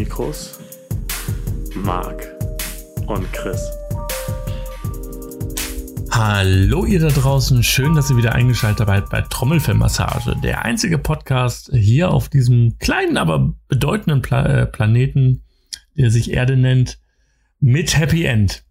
[0.00, 0.58] Mikros
[1.74, 2.26] Marc
[3.06, 3.60] und Chris.
[6.10, 11.70] Hallo ihr da draußen, schön, dass ihr wieder eingeschaltet seid bei Trommelfellmassage, der einzige Podcast
[11.74, 15.44] hier auf diesem kleinen, aber bedeutenden Pla äh, Planeten,
[15.98, 16.98] der sich Erde nennt,
[17.58, 18.64] mit Happy End.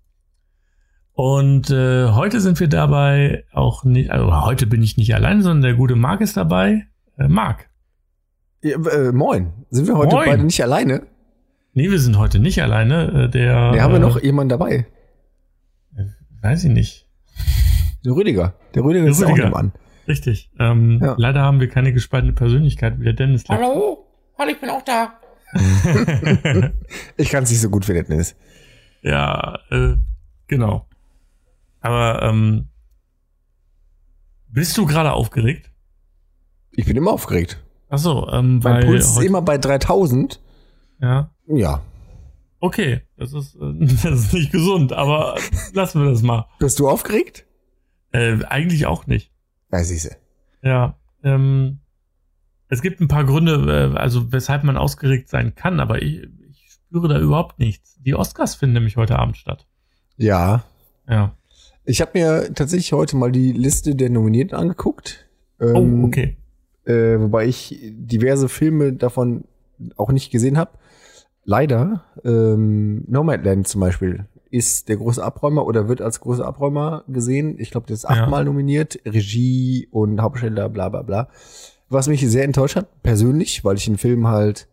[1.12, 5.62] Und äh, heute sind wir dabei auch nicht, also heute bin ich nicht allein, sondern
[5.62, 6.88] der gute Marc ist dabei.
[7.20, 7.70] Äh, Marc.
[8.64, 9.54] Ja, äh, moin.
[9.70, 10.28] Sind wir heute Moin.
[10.28, 11.04] beide nicht alleine?
[11.74, 13.26] Nee, wir sind heute nicht alleine.
[13.26, 13.72] Äh, der.
[13.72, 14.86] Nee, haben wir äh, noch jemanden dabei?
[16.42, 17.08] Weiß ich nicht.
[18.06, 18.54] Der Rüdiger.
[18.76, 19.50] Der Rüdiger Der ist auch Rüdiger.
[19.50, 19.72] noch an.
[20.08, 20.50] Richtig.
[20.58, 21.16] Ähm, Ja.
[21.18, 23.44] Leider haben wir keine gespaltene Persönlichkeit wie der Dennis.
[23.50, 24.08] Hallo?
[24.38, 25.14] Hallo, ich bin auch da.
[27.18, 28.36] Ich kann es nicht so gut wie der Dennis.
[29.02, 29.96] Ja, äh,
[30.48, 30.88] genau.
[31.82, 32.70] Aber ähm,
[34.48, 35.72] bist du gerade aufgeregt?
[36.72, 37.62] Ich bin immer aufgeregt.
[37.90, 40.40] Ach so, ähm, Mein weil Puls ist immer bei 3000.
[41.02, 41.82] ja, Ja.
[42.60, 45.36] okay, das ist äh, das ist nicht gesund, aber
[45.74, 46.48] lassen wir das mal.
[46.60, 47.46] Bist du aufgeregt?
[48.12, 49.32] Äh, eigentlich auch nicht.
[49.72, 50.16] Ja, siehste.
[50.62, 51.80] Ja, ähm,
[52.68, 56.68] es gibt ein paar Gründe, äh, also weshalb man ausgeregt sein kann, aber ich, ich
[56.72, 57.98] spüre da überhaupt nichts.
[58.06, 59.68] Die Oscars finden nämlich heute Abend statt.
[60.18, 60.64] Ja.
[61.08, 61.36] Ja.
[61.86, 65.28] Ich habe mir tatsächlich heute mal die Liste der Nominierten angeguckt.
[65.60, 66.38] Oh, Ähm, okay.
[66.86, 69.46] Äh, wobei ich diverse Filme davon
[69.96, 70.72] auch nicht gesehen habe.
[71.50, 77.56] Leider, ähm, Nomadland zum Beispiel ist der große Abräumer oder wird als großer Abräumer gesehen.
[77.58, 78.10] Ich glaube, der ist Ja.
[78.10, 81.28] achtmal nominiert, Regie und Hauptdarsteller, bla bla bla.
[81.90, 84.68] Was mich sehr enttäuscht hat, persönlich, weil ich den Film halt,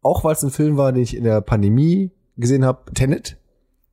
[0.00, 3.36] auch weil es ein Film war, den ich in der Pandemie gesehen habe, Tenet,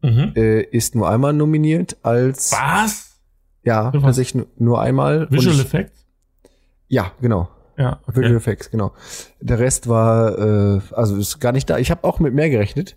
[0.04, 0.34] Mhm.
[0.36, 3.18] äh, ist nur einmal nominiert als, Was?
[3.64, 5.28] ja, tatsächlich nur, einmal.
[5.32, 6.06] Visual Effects?
[6.88, 7.50] ja, genau.
[7.78, 8.36] Ja, Visual okay.
[8.36, 8.94] Effects, genau.
[9.42, 10.38] Der Rest war,
[10.78, 11.78] äh, also ist gar nicht da.
[11.78, 12.96] Ich habe auch mit mehr gerechnet.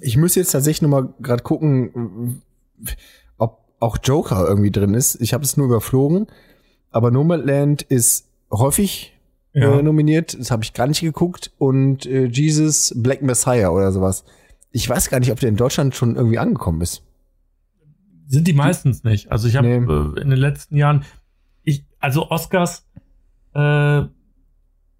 [0.00, 2.42] Ich muss jetzt tatsächlich noch mal gerade gucken,
[3.36, 5.20] ob auch Joker irgendwie drin ist.
[5.20, 6.26] Ich habe es nur überflogen,
[6.90, 9.12] aber Nomadland ist häufig
[9.52, 9.78] Ja.
[9.78, 10.38] äh, nominiert.
[10.38, 11.52] Das habe ich gar nicht geguckt.
[11.58, 14.24] Und äh, Jesus Black Messiah oder sowas.
[14.72, 17.02] Ich weiß gar nicht, ob der in Deutschland schon irgendwie angekommen ist.
[18.26, 19.30] Sind die meistens nicht.
[19.30, 19.92] Also ich habe Nee.
[19.92, 21.04] äh, in den letzten Jahren,
[21.62, 22.84] ich, also Oscars
[23.54, 24.02] äh,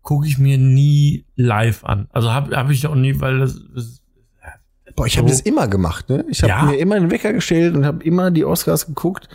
[0.02, 2.08] gucke ich mir nie live an.
[2.12, 4.00] Also habe hab ich auch nie, weil das, das
[4.96, 5.34] Boah, ich habe So.
[5.34, 6.08] das immer gemacht.
[6.08, 6.24] Ne?
[6.28, 6.62] Ich habe Ja.
[6.64, 9.28] mir immer einen Wecker gestellt und habe immer die Oscars geguckt.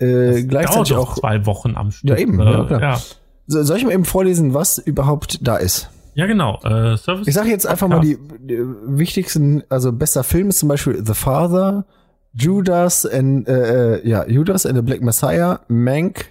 [0.00, 2.10] Äh, gleichzeitig dauert auch zwei Wochen am Stück.
[2.10, 2.80] Ja, eben, ja, klar.
[2.80, 3.00] ja.
[3.46, 5.88] So, soll ich mal eben vorlesen, was überhaupt da ist?
[6.16, 6.58] ja, genau.
[6.64, 7.26] Äh, Service.
[7.28, 11.14] Ich sage jetzt einfach mal die, die wichtigsten, also bester Film ist zum Beispiel The
[11.14, 11.84] Father,
[12.32, 16.26] Judas and äh, äh, ja Judas and the Black Messiah, Mank,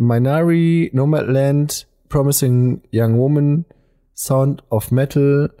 [0.00, 3.66] Minari, Nomadland, Promising Young Woman,
[4.16, 5.52] Sound of Metal,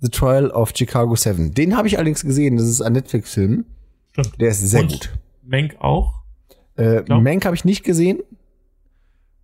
[0.00, 1.52] The Trial of Chicago 7.
[1.54, 2.56] Den habe ich allerdings gesehen.
[2.58, 3.64] Das ist ein Netflix-Film.
[4.12, 4.40] Stimmt.
[4.40, 5.10] Der ist sehr Und gut.
[5.42, 6.20] Menk auch.
[6.76, 8.20] Äh, Mank habe ich nicht gesehen.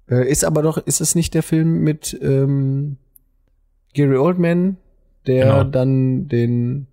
[0.09, 2.99] Äh, ist aber doch, ist es nicht der Film mit ähm,
[3.95, 4.77] Gary Oldman,
[5.27, 5.65] der Genau.
[5.65, 6.87] dann den,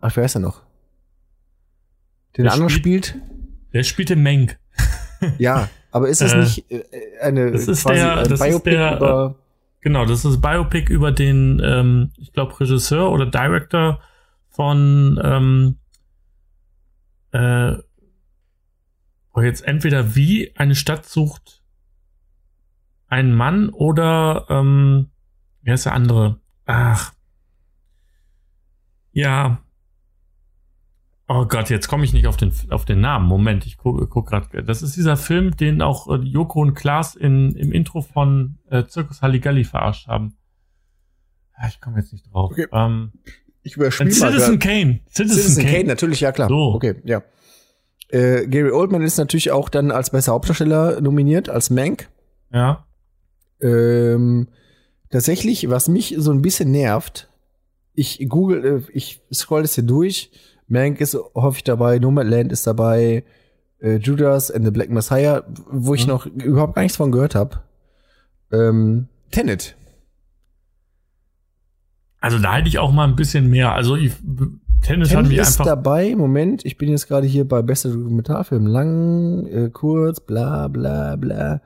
[0.00, 0.62] ach, wer ist er noch?
[2.36, 3.16] Den Der anderen spielt?
[3.74, 4.58] Der spielte Menk.
[5.38, 6.82] Ja, aber ist es Äh, nicht äh,
[7.20, 9.34] eine das ist quasi der- ein das ist Biopic der, über,
[9.80, 14.00] Genau, das ist Biopic über den, ähm, ich glaube, Regisseur oder Director
[14.48, 15.76] von ähm,
[17.32, 17.76] äh,
[19.42, 21.62] jetzt entweder wie eine Stadt sucht
[23.08, 25.10] einen Mann oder ähm,
[25.62, 26.38] wer ist der andere?
[26.66, 27.12] Ach.
[29.12, 29.58] Ja.
[31.34, 33.26] Oh Gott, jetzt komme ich nicht auf den auf den Namen.
[33.26, 34.62] Moment, ich gucke guck gerade.
[34.62, 38.84] Das ist dieser Film, den auch äh, Joko und Klaas in, im Intro von äh,
[38.84, 40.36] Zirkus Halligalli verarscht haben.
[41.54, 42.50] Ah, ich komme jetzt nicht drauf.
[42.52, 42.66] Okay.
[42.70, 43.12] Ähm,
[43.62, 45.00] ich überspiele mal Citizen Kane.
[45.08, 45.76] Citizen, Citizen Kane.
[45.76, 46.48] Kane, natürlich, ja klar.
[46.48, 46.74] So.
[46.74, 47.22] Okay, ja.
[48.08, 52.10] Äh, Gary Oldman ist natürlich auch dann als bester Hauptdarsteller nominiert, als Mank.
[52.52, 52.84] Ja.
[53.62, 54.48] Ähm,
[55.08, 57.30] tatsächlich, was mich so ein bisschen nervt,
[57.94, 60.30] ich google, äh, ich scroll das hier durch.
[60.72, 63.24] Mank ist häufig dabei, Nomadland ist dabei,
[63.80, 66.12] äh, Judas and the Black Messiah, wo ich Mhm.
[66.12, 67.60] noch überhaupt gar nichts von gehört habe.
[68.52, 69.76] Ähm, Tenet.
[72.20, 73.72] Also da hätte ich auch mal ein bisschen mehr.
[73.72, 74.12] Also ich,
[74.80, 75.64] Tennis hat Tenet mich ist einfach.
[75.64, 78.66] dabei, Moment, ich bin jetzt gerade hier bei bester Dokumentarfilm.
[78.66, 81.60] Lang, äh, kurz, bla bla bla.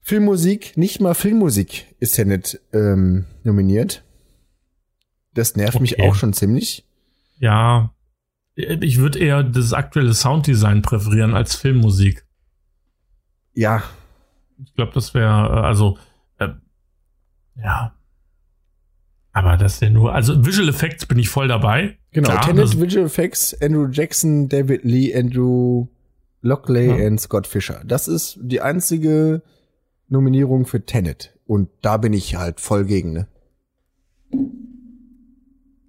[0.00, 4.02] Filmmusik, nicht mal Filmmusik ist Tenet ähm, nominiert.
[5.34, 6.08] Das nervt mich Okay.
[6.08, 6.84] auch schon ziemlich.
[7.38, 7.92] Ja.
[8.54, 12.24] ich würde eher das aktuelle Sounddesign präferieren als Filmmusik.
[13.54, 13.82] Ja,
[14.64, 15.98] Ich glaube, das wäre, also,
[16.38, 16.48] äh,
[17.62, 17.92] ja.
[19.32, 21.98] Aber das ist ja nur, also Visual Effects bin ich voll dabei.
[22.12, 22.30] genau.
[22.30, 25.88] Klar, Tenet, das- Visual Effects, Andrew Jackson, David Lee, Andrew
[26.40, 27.06] Lockley Ja.
[27.06, 27.82] und Scott Fisher.
[27.84, 29.42] Das ist die einzige
[30.08, 31.36] Nominierung für Tenet.
[31.44, 33.28] Und da bin ich halt voll gegen, ne?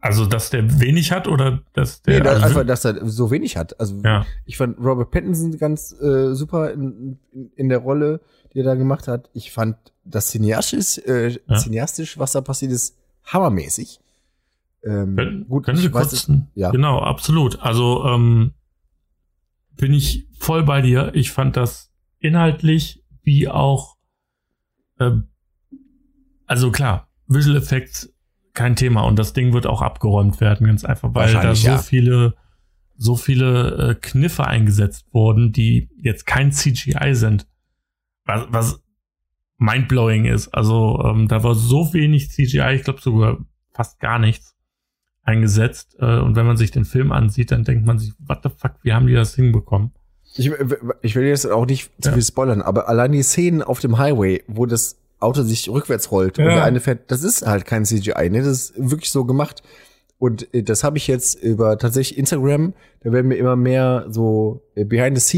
[0.08, 2.16] Also, dass der wenig hat oder dass der.
[2.16, 3.80] Nee, da, also, einfach, dass er so wenig hat.
[3.80, 4.26] Also ja.
[4.46, 8.22] ich fand Robert Pattinson ganz äh, super in, in, in der Rolle,
[8.54, 9.30] die er da gemacht hat.
[9.34, 9.76] Ich fand
[10.06, 11.58] das cineastisch, äh, Ja.
[11.58, 14.00] cineastisch, was da passiert ist, hammermäßig.
[14.84, 16.72] Ähm, Können, gut, können ich wir weiß kurz, es, ja.
[16.72, 17.60] genau, absolut.
[17.62, 18.54] Also ähm,
[19.76, 21.12] bin ich voll bei dir.
[21.14, 23.98] Ich fand das inhaltlich wie auch,
[25.00, 25.28] ähm,
[26.46, 28.14] also klar, Visual Effects
[28.58, 31.78] kein Thema und das Ding wird auch abgeräumt werden, ganz einfach, weil da so ja.
[31.78, 32.34] viele,
[32.98, 37.48] so viele äh, Kniffe eingesetzt wurden, die jetzt kein CGI sind,
[38.26, 38.84] was, was
[39.60, 40.48] mindblowing ist.
[40.50, 43.38] Also ähm, da war so wenig CGI, ich glaube sogar
[43.74, 44.56] fast gar nichts
[45.22, 45.96] eingesetzt.
[46.00, 48.74] Äh, und wenn man sich den Film ansieht, dann denkt man sich, what the fuck,
[48.82, 49.92] wie haben die das hinbekommen?
[50.36, 50.52] Ich,
[51.04, 52.14] ich will jetzt auch nicht zu Ja.
[52.14, 56.38] viel spoilern, aber allein die Szenen auf dem Highway, wo das Auto sich rückwärts rollt
[56.40, 56.56] und Ja.
[56.56, 58.40] der eine fährt, das ist halt kein CGI, ne?
[58.40, 59.64] Das ist wirklich so gemacht.
[60.20, 64.64] Und äh, das habe ich jetzt über tatsächlich Instagram, da werden mir immer mehr so
[64.76, 64.84] äh,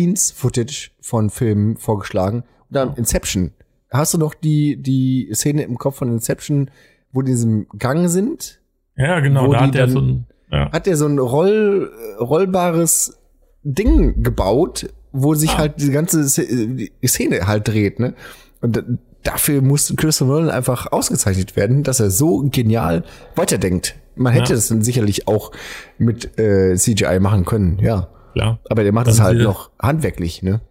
[0.04, 2.40] Behind-the-Scenes-Footage von Filmen vorgeschlagen.
[2.70, 3.52] Und dann Inception.
[3.92, 6.70] Hast du noch die, die Szene im Kopf von Inception,
[7.12, 8.62] wo die in diesem Gang sind?
[8.96, 10.72] Ja, genau, Wo da hat er dann- so ein, ja.
[10.72, 13.18] hat er so ein roll, äh, rollbares
[13.64, 15.58] Ding gebaut, wo sich Ah.
[15.60, 18.14] halt diese ganze Szene halt dreht, ne?
[18.62, 18.84] Und
[19.24, 23.04] dafür musste Christopher Nolan einfach ausgezeichnet werden, dass er so genial
[23.36, 23.95] weiterdenkt.
[24.16, 24.56] Man hätte Ja.
[24.56, 25.51] das dann sicherlich auch
[25.98, 28.10] mit äh, CGI machen können, ja.
[28.33, 28.60] klar.
[28.69, 30.62] Aber der macht es halt noch handwerklich, ne?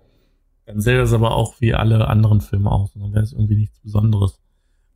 [0.67, 2.95] Dann sähe das aber auch wie alle anderen Filme aus.
[2.95, 4.39] Und dann wäre es irgendwie nichts Besonderes.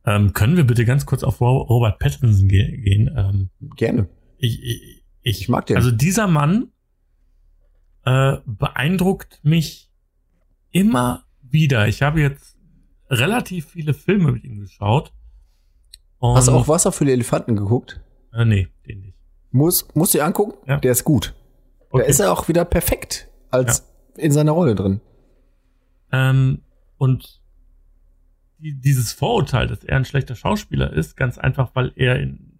[0.05, 3.09] Ähm, können wir bitte ganz kurz auf Ro- Robert Pattinson ge gehen?
[3.17, 4.07] Ähm, Gerne.
[4.37, 4.81] ich, ich,
[5.23, 5.77] ich, Ich mag den.
[5.77, 6.67] Also dieser Mann
[8.05, 9.89] äh, beeindruckt mich
[10.71, 11.87] immer wieder.
[11.87, 12.52] Ich habe jetzt
[13.19, 15.13] relativ viele Filme mit ihm geschaut.
[16.19, 18.01] Und, Hast du auch Wasser für die Elefanten geguckt?
[18.33, 19.17] Äh, nee, den nicht.
[19.51, 20.53] Muss, musst du dir angucken?
[20.67, 20.77] Ja.
[20.77, 21.33] Der ist gut.
[21.89, 22.03] Okay.
[22.03, 23.85] Da ist er auch wieder perfekt als
[24.17, 25.01] in seiner Rolle drin.
[26.11, 26.61] Ähm,
[26.97, 27.41] und
[28.59, 32.57] die, dieses Vorurteil, dass er ein schlechter Schauspieler ist, ganz einfach, weil er in,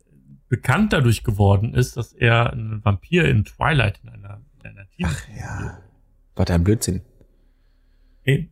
[0.50, 5.08] bekannt dadurch geworden ist, dass er ein Vampir in Twilight in einer, in einer Team.
[5.38, 5.80] Ja.
[6.36, 7.02] Was ein Blödsinn.
[8.24, 8.50] Ich,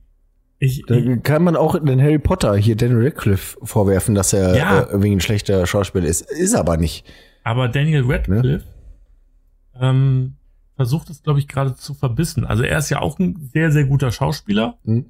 [0.63, 4.81] ich, Da kann man auch den Harry Potter hier Daniel Radcliffe vorwerfen, dass er Ja.
[4.83, 6.21] äh, wegen ein schlechter Schauspieler ist.
[6.31, 7.05] Ist aber nicht.
[7.43, 8.63] aber Daniel Radcliffe
[9.79, 10.35] ähm,
[10.75, 12.45] versucht es, glaube ich, gerade zu verbissen.
[12.45, 15.05] Also er ist ja auch ein sehr, sehr guter Schauspieler, Hm?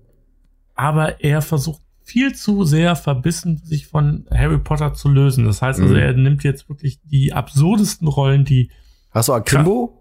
[0.75, 5.45] aber er versucht viel zu sehr verbissen, sich von Harry Potter zu lösen.
[5.45, 5.99] Das heißt also, Mhm.
[5.99, 8.69] er nimmt jetzt wirklich die absurdesten Rollen, die
[9.11, 9.97] Hast du Akimbo?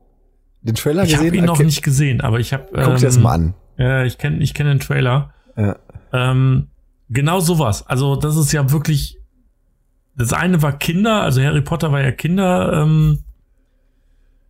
[0.63, 1.39] Den Trailer Ich habe gesehen?
[1.39, 2.67] ihn noch Akim- nicht gesehen, aber ich habe.
[2.73, 3.55] Guck dir das mal an.
[3.79, 5.33] Ja, ich kenne ich kenn den Trailer.
[5.61, 5.77] Ja.
[6.13, 6.69] Ähm,
[7.09, 7.87] genau sowas.
[7.87, 9.17] Also das ist ja wirklich.
[10.17, 13.23] Das eine war Kinder, also Harry Potter war ja Kinder, ähm,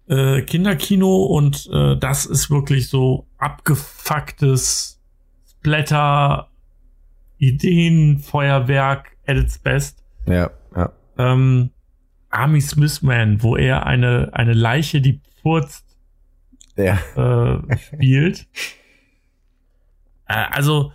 [0.09, 5.01] äh, Kinderkino und äh, das ist wirklich so abgefucktes
[5.49, 6.49] Splatter,
[7.39, 10.03] Ideenfeuerwerk at its best.
[10.27, 10.93] Ja, ja.
[11.19, 11.71] Ähm,
[12.31, 15.85] Army Smithman, wo er eine, eine Leiche, die furzt,
[16.77, 16.99] Ja.
[17.17, 18.47] äh, spielt.
[20.33, 20.93] Äh, also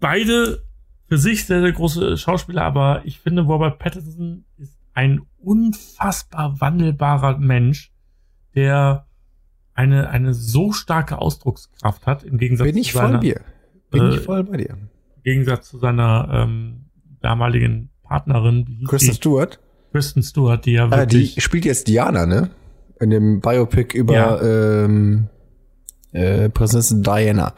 [0.00, 0.62] beide
[1.08, 7.38] für sich sehr, sehr große Schauspieler, aber ich finde, Robert Pattinson ist ein unfassbar wandelbarer
[7.38, 7.92] Mensch,
[8.54, 9.06] der
[9.74, 13.40] eine, eine so starke Ausdruckskraft hat, im Gegensatz Bin ich zu voll seiner, dir.
[13.90, 14.70] Bin äh, ich voll bei dir.
[14.70, 16.86] im Gegensatz zu seiner ähm,
[17.20, 19.14] damaligen Partnerin, Kristen die?
[19.16, 19.60] Stewart.
[19.92, 22.50] Kristen Stewart, die ja Ah, die wirklich, spielt jetzt Diana, ne?
[23.00, 24.42] In dem Biopic über Ja.
[24.84, 25.28] ähm,
[26.12, 27.54] äh, Prinzessin Diana.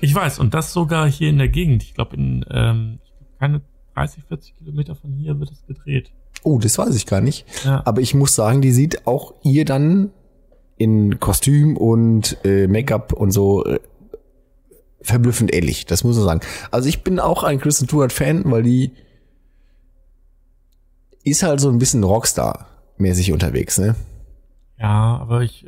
[0.00, 1.82] Ich weiß, und das sogar hier in der Gegend.
[1.82, 2.98] Ich glaube, in ähm,
[3.38, 3.62] keine
[3.94, 6.12] 30, 40 Kilometer von hier wird es gedreht.
[6.42, 7.44] Oh, das weiß ich gar nicht.
[7.64, 7.82] Ja.
[7.84, 10.10] Aber ich muss sagen, die sieht auch ihr dann
[10.76, 13.80] in Kostüm und äh, Make-up und so äh,
[15.00, 15.86] verblüffend ähnlich.
[15.86, 16.40] Das muss man sagen.
[16.70, 18.92] Also ich bin auch ein Kristen Stewart-Fan, weil die
[21.24, 23.96] ist halt so ein bisschen Rockstar-mäßig unterwegs, ne?
[24.78, 25.66] Ja, aber ich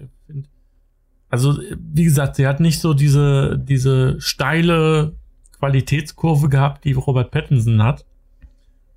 [1.30, 5.14] also wie gesagt, sie hat nicht so diese, diese steile
[5.58, 8.04] Qualitätskurve gehabt, die Robert Pattinson hat.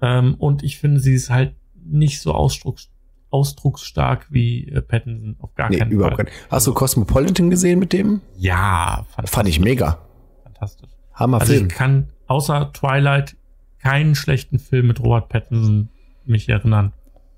[0.02, 2.90] Ähm, und ich finde, sie ist halt nicht so ausdrucks,
[3.30, 5.36] ausdrucksstark wie äh, Pattinson.
[5.40, 6.25] Auf gar Nee, keinen überhaupt Fall.
[6.25, 6.36] nicht.
[6.50, 8.22] Hast du Cosmopolitan gesehen mit dem?
[8.38, 10.00] Ja, Fand ich mega.
[10.44, 10.90] fantastisch.
[11.13, 11.68] Hammer Also Film.
[11.68, 13.36] ich kann außer Twilight
[13.80, 15.90] keinen schlechten Film mit Robert Pattinson
[16.25, 16.94] mich erinnern.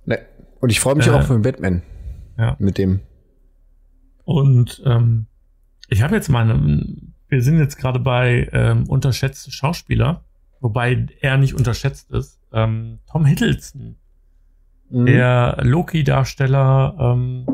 [0.06, 0.18] Nee.
[0.62, 1.82] Und ich freue mich Äh, auch auf den Batman.
[2.38, 2.56] ja.
[2.60, 3.02] Mit dem.
[4.26, 5.28] Und ähm,
[5.88, 6.48] ich habe jetzt mal,
[7.30, 10.24] wir sind jetzt gerade bei ähm, unterschätzte Schauspieler,
[10.60, 12.40] wobei er nicht unterschätzt ist.
[12.52, 13.96] Ähm, Tom Hiddleston,
[14.90, 15.06] Mhm.
[15.08, 16.96] der Loki-Darsteller.
[17.00, 17.46] Ähm,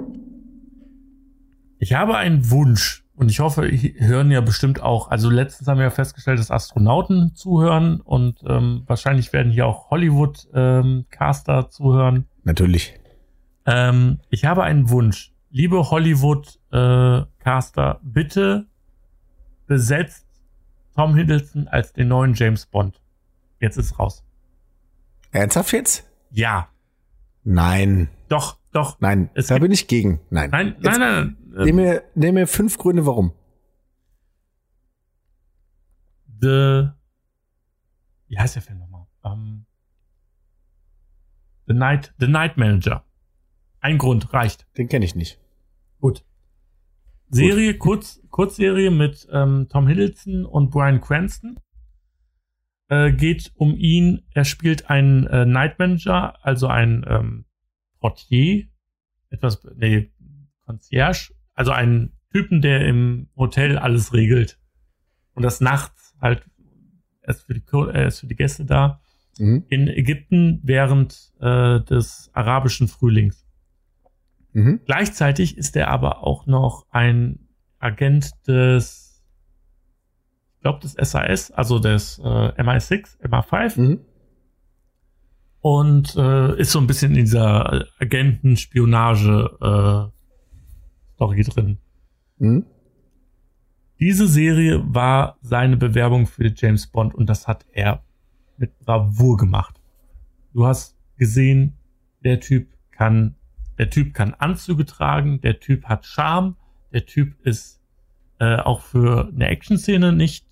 [1.79, 5.09] ich habe einen Wunsch und ich hoffe, ich hören ja bestimmt auch.
[5.09, 9.89] Also letztens haben wir ja festgestellt, dass Astronauten zuhören und ähm, wahrscheinlich werden hier auch
[9.89, 12.25] Hollywood-Caster zuhören.
[12.43, 12.99] Natürlich.
[13.65, 15.31] Ähm, ich habe einen Wunsch.
[15.49, 15.89] Liebe
[16.71, 18.67] Hollywood-Caster, bitte
[19.67, 20.27] besetzt
[20.95, 23.01] Tom Hiddleston als den neuen James Bond.
[23.59, 24.23] Jetzt ist raus.
[25.31, 26.09] Ernsthaft jetzt?
[26.31, 26.69] Ja,
[27.43, 28.09] Nein.
[28.27, 28.99] doch, doch.
[28.99, 29.29] Nein.
[29.33, 30.19] Es da bin ich gegen.
[30.29, 30.49] Nein.
[30.51, 31.37] Nein, Jetzt nein, nein.
[31.49, 31.65] nein.
[31.65, 33.33] Nehm mir, nehm mir fünf Gründe, warum.
[36.41, 36.89] The,
[38.27, 39.05] wie heißt der Film nochmal?
[39.23, 39.65] Ähm,
[41.67, 43.03] The Night, The Night Manager.
[43.79, 44.67] Ein Grund reicht.
[44.77, 45.39] Den kenne ich nicht.
[45.99, 46.23] Gut.
[47.31, 51.59] Serie, Kurz, Kurzserie mit ähm, Tom Hiddleston und Brian Cranston.
[52.89, 54.23] Äh, geht um ihn.
[54.33, 57.45] Er spielt einen äh, Night Manager, also ein ähm,
[57.99, 58.65] Portier,
[59.29, 60.11] etwas, nee,
[60.65, 64.59] Concierge, also einen Typen, der im Hotel alles regelt.
[65.33, 66.43] Und das nachts halt,
[67.21, 68.99] er ist für die, Ko- er ist für die Gäste da
[69.39, 69.63] Mhm.
[69.69, 73.40] in Ägypten während äh, des arabischen Frühlings.
[74.53, 74.81] Mhm.
[74.85, 77.47] Gleichzeitig ist er aber auch noch ein
[77.79, 79.21] Agent des,
[80.55, 83.99] ich glaube, des SAS, also des äh, MI6, MI5 Mhm.
[85.61, 90.11] und äh, ist so ein bisschen in dieser Agenten-Spionage äh,
[91.43, 91.77] drin.
[92.37, 92.65] Mhm.
[93.99, 98.03] Diese Serie war seine Bewerbung für James Bond und das hat er
[98.57, 99.79] mit Bravour gemacht.
[100.53, 101.77] Du hast gesehen,
[102.23, 103.35] der Typ kann,
[103.81, 106.55] der Typ kann Anzüge tragen, der Typ hat Charme,
[106.93, 107.81] der Typ ist
[108.39, 110.45] äh, auch für eine Action-Szene nicht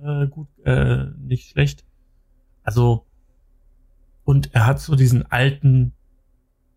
[0.00, 1.84] äh, gut, äh, nicht schlecht.
[2.62, 3.04] Also
[4.22, 5.94] und er hat so diesen alten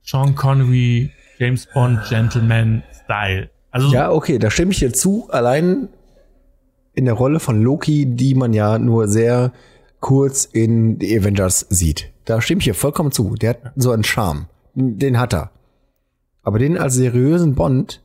[0.01, 3.51] Sean Connery, James Bond, Gentleman Style.
[3.69, 5.29] Also Ja, okay, da stimme ich dir zu.
[5.29, 5.89] Allein
[6.95, 9.51] in der Rolle von Loki, die man ja nur sehr
[9.99, 12.11] kurz in The Avengers sieht.
[12.25, 13.35] Da stimme ich dir vollkommen zu.
[13.35, 14.47] Der hat so einen Charme.
[14.73, 15.51] Den hat er.
[16.43, 18.01] Aber den als seriösen Bond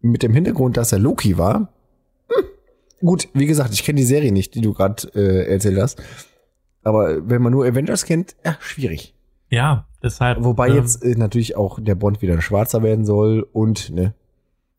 [0.00, 1.72] mit dem Hintergrund, dass er Loki war.
[2.28, 2.44] hm,
[3.00, 6.02] Gut, wie gesagt, ich kenne die Serie nicht, die du gerade äh, erzählt hast.
[6.82, 9.14] Aber wenn man nur Avengers kennt, ja, schwierig.
[9.50, 10.42] Ja, deshalb.
[10.44, 14.14] Wobei ähm, jetzt äh, natürlich auch der Bond wieder ein Schwarzer werden soll und ne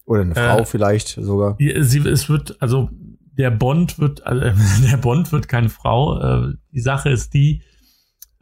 [0.06, 1.56] oder eine Frau Äh, vielleicht sogar.
[1.60, 2.90] Sie, es wird, also
[3.38, 4.42] der Bond wird, also,
[4.90, 6.20] der Bond wird keine Frau.
[6.50, 7.62] Äh, die Sache ist die,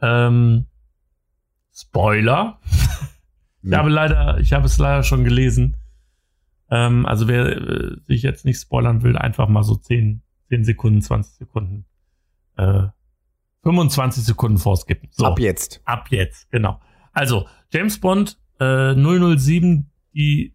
[0.00, 0.66] ähm,
[1.74, 2.58] Spoiler.
[3.62, 3.78] Ich Hm.
[3.78, 5.76] habe leider, ich habe es leider schon gelesen.
[6.70, 11.00] Ähm, also wer äh, sich jetzt nicht spoilern will, einfach mal so 10, 10 Sekunden,
[11.02, 11.84] 20 Sekunden,
[12.56, 12.84] äh,
[13.62, 15.08] 25 Sekunden vorskippen.
[15.12, 15.26] So.
[15.26, 15.80] Ab jetzt.
[15.84, 16.80] Ab jetzt, genau.
[17.12, 20.54] Also, James Bond äh, 007, die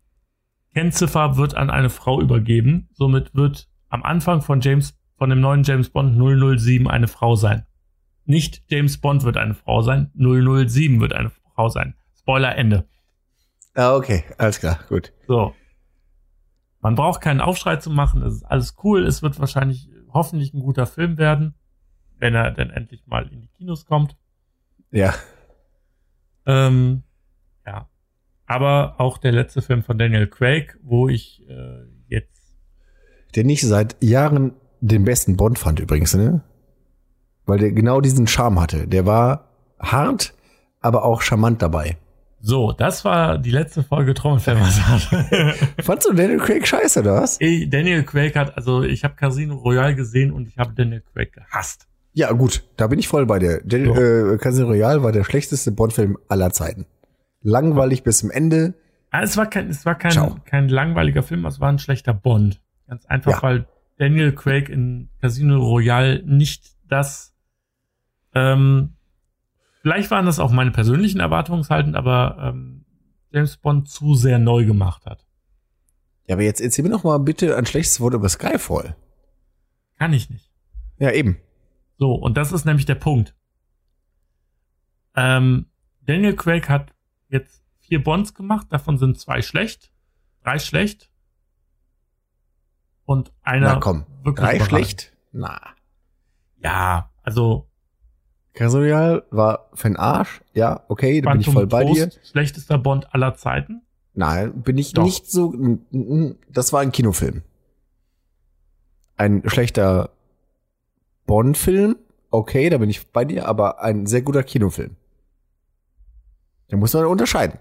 [0.74, 2.90] Kennziffer wird an eine Frau übergeben.
[2.94, 7.66] Somit wird am Anfang von James, von dem neuen James Bond 007 eine Frau sein.
[8.26, 11.96] Nicht James Bond wird eine Frau sein, 007 wird eine Frau sein.
[12.24, 12.88] Spoiler Ende.
[13.76, 15.12] Ah, okay, alles klar, gut.
[15.28, 15.54] So.
[16.80, 20.62] Man braucht keinen Aufschrei zu machen, es ist alles cool, es wird wahrscheinlich hoffentlich ein
[20.62, 21.56] guter Film werden,
[22.20, 24.16] wenn er dann endlich mal in die Kinos kommt.
[24.92, 25.14] Ja.
[26.46, 27.04] Ähm,
[27.66, 27.90] ja.
[28.46, 32.56] Aber auch der letzte Film von Daniel Craig, wo ich äh, jetzt.
[33.36, 36.42] Den ich seit Jahren den besten Bond fand übrigens, ne?
[37.46, 38.88] Weil der genau diesen Charme hatte.
[38.88, 39.50] Der war
[39.80, 40.34] hart,
[40.80, 41.98] aber auch charmant dabei.
[42.46, 45.54] So, das war die letzte Folge Trommelfellmassage.
[45.82, 47.40] Fandst du Daniel Craig scheiße, oder was?
[47.40, 51.32] Ey, Daniel Craig hat, also ich habe Casino Royale gesehen und ich habe Daniel Craig
[51.32, 51.88] gehasst.
[52.12, 53.62] Ja, gut, da bin ich voll bei dir.
[53.64, 56.86] Dan äh, Casino Royale war der schlechteste Bond-Film aller Zeiten.
[57.44, 58.74] Langweilig bis zum Ende.
[59.10, 60.32] Ah, es war kein, es war Ciao.
[60.32, 62.60] kein, kein langweiliger Film, es war ein schlechter Bond.
[62.90, 63.42] Ganz einfach, Ja.
[63.44, 67.34] weil Daniel Craig in Casino Royale nicht das,
[68.36, 68.96] ähm,
[69.84, 72.86] vielleicht waren das auch meine persönlichen Erwartungshalten, aber ähm,
[73.30, 75.24] James Bond zu sehr neu gemacht hat.
[76.26, 78.96] Ja, aber jetzt erzähl mir noch mal bitte ein schlechtes Wort über Skyfall.
[80.00, 80.50] Kann ich nicht.
[80.98, 81.38] Ja, eben.
[81.98, 83.36] So, und das ist nämlich der Punkt.
[85.16, 85.68] Ähm,
[86.02, 86.94] Daniel Craig hat
[87.30, 89.92] jetzt vier Bonds gemacht, davon sind zwei schlecht,
[90.44, 91.12] drei schlecht
[93.06, 95.14] und einer Na komm, wirklich drei schlecht?
[95.32, 95.60] Na.
[96.58, 97.70] Ja, also
[98.54, 100.42] Casino Royale war für den Arsch.
[100.54, 102.10] Ja, okay, da bin ich voll bei dir.
[102.10, 103.82] Trost, schlechtester Bond aller Zeiten.
[104.14, 105.04] Nein, bin ich Doch.
[105.04, 105.52] nicht so.
[105.54, 107.42] n- n- Das war ein Kinofilm.
[109.18, 110.12] Ein schlechter
[111.26, 111.96] Bond-Film,
[112.30, 114.96] okay, da bin ich bei dir, aber ein sehr guter Kinofilm.
[116.70, 117.60] Da muss man unterscheiden.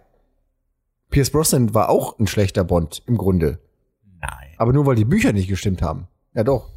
[1.10, 3.58] Pierce Brosnan war auch ein schlechter Bond im Grunde,
[4.20, 6.08] Nein, aber nur weil die Bücher nicht gestimmt haben.
[6.34, 6.70] Ja doch.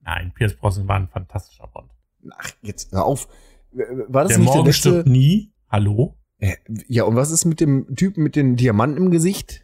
[0.00, 1.90] nein, Pierce Brosnan war ein fantastischer Bond.
[2.36, 3.28] Ach, jetzt hör auf.
[3.72, 4.88] War das der nicht der Morgen letzte?
[4.90, 5.52] stirbt nie.
[5.70, 6.16] Hallo?
[6.38, 6.56] Äh,
[6.88, 9.62] Ja, und was ist mit dem Typen mit den Diamanten im Gesicht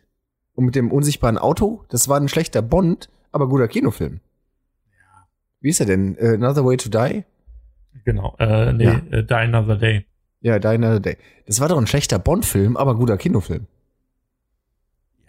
[0.55, 1.85] und mit dem unsichtbaren Auto?
[1.89, 4.21] Das war ein schlechter Bond, aber guter Kinofilm.
[5.61, 6.17] Wie ist er denn?
[6.19, 7.25] Äh, Another Way to Die?
[8.05, 8.35] Genau.
[8.39, 9.01] Äh, nee, Ja.
[9.11, 10.07] äh, Die Another Day.
[10.41, 11.17] Ja, Die Another Day.
[11.47, 13.67] Das war doch ein schlechter Bond-Film, aber guter Kinofilm.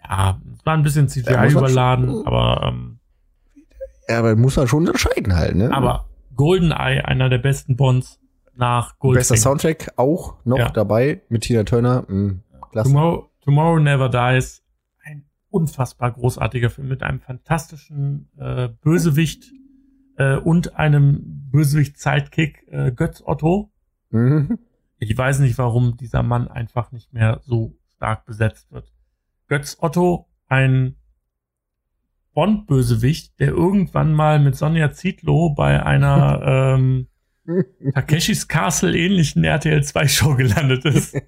[0.02, 2.98] Ja, es war ein bisschen muss CGI überladen, schon- aber ähm,
[4.08, 5.72] Ja, aber muss man schon unterscheiden halt, ne?
[5.72, 8.20] aber GoldenEye, einer der besten Bonds
[8.56, 9.20] nach Goldfinger.
[9.20, 10.70] Bester Soundtrack auch noch Ja.
[10.70, 12.04] dabei mit Tina Turner.
[12.08, 12.34] Mh,
[12.70, 12.90] klasse.
[12.90, 14.62] Tomorrow, Tomorrow Never Dies.
[15.04, 19.52] Ein unfassbar großartiger Film mit einem fantastischen äh, Bösewicht
[20.16, 23.70] äh, und einem Bösewicht-Sidekick äh, Götz Otto.
[24.10, 24.58] Mhm.
[24.98, 28.92] Ich weiß nicht, warum dieser Mann einfach nicht mehr so stark besetzt wird.
[29.48, 30.96] Götz Otto, ein
[32.34, 36.42] Bond-Bösewicht, der irgendwann mal mit Sonja Zietlow bei einer
[36.76, 37.06] ähm,
[37.94, 41.16] Takeshis Castle ähnlichen RTL 2 Show gelandet ist.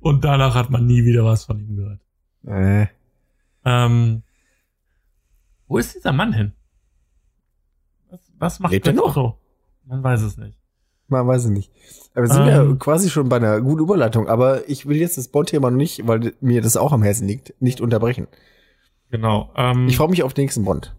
[0.00, 2.00] Und danach hat man nie wieder was von ihm gehört.
[2.46, 2.86] äh,
[3.64, 4.22] Ähm,
[5.68, 6.52] wo ist dieser Mann hin?
[8.10, 9.16] Was, was macht Lebt er Götz noch?
[9.16, 9.38] Otto?
[9.86, 10.58] Man weiß es nicht.
[11.08, 11.70] man weiß es nicht.
[12.14, 12.48] Aber wir sind Ähm.
[12.48, 14.28] ja quasi schon bei einer guten Überleitung.
[14.28, 17.54] Aber ich will jetzt das Bond-Thema noch nicht, weil mir das auch am Herzen liegt,
[17.60, 18.26] nicht unterbrechen.
[19.12, 19.52] Genau.
[19.56, 20.96] Ähm, Ich freue mich auf den nächsten Bond.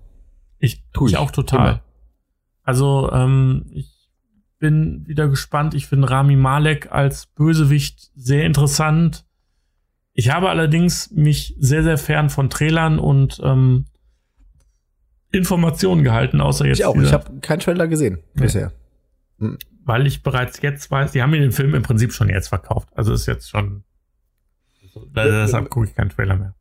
[0.60, 1.17] Ich, Tu ich ich.
[1.17, 1.67] auch total.
[1.69, 1.82] Immer.
[2.63, 3.91] Also, ähm, ich
[4.60, 5.73] bin wieder gespannt.
[5.73, 9.26] Ich finde Rami Malek als Bösewicht sehr interessant.
[10.13, 13.88] Ich habe allerdings mich sehr, sehr fern von Trailern und ähm,
[15.32, 16.93] Informationen gehalten, außer jetzt, Ich auch.
[16.93, 18.43] dieser- Ich habe keinen Trailer gesehen Nee.
[18.43, 18.71] bisher.
[19.86, 22.88] weil ich bereits jetzt weiß, die haben mir den Film im Prinzip schon jetzt verkauft.
[22.95, 23.84] Also ist jetzt schon.
[24.86, 26.56] Also, deshalb gucke ich keinen Trailer mehr.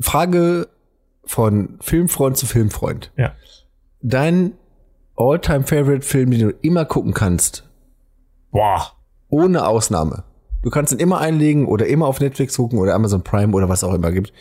[0.00, 0.68] Frage
[1.24, 3.12] von Filmfreund zu Filmfreund.
[3.16, 3.34] Ja.
[4.00, 4.52] Dein
[5.16, 7.68] All-Time-Favorite-Film, den du immer gucken kannst,
[8.50, 8.92] Boah.
[9.28, 10.24] ohne Ausnahme.
[10.62, 13.84] Du kannst ihn immer einlegen oder immer auf Netflix gucken oder Amazon Prime oder was
[13.84, 14.32] auch immer gibt.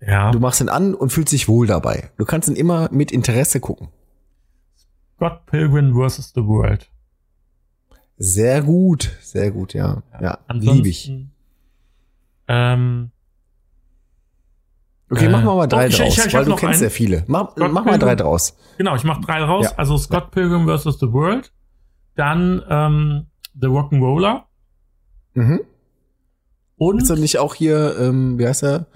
[0.00, 0.30] Ja.
[0.30, 2.10] Du machst ihn an und fühlst dich wohl dabei.
[2.18, 3.88] Du kannst ihn immer mit Interesse gucken.
[5.16, 6.32] Scott Pilgrim vs.
[6.34, 6.88] The World.
[8.16, 10.02] Sehr gut, sehr gut, ja.
[10.20, 11.12] Ja, Ansonsten, liebe ich.
[12.48, 13.10] Ähm,
[15.10, 16.78] Okay, Äh, mach mal, mal drei oh, ich- draus, ich- ich weil du kennst einen.
[16.78, 17.24] sehr viele.
[17.28, 18.56] Mach, Scott mach mal drei draus.
[18.76, 19.64] genau, ich mache drei raus.
[19.70, 19.72] Ja.
[19.76, 20.98] Also Scott Pilgrim vs.
[20.98, 21.52] The World.
[22.14, 23.26] Dann ähm,
[23.58, 24.42] The Rock'n'Roller.
[25.34, 25.60] Mhm.
[26.76, 28.86] Und Ist er nicht auch hier, ähm, wie heißt er?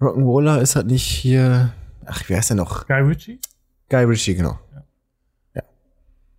[0.00, 1.72] Rock'n'Roller ist halt nicht hier,
[2.06, 2.86] ach, wie heißt er noch?
[2.86, 3.40] Guy Ritchie.
[3.88, 4.58] Guy Ritchie, genau.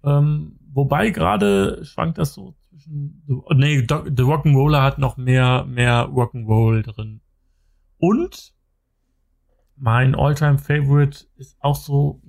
[0.05, 3.23] Ähm, wobei gerade schwankt das so zwischen.
[3.27, 7.21] The, oh, nee, The Rock'n'Roller hat noch mehr, mehr Rock'n'Roll drin.
[8.03, 8.53] Und
[9.77, 12.21] mein Alltime Favorite ist auch so.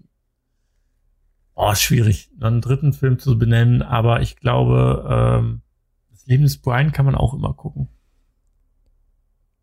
[1.57, 5.63] Oh, schwierig, einen dritten Film zu benennen, aber ich glaube, ähm,
[6.11, 7.89] das Leben des Brian kann man auch immer gucken.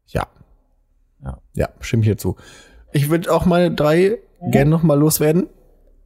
[0.07, 0.27] Ja.
[1.23, 1.37] Ja.
[1.53, 2.35] Ja, stimme ich hier zu.
[2.91, 4.51] Ich würde auch meine drei Mhm.
[4.51, 5.47] gerne noch mal loswerden.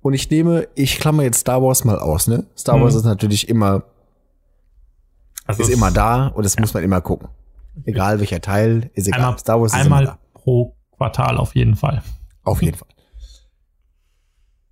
[0.02, 2.46] Und ich nehme, ich klammer jetzt Star Wars mal aus, ne?
[2.56, 3.00] Star Wars Mhm.
[3.00, 3.84] ist natürlich immer,
[5.46, 7.28] Also ist immer da und das muss man immer gucken.
[7.84, 9.20] Egal welcher Teil, ist egal.
[9.22, 10.20] Einmal, Star Wars ist einmal da.
[10.34, 12.02] pro Quartal auf jeden Fall.
[12.44, 12.88] Auf jeden Fall.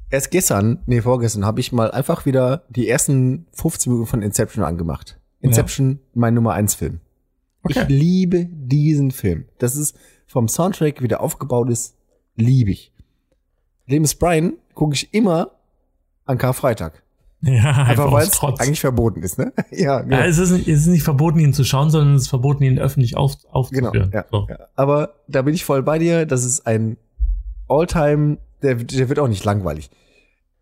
[0.09, 4.63] Erst gestern, nee, vorgestern, habe ich mal einfach wieder die ersten 15 Minuten von Inception
[4.63, 5.19] angemacht.
[5.41, 7.01] Inception, mein Nummer 1 Film.
[7.67, 7.91] Ich Okay.
[7.91, 9.45] liebe diesen Film.
[9.57, 11.97] Das ist vom Soundtrack, wie der aufgebaut ist,
[12.35, 12.93] liebe ich.
[13.87, 15.51] Leben ist Brian gucke ich immer
[16.25, 17.02] an Karfreitag.
[17.45, 19.51] Ja, Einfach einfach weil es eigentlich verboten ist, ne?
[19.71, 20.15] ja, genau.
[20.17, 22.63] Ja, es ist, nicht, es ist nicht verboten, ihn zu schauen, sondern es ist verboten,
[22.63, 24.11] ihn öffentlich auf, Genau, aufzuführen.
[24.13, 24.47] ja, so.
[24.49, 24.57] ja.
[24.75, 26.25] Aber da bin ich voll bei dir.
[26.25, 26.95] Das ist ein
[27.67, 29.89] Alltime, der, der wird auch nicht langweilig.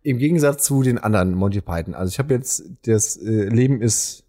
[0.04, 1.94] Im Gegensatz zu den anderen Monty Python.
[1.94, 4.24] Also ich habe jetzt das äh, Leben ist,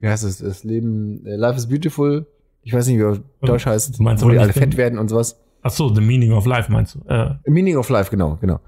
[0.00, 2.26] wie heißt es, das Leben, äh, Life is Beautiful.
[2.62, 4.98] Ich weiß nicht, wie er Deutsch heißt, Du meinst wo die alle fett den- werden
[4.98, 5.38] und sowas.
[5.62, 7.00] Ach so, The Meaning of Life meinst du?
[7.08, 8.58] Äh, Meaning of Life, genau, genau.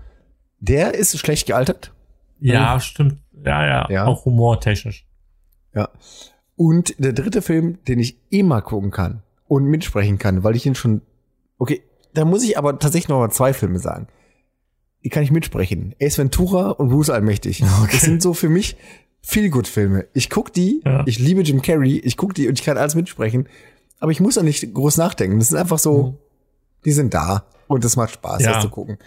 [0.61, 1.93] Der ist schlecht gealtert.
[2.53, 3.19] Ja, stimmt.
[3.45, 4.05] Ja, ja, Ja.
[4.07, 5.07] auch humortechnisch.
[5.75, 5.89] Ja.
[6.57, 10.75] Und der dritte Film, den ich immer gucken kann und mitsprechen kann, weil ich ihn
[10.75, 11.03] schon.
[11.59, 11.83] Okay,
[12.15, 14.09] da muss ich aber tatsächlich noch mal zwei Filme sagen.
[15.05, 15.95] Die kann ich mitsprechen.
[16.03, 17.63] Ace Ventura und Bruce Allmächtig.
[17.83, 17.91] Okay.
[17.93, 18.77] Das sind so für mich
[19.21, 20.07] viel gut Filme.
[20.15, 21.03] Ich guck die, Ja.
[21.07, 23.49] ich liebe Jim Carrey, ich guck die und ich kann alles mitsprechen.
[23.99, 25.39] Aber ich muss auch nicht groß nachdenken.
[25.39, 26.19] Das ist einfach so,
[26.85, 28.55] die sind da und es macht Spaß, Ja.
[28.55, 28.99] das zu gucken.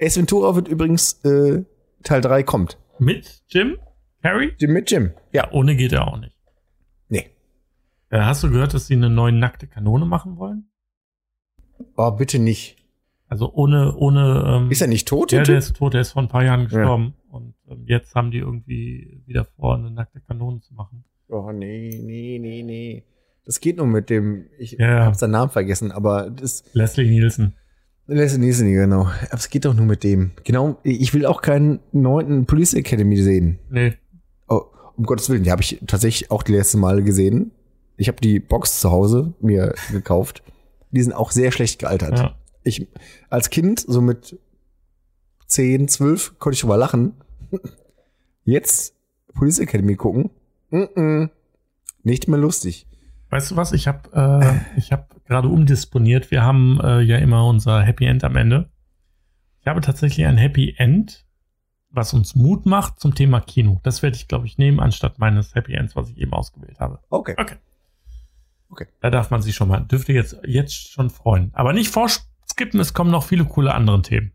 [0.00, 1.62] Ace Ventura wird übrigens äh,
[2.06, 2.78] Teil 3 kommt.
[2.98, 3.76] Mit Jim?
[4.22, 4.54] Harry?
[4.58, 5.12] Jim mit Jim.
[5.32, 6.34] Ja, ohne geht er auch nicht.
[7.08, 7.30] Nee.
[8.10, 10.70] Äh, hast du gehört, dass sie eine neue nackte Kanone machen wollen?
[11.96, 12.76] Oh, bitte nicht.
[13.28, 14.44] Also ohne, ohne.
[14.46, 15.32] Ähm, Ist er nicht tot?
[15.32, 17.14] Ja, der ist tot, der ist vor ein paar Jahren gestorben.
[17.28, 21.04] Und ähm, jetzt haben die irgendwie wieder vor, eine nackte Kanone zu machen.
[21.28, 23.04] Oh, nee, nee, nee, nee.
[23.44, 25.04] Das geht nur mit dem, ich Ja.
[25.06, 27.56] hab seinen Namen vergessen, aber das Leslie Nielsen.
[28.06, 29.02] Leslie genau.
[29.02, 30.32] Aber es geht doch nur mit dem.
[30.44, 33.58] Genau, ich will auch keinen neunten Police Academy sehen.
[33.70, 33.94] Nee.
[34.48, 34.62] Oh,
[34.96, 37.50] um Gottes Willen, die habe ich tatsächlich auch die letzte Mal gesehen.
[37.96, 40.42] Ich habe die Box zu Hause mir gekauft.
[40.90, 42.18] Die sind auch sehr schlecht gealtert.
[42.18, 42.34] Ja.
[42.62, 42.86] Ich
[43.28, 44.38] als Kind, so mit
[45.46, 47.14] 10, 12, konnte ich drüber lachen.
[48.44, 48.94] Jetzt
[49.34, 50.30] Police Academy gucken.
[50.70, 51.30] Mm -mm.
[52.02, 52.86] Nicht mehr lustig.
[53.30, 53.72] Weißt du was?
[53.72, 56.30] Ich habe äh, ich habe gerade umdisponiert.
[56.30, 58.70] Wir haben äh, ja immer unser Happy End am Ende.
[59.60, 61.26] Ich habe tatsächlich ein Happy End,
[61.90, 63.80] was uns Mut macht zum Thema Kino.
[63.82, 67.00] Das werde ich, glaube ich, nehmen, anstatt meines Happy Ends, was ich eben ausgewählt habe.
[67.10, 67.34] Okay.
[67.36, 67.56] Okay.
[68.68, 68.86] Okay.
[69.00, 71.50] Da darf man sich schon mal, dürfte jetzt, jetzt schon freuen.
[71.54, 74.32] Aber nicht vorskippen, es kommen noch viele coole andere Themen.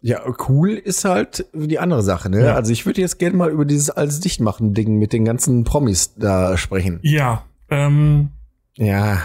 [0.00, 2.44] Ja, cool ist halt die andere Sache, ne?
[2.46, 2.54] Ja.
[2.54, 5.64] Also ich würde jetzt gerne mal über dieses alles dicht machen Ding mit den ganzen
[5.64, 7.00] Promis da sprechen.
[7.02, 8.30] Ja, ähm,
[8.76, 9.18] Ja.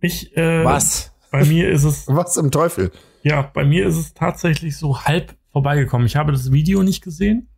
[0.00, 1.12] ich, äh, Was?
[1.30, 2.90] Bei mir ist es, Was im Teufel?
[3.22, 6.06] ja, bei mir ist es tatsächlich so halb vorbeigekommen.
[6.06, 7.48] Ich habe das Video nicht gesehen.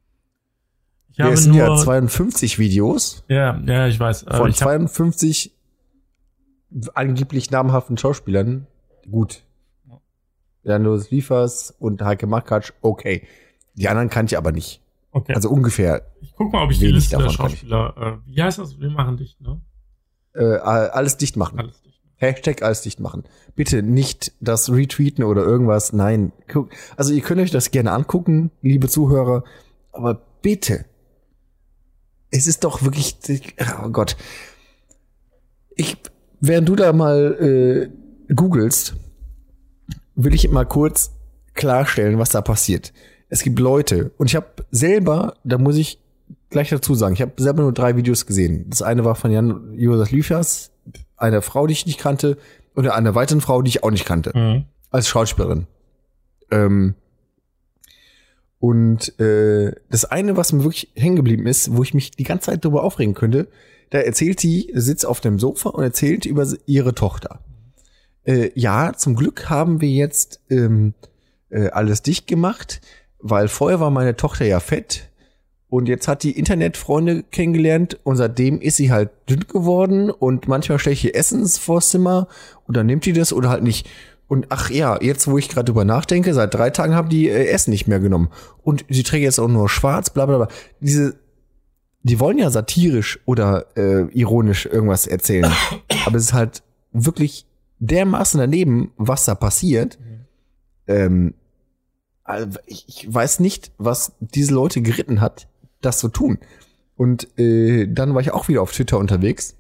[1.11, 4.25] Ich Ja, habe es sind nur, ja 52 Videos ja, ja, ich weiß.
[4.25, 5.53] Äh, von ich hab, 52
[6.95, 8.67] angeblich namhaften Schauspielern.
[9.11, 9.43] Gut.
[10.67, 13.27] Jan-Louis Liefers und Heike Makatsch, okay.
[13.75, 14.83] Die anderen kannte ich aber nicht.
[15.13, 15.33] okay.
[15.35, 17.31] Also ungefähr ich guck mal, ob ich die Liste der.
[17.31, 17.95] Schauspieler,
[18.27, 18.79] äh, wie heißt das?
[18.81, 19.61] Wir machen dicht, ne?
[20.35, 21.59] äh, alles dicht machen.
[21.59, 22.01] Alles dicht.
[22.19, 23.25] Hashtag alles dicht machen.
[23.55, 25.93] Bitte nicht das retweeten oder irgendwas.
[25.93, 26.33] Nein.
[26.49, 29.45] Guck- Also ihr könnt euch das gerne angucken, liebe Zuhörer.
[29.93, 30.85] Aber bitte.
[32.31, 33.17] Es ist doch wirklich,
[33.85, 34.17] oh Gott.
[35.75, 35.97] Ich,
[36.41, 37.91] während du da mal
[38.31, 38.97] äh, googelst,
[40.17, 41.13] will ich mal kurz
[41.55, 42.93] klarstellen, was da passiert.
[43.29, 46.01] Es gibt Leute und ich habe selber, da muss ich
[46.51, 48.67] gleich dazu sagen, ich habe selber nur drei Videos gesehen.
[48.69, 50.71] Das eine war von Jan Josef Liefers,
[51.17, 52.37] eine Frau, die ich nicht kannte,
[52.75, 54.65] und einer weiteren Frau, die ich auch nicht kannte, Mhm.
[54.91, 55.67] als Schauspielerin.
[56.51, 56.95] Ähm,
[58.59, 62.47] und äh, das eine, was mir wirklich hängen geblieben ist, wo ich mich die ganze
[62.51, 63.49] Zeit darüber aufregen könnte,
[63.91, 67.41] da erzählt sie, sitzt auf dem Sofa und erzählt über ihre Tochter.
[68.27, 70.95] Äh, ja, zum Glück haben wir jetzt ähm,
[71.51, 72.81] äh, alles dicht gemacht,
[73.21, 75.11] weil vorher war meine Tochter ja fett
[75.69, 80.79] und jetzt hat die Internetfreunde kennengelernt und seitdem ist sie halt dünn geworden und manchmal
[80.79, 82.29] stelle ich ihr Essens vors Zimmer
[82.67, 83.89] und dann nimmt die das oder halt nicht.
[84.29, 87.47] Und ach ja, jetzt wo ich gerade drüber nachdenke, seit drei Tagen haben die äh,
[87.47, 88.31] Essen nicht mehr genommen.
[88.63, 90.49] Und sie trägt jetzt auch nur schwarz, bla bla bla.
[90.81, 91.15] Diese,
[92.03, 95.53] die wollen ja satirisch oder äh, ironisch irgendwas erzählen.
[96.07, 96.63] Aber es ist halt
[96.93, 97.47] wirklich
[97.79, 99.99] dermaßen daneben, was da passiert.
[100.87, 101.35] Ähm,
[102.25, 105.49] also ich, ich weiß nicht, was diese Leute geritten hat,
[105.81, 106.39] das zu tun.
[106.97, 109.57] Und äh, dann war ich auch wieder auf Twitter unterwegs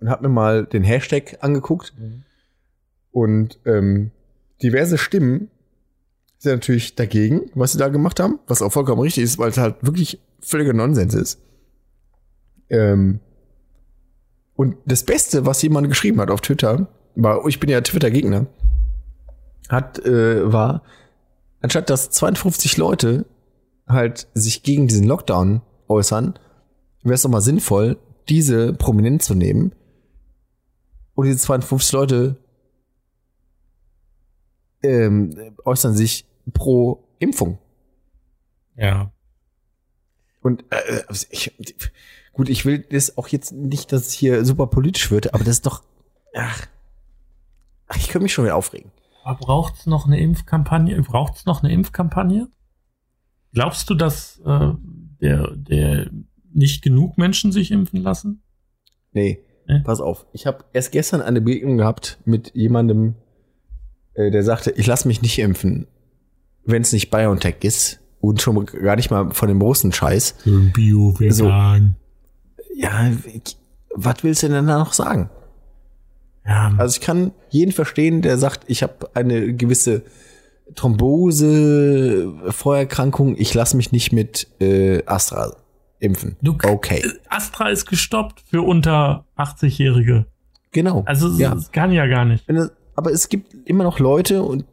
[0.00, 1.94] und habe mir mal den Hashtag angeguckt.
[3.12, 4.10] Und ähm,
[4.62, 5.50] diverse Stimmen
[6.38, 9.58] sind natürlich dagegen, was sie da gemacht haben, was auch vollkommen richtig ist, weil es
[9.58, 11.40] halt wirklich völliger Nonsens ist.
[12.68, 13.20] Ähm,
[14.54, 18.46] und das Beste, was jemand geschrieben hat auf Twitter, war, ich bin ja Twitter-Gegner,
[19.68, 20.82] hat, äh, war,
[21.60, 23.26] anstatt dass 52 Leute
[23.86, 26.38] halt sich gegen diesen Lockdown äußern,
[27.02, 27.98] wäre es doch mal sinnvoll,
[28.28, 29.72] diese prominent zu nehmen
[31.14, 32.36] und diese 52 Leute
[34.82, 37.58] ähm, äußern sich pro Impfung.
[38.76, 39.12] Ja.
[40.40, 41.56] Und äh, ich,
[42.32, 45.56] gut, ich will das auch jetzt nicht, dass es hier super politisch wird, aber das
[45.56, 45.84] ist doch.
[46.34, 46.66] Ach, ach
[47.96, 48.90] ich könnte mich schon wieder aufregen.
[49.24, 51.00] Aber braucht's noch eine Impfkampagne?
[51.02, 52.48] Braucht's noch eine Impfkampagne?
[53.52, 54.72] Glaubst du, dass äh,
[55.20, 56.10] der, der
[56.52, 58.42] nicht genug Menschen sich impfen lassen?
[59.12, 59.80] Nee, Äh?
[59.80, 60.26] pass auf.
[60.32, 63.14] Ich habe erst gestern eine Begegnung gehabt mit jemandem,
[64.14, 65.86] äh, der sagte, ich lasse mich nicht impfen,
[66.64, 70.36] wenn es nicht BioNTech ist, und schon gar nicht mal von dem großen Scheiß.
[70.44, 71.96] Bio-Vegan.
[72.76, 73.56] Ja, ich-
[73.94, 75.28] was willst du denn da noch sagen?
[76.46, 80.02] Ja, Also ich kann jeden verstehen, der sagt, ich habe eine gewisse
[80.74, 85.54] Thrombose, Vorerkrankung, ich lasse mich nicht mit äh, Astra
[85.98, 86.36] impfen.
[86.42, 90.26] Du- okay, Astra ist gestoppt für unter 80-Jährige.
[90.72, 91.02] genau.
[91.06, 91.56] Also es- ja.
[91.72, 92.44] kann ja gar nicht.
[92.94, 94.64] Aber es gibt immer noch Leute und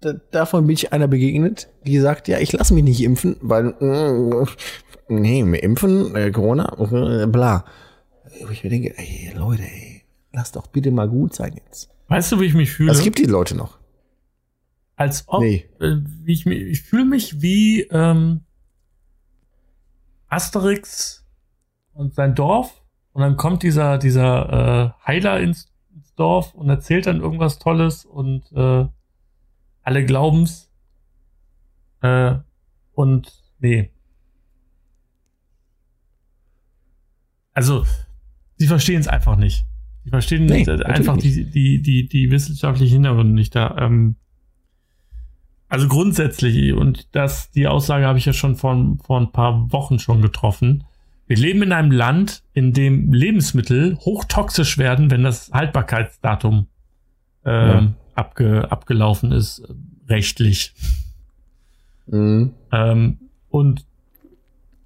[0.00, 3.74] da, davon bin ich einer begegnet, die sagt, ja, ich lasse mich nicht impfen, weil
[3.80, 4.46] äh,
[5.08, 6.76] nee, mir impfen, äh, Corona,
[7.22, 7.64] äh, bla.
[8.44, 9.95] Wo ich mir denke, ey, Leute, ey,
[10.36, 11.88] lass doch bitte mal gut sein jetzt.
[12.08, 12.90] Weißt du, wie ich mich fühle?
[12.90, 13.78] Also es gibt die Leute noch.
[14.94, 15.68] Als ob, Nee.
[15.80, 18.42] äh, wie ich, mich- ich fühle mich wie ähm,
[20.28, 21.24] Asterix
[21.94, 27.06] und sein Dorf und dann kommt dieser dieser äh, Heiler ins, ins Dorf und erzählt
[27.06, 28.86] dann irgendwas Tolles und äh,
[29.82, 30.70] alle glauben's
[32.02, 32.34] äh,
[32.92, 33.90] und nee.
[37.54, 37.86] Also
[38.56, 39.64] sie verstehen es einfach nicht.
[40.06, 43.74] Sie verstehen Nee, nicht, natürlich einfach die, die, die, die wissenschaftlichen Hintergründe nicht da.
[43.76, 44.14] Ähm,
[45.68, 49.98] also grundsätzlich, und das, die Aussage habe ich ja schon vor, vor ein paar Wochen
[49.98, 50.84] schon getroffen.
[51.26, 56.68] Wir leben in einem Land, in dem Lebensmittel hochtoxisch werden, wenn das Haltbarkeitsdatum
[57.44, 57.92] ähm, Ja.
[58.14, 59.64] abge, abgelaufen ist,
[60.08, 60.72] rechtlich.
[62.06, 62.52] Mhm.
[62.70, 63.84] Ähm, und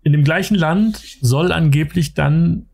[0.03, 2.70] in dem gleichen Land soll angeblich dann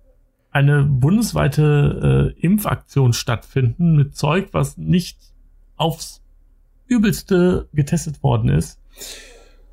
[0.57, 5.19] eine bundesweite äh, Impfaktion stattfinden mit Zeug, was nicht
[5.77, 6.23] aufs
[6.87, 8.81] übelste getestet worden ist.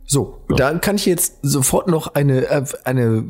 [0.04, 3.24] So, da kann ich jetzt sofort noch eine, äh, eine,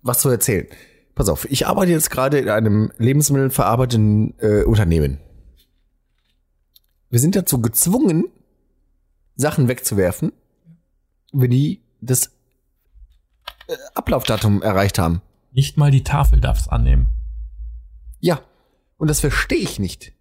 [0.00, 0.66] was zu erzählen.
[1.14, 5.18] Pass auf, ich arbeite jetzt gerade in einem lebensmittelverarbeitenden äh, Unternehmen.
[7.10, 8.24] Wir sind dazu gezwungen,
[9.36, 10.32] Sachen wegzuwerfen,
[11.34, 12.30] wenn die das
[13.68, 15.20] äh, Ablaufdatum erreicht haben.
[15.56, 17.08] Nicht mal die Tafel darf es annehmen.
[18.20, 18.42] Ja,
[18.98, 20.12] und das verstehe ich nicht.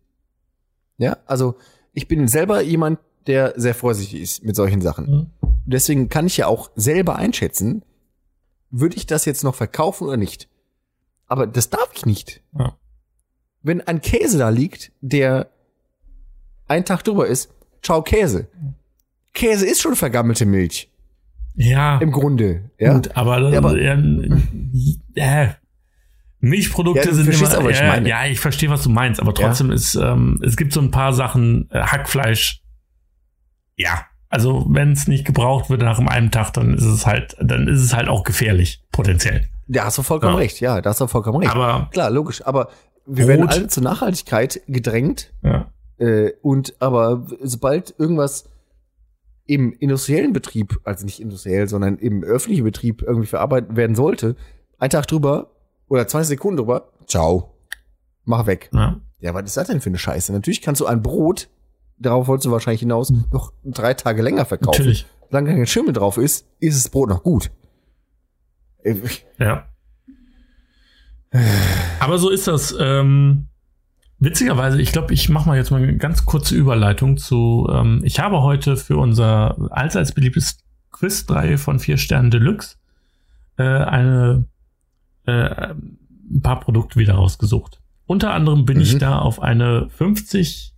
[0.98, 1.56] Ja, also
[1.92, 5.06] ich bin selber jemand, der sehr vorsichtig ist mit solchen Sachen.
[5.12, 5.32] Mhm.
[5.66, 7.84] Deswegen kann ich ja auch selber einschätzen,
[8.70, 10.48] würde ich das jetzt noch verkaufen oder nicht.
[11.28, 12.42] Aber das darf ich nicht.
[12.58, 12.78] Ja.
[13.62, 15.50] Wenn ein Käse da liegt, der
[16.70, 18.48] ein Tag drüber ist, ciao Käse.
[19.34, 20.90] Käse ist schon vergammelte Milch.
[21.56, 22.70] Ja, Im Grunde.
[22.80, 22.94] Ja.
[22.94, 23.94] gut, aber, Ja, aber- ja,
[25.16, 25.50] äh,
[26.40, 28.08] Milchprodukte Ja, sind immer, aber, ich ja, meine.
[28.10, 31.14] ja, ich verstehe, was du meinst, aber trotzdem ist, ähm, es gibt so ein paar
[31.14, 32.62] Sachen, äh, Hackfleisch,
[33.78, 37.68] ja, also wenn es nicht gebraucht wird nach einem Tag, dann ist es halt, dann
[37.68, 39.48] ist es halt auch gefährlich, potenziell.
[39.68, 40.40] Da hast du vollkommen Ja.
[40.40, 40.60] recht.
[40.60, 41.52] Ja, da hast du vollkommen recht.
[41.52, 42.46] Aber Klar, logisch.
[42.46, 42.70] Aber
[43.08, 43.28] wir Brot.
[43.30, 45.32] werden alle zur Nachhaltigkeit gedrängt.
[45.42, 48.50] ja, Äh, und aber sobald irgendwas
[49.46, 54.36] im industriellen Betrieb, also nicht industriell, sondern im öffentlichen Betrieb irgendwie verarbeitet werden sollte,
[54.80, 55.52] ein Tag drüber
[55.88, 57.54] oder 20 Sekunden drüber, ciao,
[58.24, 58.70] mach weg.
[58.74, 60.34] ja, Ja, was ist das denn für eine Scheiße?
[60.34, 61.50] Natürlich kannst du ein Brot,
[61.98, 64.80] darauf wolltest du wahrscheinlich hinaus, noch drei Tage länger verkaufen.
[64.80, 67.52] natürlich, Solange kein Schimmel drauf ist, ist das Brot noch gut.
[68.84, 68.96] Äh,
[69.40, 69.68] ja.
[72.00, 72.76] Aber so ist das.
[72.80, 73.48] Ähm,
[74.20, 77.68] witzigerweise, ich glaube, ich mache mal jetzt mal eine ganz kurze Überleitung zu.
[77.72, 80.58] Ähm, ich habe heute für unser allseits beliebtes
[80.92, 82.78] Quiz 3 von 4 Sternen Deluxe
[83.58, 84.46] äh, eine
[85.26, 87.82] äh, ein paar Produkte wieder rausgesucht.
[88.06, 88.84] Unter anderem bin Mhm.
[88.84, 90.74] ich da auf eine 50,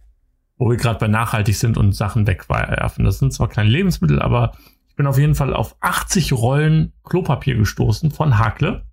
[0.57, 3.05] wo wir gerade bei nachhaltig sind und Sachen wegwerfen.
[3.05, 4.53] Das sind zwar keine Lebensmittel, aber
[4.89, 8.85] ich bin auf jeden Fall auf 80 Rollen Klopapier gestoßen von Hakle.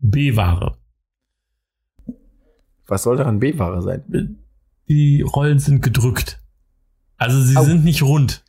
[0.00, 0.76] B-Ware.
[2.92, 4.36] Was soll daran B-Ware sein?
[4.86, 6.42] Die Rollen sind gedrückt.
[7.16, 7.62] Also sie Au.
[7.62, 8.44] sind nicht rund.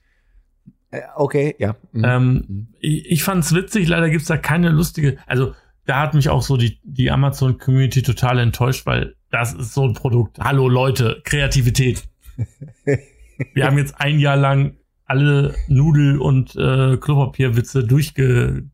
[0.92, 1.78] Äh, okay, ja.
[1.94, 2.04] Mhm.
[2.04, 6.42] Ähm, ich, ich fand's witzig, leider gibt's da keine lustige, also da hat mich auch
[6.42, 10.40] so die, die Amazon-Community total enttäuscht, weil das ist so ein Produkt.
[10.40, 12.04] Hallo Leute, Kreativität.
[13.54, 14.76] Wir haben jetzt ein Jahr lang
[15.06, 18.66] alle Nudel- und äh, Klopapierwitze durchge,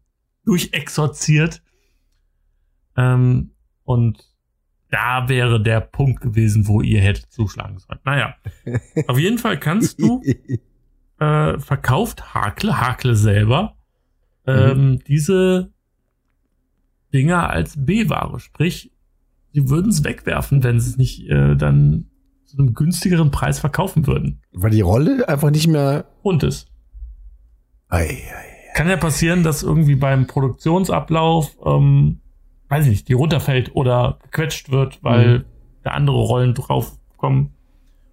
[0.45, 1.61] durchexorziert.
[2.97, 3.51] Ähm,
[3.83, 4.28] und
[4.89, 7.99] da wäre der Punkt gewesen, wo ihr hättet zuschlagen sollen.
[8.05, 8.35] Naja,
[9.07, 10.21] auf jeden Fall kannst du
[11.19, 13.75] äh, verkauft Hakle, Hakle selber,
[14.47, 15.71] ähm, diese
[17.13, 18.39] Dinger als B-Ware.
[18.39, 18.91] Sprich,
[19.53, 22.05] sie würden es wegwerfen, wenn sie es nicht äh, dann
[22.45, 24.41] zu einem günstigeren Preis verkaufen würden.
[24.51, 26.05] Weil die Rolle einfach nicht mehr.
[26.23, 26.65] Und es
[27.89, 28.73] Ei, ei.
[28.75, 32.21] kann ja passieren, dass irgendwie beim Produktionsablauf, ähm,
[32.69, 35.45] weiß ich nicht, die runterfällt oder gequetscht wird, weil Mhm.
[35.83, 37.51] da andere Rollen draufkommen.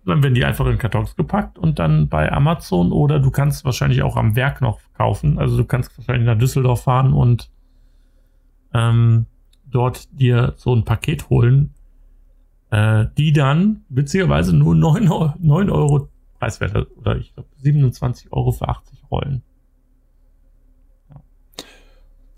[0.08, 4.02] dann werden die einfach in Kartons gepackt und dann bei Amazon oder du kannst wahrscheinlich
[4.04, 5.36] auch am Werk noch kaufen.
[5.40, 7.50] Also du kannst wahrscheinlich nach Düsseldorf fahren und
[8.72, 9.26] ähm,
[9.68, 11.74] dort dir so ein Paket holen,
[12.70, 18.52] äh, die dann witzigerweise nur 9, Euro- 9 Euro preiswert oder ich glaube 27 Euro
[18.52, 19.42] für 80 Rollen.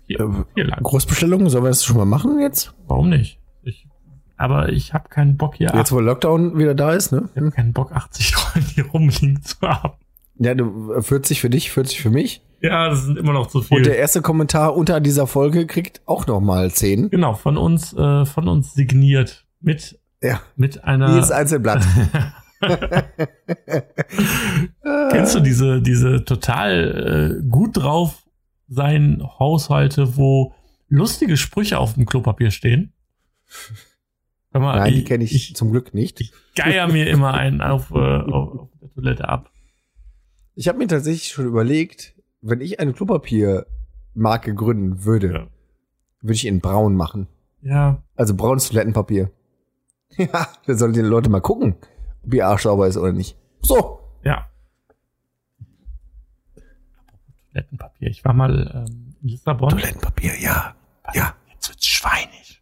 [0.09, 0.81] Hier, Äh, hier lang.
[0.83, 2.73] Großbestellungen, sollen wir das schon mal machen jetzt?
[2.87, 3.39] Warum nicht?
[3.63, 3.87] Ich,
[4.37, 5.71] aber ich habe keinen Bock hier.
[5.73, 7.29] Jetzt, wo Lockdown wieder da ist, ne?
[7.35, 9.93] ich habe keinen Bock 80 Rollen hier rumliegen zu haben.
[10.39, 12.41] Ja, du, äh, 40 für dich, 40 für mich.
[12.61, 13.77] Ja, das sind immer noch zu viel.
[13.77, 17.09] Und der erste Kommentar unter dieser Folge kriegt auch noch mal 10.
[17.09, 21.13] genau, von uns, äh, von uns signiert mit, Ja, mit einer.
[21.13, 21.85] jedes Einzelblatt.
[25.11, 28.18] Kennst du diese, diese total äh, gut drauf
[28.69, 30.53] sein Haushalte, wo
[30.87, 32.93] lustige Sprüche auf dem Klopapier stehen?
[34.51, 35.55] Mal, Nein, die kenne ich, ich.
[35.55, 36.19] zum Glück nicht.
[36.21, 39.51] Ich geier mir immer einen auf, äh, auf, auf der Toilette ab.
[40.55, 45.47] Ich habe mir tatsächlich schon überlegt, wenn ich eine Klopapiermarke gründen würde, Ja.
[46.21, 47.27] würde ich in braun machen.
[47.61, 49.31] Ja, Also braunes Toilettenpapier.
[50.17, 51.75] Ja, dann sollen die Leute mal gucken,
[52.25, 53.37] ob ihr Arsch sauber ist oder nicht.
[53.61, 53.99] So.
[54.23, 54.47] ja.
[57.61, 58.09] Toilettenpapier.
[58.09, 59.69] Ich war mal ähm, in Lissabon.
[59.69, 60.75] Toilettenpapier, ja.
[61.13, 61.33] Ja.
[61.51, 62.61] Jetzt wird's schweinig.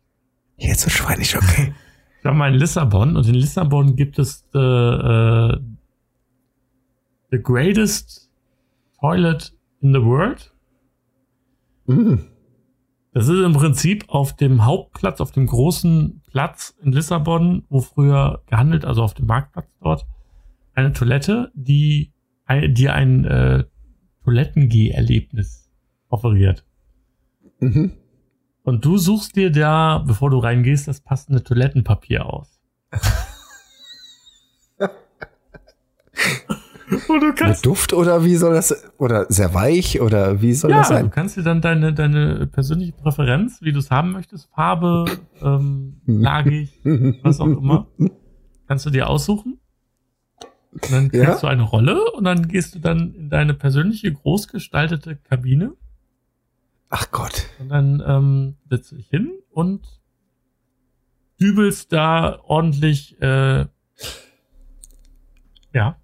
[0.57, 1.73] Jetzt so schweinig, okay.
[2.19, 5.57] Ich war mal in Lissabon und in Lissabon gibt es the, äh,
[7.31, 8.29] the greatest
[8.99, 10.51] toilet in the world.
[11.85, 12.15] mm.
[13.13, 18.41] Das ist im Prinzip auf dem Hauptplatz, auf dem großen Platz in Lissabon, wo früher
[18.47, 20.05] gehandelt, also auf dem Marktplatz dort,
[20.75, 22.11] eine Toilette, die
[22.45, 23.63] ein- dir ein äh,
[24.27, 25.69] Toilettengeh-Erlebnis
[26.09, 26.65] offeriert.
[27.59, 27.93] Mhm.
[28.63, 32.59] Und du suchst dir da, bevor du reingehst, das passende Toilettenpapier aus.
[36.89, 40.87] Du Mit Duft oder wie soll das, oder sehr weich oder wie soll ja, das
[40.87, 41.11] du sein?
[41.11, 45.05] kannst dir dann deine, deine persönliche Präferenz, wie du es haben möchtest, Farbe,
[45.41, 46.79] ähm, lagig,
[47.23, 47.87] was auch immer,
[48.67, 49.59] kannst du dir aussuchen.
[50.81, 51.39] Und dann kriegst Ja?
[51.39, 55.73] du eine Rolle und dann gehst du dann in deine persönliche großgestaltete Kabine
[56.89, 57.47] Ach Gott.
[57.59, 59.85] und dann ähm, setzt du dich hin und
[61.39, 63.65] dübelst da ordentlich, äh,
[65.73, 65.97] ja.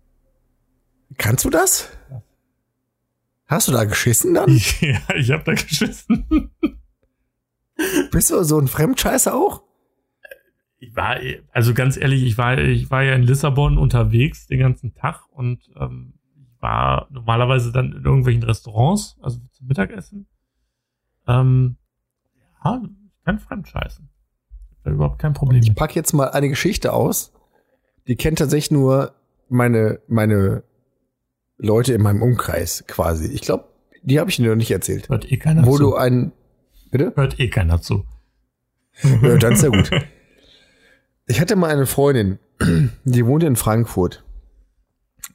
[1.17, 1.89] Kannst du das?
[3.45, 4.49] Hast du da geschissen dann?
[4.81, 6.49] ja, ich habe da geschissen.
[8.11, 9.63] Bist du so ein Fremdscheißer auch?
[10.83, 11.17] Ich war,
[11.51, 15.69] also ganz ehrlich, ich war, ich war ja in Lissabon unterwegs den ganzen Tag und
[15.79, 20.27] ähm, ich war normalerweise dann in irgendwelchen Restaurants, also zum Mittagessen.
[21.27, 21.77] Ähm,
[22.63, 24.03] ja, ich kann hab
[24.83, 25.77] da überhaupt kein Problem Ich mit.
[25.77, 27.31] pack jetzt mal eine Geschichte aus.
[28.07, 29.13] Die kennt tatsächlich nur
[29.47, 30.63] meine, meine
[31.57, 33.27] Leute in meinem Umkreis quasi.
[33.27, 33.69] Ich glaube,
[34.01, 35.07] die habe ich dir noch nicht erzählt.
[35.07, 35.83] Hört eh keiner Wo zu.
[35.83, 36.33] du ein,
[36.91, 37.13] bitte?
[37.15, 38.05] Hört eh keiner zu.
[39.21, 39.89] Ja, dann ist ja gut.
[41.25, 42.39] Ich hatte mal eine Freundin,
[43.05, 44.25] die wohnte in Frankfurt.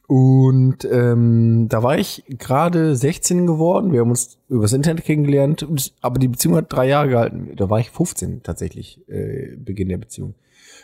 [0.07, 3.92] Und ähm, da war ich gerade 16 geworden.
[3.92, 5.66] Wir haben uns übers Internet kennengelernt,
[6.03, 7.53] aber die Beziehung hat drei Jahre gehalten.
[7.57, 10.35] Da war ich 15 tatsächlich, äh, Beginn der Beziehung.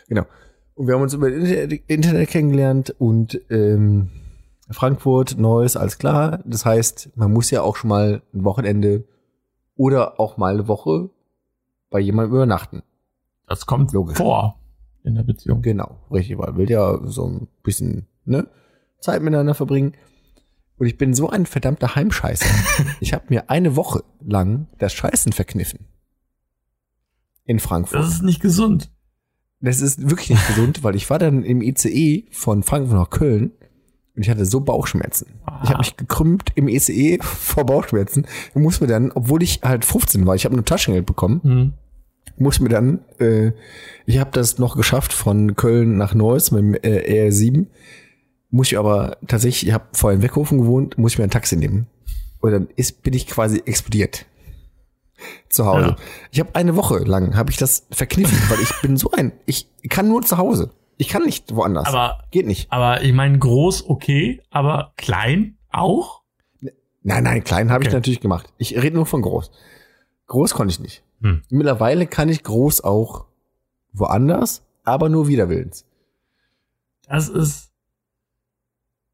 [0.07, 0.25] Genau.
[0.73, 4.09] Und wir haben uns über Internet, Internet kennengelernt und ähm,
[4.71, 6.39] Frankfurt, Neues, alles klar.
[6.45, 9.05] Das heißt, man muss ja auch schon mal ein Wochenende
[9.75, 11.09] oder auch mal eine Woche
[11.91, 12.81] bei jemandem übernachten.
[13.47, 14.17] Das kommt Logisch.
[14.17, 14.59] vor
[15.05, 15.61] in der Beziehung.
[15.61, 18.47] Genau, richtig, weil will ja so ein bisschen ne,
[18.99, 19.93] Zeit miteinander verbringen.
[20.77, 22.45] Und ich bin so ein verdammter Heimscheißer.
[22.99, 25.87] ich habe mir eine Woche lang das Scheißen verkniffen.
[27.45, 27.99] In Frankfurt.
[27.99, 28.91] Das ist nicht gesund.
[29.61, 33.51] Das ist wirklich nicht gesund, weil ich war dann im ICE von Frankfurt nach Köln
[34.15, 35.39] und ich hatte so Bauchschmerzen.
[35.63, 39.85] Ich habe mich gekrümmt im ICE vor Bauchschmerzen und muss mir dann, obwohl ich halt
[39.85, 41.73] 15 war, ich habe nur Taschengeld bekommen, Hm.
[42.37, 43.51] Muss mir dann, äh,
[44.05, 47.67] ich habe das noch geschafft von Köln nach Neuss mit dem äh, R7,
[48.49, 51.55] muss ich aber tatsächlich, ich habe vorher in Weckhofen gewohnt, muss ich mir ein Taxi
[51.55, 51.87] nehmen.
[52.39, 54.25] Und dann ist, bin ich quasi explodiert.
[55.49, 55.87] Zu Hause.
[55.87, 55.95] Ja.
[56.31, 59.67] Ich habe eine Woche lang, habe ich das verkniffen, weil ich bin so ein, ich
[59.89, 60.71] kann nur zu Hause.
[60.97, 61.87] Ich kann nicht woanders.
[61.87, 62.71] Aber, Geht nicht.
[62.71, 66.21] aber ich meine, groß okay, aber klein auch?
[67.03, 67.97] Nein, nein, klein habe ich Okay.
[67.97, 68.51] natürlich gemacht.
[68.57, 69.51] Ich rede nur von groß.
[70.27, 71.03] Groß konnte ich nicht.
[71.25, 71.41] Hm.
[71.49, 73.25] Mittlerweile kann ich groß auch
[73.93, 75.83] woanders, aber nur widerwillens.
[77.07, 77.71] Das ist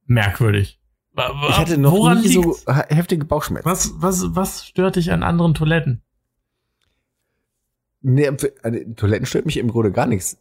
[0.07, 0.77] merkwürdig.
[1.15, 2.65] Ich hatte noch woran nie so liegt's?
[2.89, 3.65] heftige Bauchschmerzen.
[3.65, 6.01] Was, was, was stört dich an anderen Toiletten?
[8.01, 8.29] Nee,
[8.97, 10.37] Toiletten stört mich im Grunde gar nichts.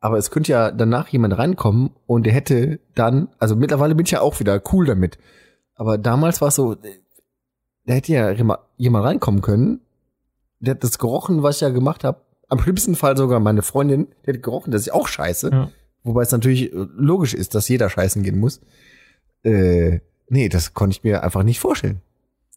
[0.00, 4.12] Aber es könnte ja danach jemand reinkommen und der hätte dann, also mittlerweile bin ich
[4.12, 5.18] ja auch wieder cool damit.
[5.74, 9.82] Aber damals war es so, da hätte ja jemand reinkommen können.
[10.60, 12.20] Der hat das gerochen, was ich ja gemacht habe.
[12.48, 15.50] Am schlimmsten Fall sogar meine Freundin, die hat gerochen, das ist auch scheiße.
[15.52, 15.70] Ja.
[16.02, 18.60] Wobei es natürlich äh, logisch ist, dass jeder scheißen gehen muss.
[19.42, 22.00] Äh, nee, das konnte ich mir einfach nicht vorstellen.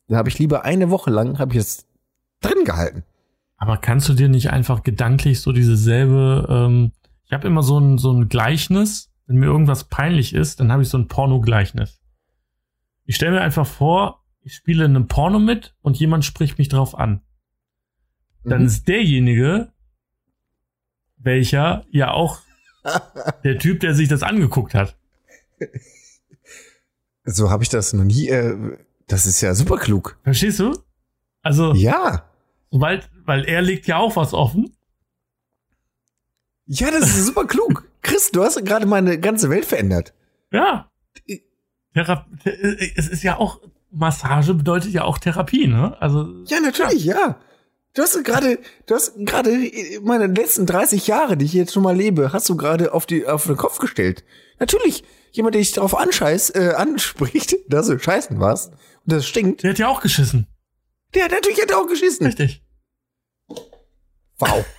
[0.07, 1.85] Da habe ich lieber eine Woche lang, habe ich es
[2.41, 3.03] drin gehalten.
[3.57, 6.91] Aber kannst du dir nicht einfach gedanklich so diese selbe, ähm,
[7.25, 10.81] ich habe immer so ein, so ein Gleichnis, wenn mir irgendwas peinlich ist, dann habe
[10.81, 12.01] ich so ein Porno-Gleichnis.
[13.05, 16.69] Ich stelle mir einfach vor, ich spiele in einem Porno mit und jemand spricht mich
[16.69, 17.21] drauf an.
[18.43, 18.67] Dann Mhm.
[18.67, 19.71] ist derjenige,
[21.17, 22.39] welcher ja auch
[23.43, 24.95] der Typ, der sich das angeguckt hat.
[27.23, 28.27] So habe ich das noch nie.
[28.29, 28.77] Äh,
[29.07, 30.17] das ist ja super klug.
[30.23, 30.73] Verstehst du?
[31.43, 32.25] Also, Ja.
[32.71, 34.75] sobald, weil er legt ja auch was offen.
[36.65, 37.87] Ja, das ist super klug.
[38.01, 40.13] Chris, du hast gerade meine ganze Welt verändert.
[40.51, 40.89] Ja.
[41.93, 43.59] Thera es ist ja auch,
[43.91, 45.95] Massage bedeutet ja auch Therapie, ne?
[46.01, 47.37] Also, Ja, natürlich, ja.
[47.93, 49.51] Du hast gerade, du hast gerade
[50.01, 53.27] meine letzten 30 Jahre, die ich jetzt schon mal lebe, hast du gerade auf die
[53.27, 54.23] auf den Kopf gestellt.
[54.59, 59.63] Natürlich, jemand, der dich darauf anscheiß, äh, anspricht, dass du scheißen warst und das stinkt,
[59.63, 60.47] der hat ja auch geschissen.
[61.13, 62.27] der hat natürlich hat auch geschissen.
[62.27, 62.63] Richtig.
[64.39, 64.65] Wow.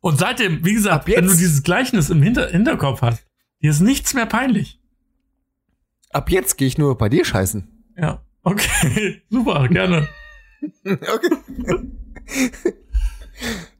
[0.00, 3.26] Und seitdem, wie gesagt, wenn du dieses Gleichnis im Hinter Hinterkopf hast,
[3.60, 4.80] dir ist nichts mehr peinlich.
[6.10, 7.66] Ab jetzt gehe ich nur bei dir scheißen.
[7.96, 8.22] Ja.
[8.44, 9.22] Okay.
[9.30, 10.08] Super, gerne.
[10.84, 11.30] Okay.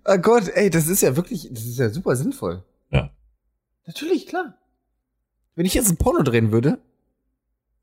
[0.04, 2.64] oh Gott, ey, das ist ja wirklich, das ist ja super sinnvoll.
[2.90, 3.10] Ja.
[3.86, 4.54] Natürlich, klar.
[5.54, 6.78] Wenn ich jetzt ein Porno drehen würde,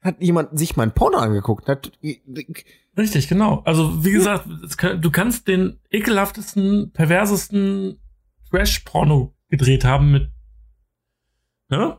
[0.01, 1.67] hat jemand sich mein Porno angeguckt.
[1.67, 1.91] Hat,
[2.97, 3.61] Richtig, genau.
[3.65, 7.99] Also, wie gesagt, es kann, du kannst den ekelhaftesten, perversesten
[8.51, 10.29] Trash-Porno gedreht haben mit,
[11.69, 11.97] ne?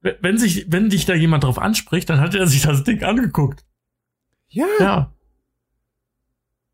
[0.00, 3.02] Wenn- Wenn sich, wenn dich da jemand drauf anspricht, dann hat er sich das Ding
[3.02, 3.64] angeguckt.
[4.48, 4.66] ja.
[4.78, 5.13] Ja.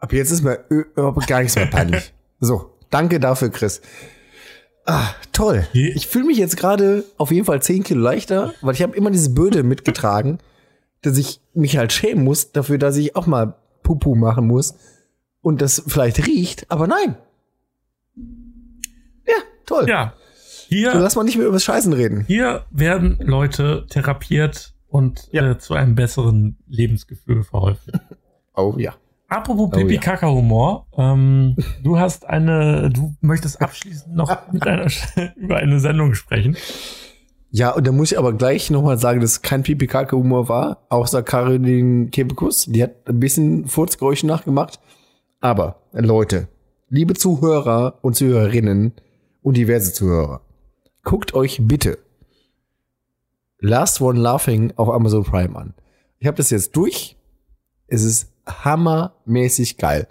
[0.00, 2.12] Ab jetzt ist mir ö- überhaupt gar nichts mehr peinlich.
[2.42, 3.82] So, danke dafür, Chris.
[4.86, 5.66] Ah, toll.
[5.74, 9.10] Ich fühle mich jetzt gerade auf jeden Fall 10 Kilo leichter, weil ich habe immer
[9.10, 10.38] diese Böde mitgetragen,
[11.02, 14.74] dass ich mich halt schämen muss dafür, dass ich auch mal Pupu machen muss
[15.42, 17.16] und das vielleicht riecht, aber nein.
[19.26, 19.34] Ja,
[19.66, 19.86] toll.
[19.86, 20.14] Ja.
[20.34, 22.24] So, Hier, lass mal nicht mehr über das Scheißen reden.
[22.26, 25.50] hier werden Leute therapiert und Ja.
[25.50, 27.92] äh, zu einem besseren Lebensgefühl verholfen.
[28.54, 28.94] Oh ja.
[29.30, 29.84] Apropos Oh, ja.
[29.86, 34.90] Pipi-Kaka-Humor, ähm, du hast eine, du möchtest abschließend noch mit einer,
[35.36, 36.56] über eine Sendung sprechen.
[37.52, 41.22] Ja, und da muss ich aber gleich nochmal sagen, dass es kein Pipi-Kaka-Humor war, außer
[41.22, 42.66] Caroline Kebekus.
[42.66, 44.80] Die hat ein bisschen Furzgeräusche nachgemacht.
[45.40, 46.48] Aber, Leute,
[46.88, 48.92] liebe Zuhörer und Zuhörerinnen
[49.42, 50.40] und diverse Zuhörer,
[51.04, 51.98] guckt euch bitte
[53.60, 55.74] Last One Laughing auf Amazon Prime an.
[56.18, 57.16] Ich habe das jetzt durch.
[57.90, 60.08] Es ist hammermäßig geil.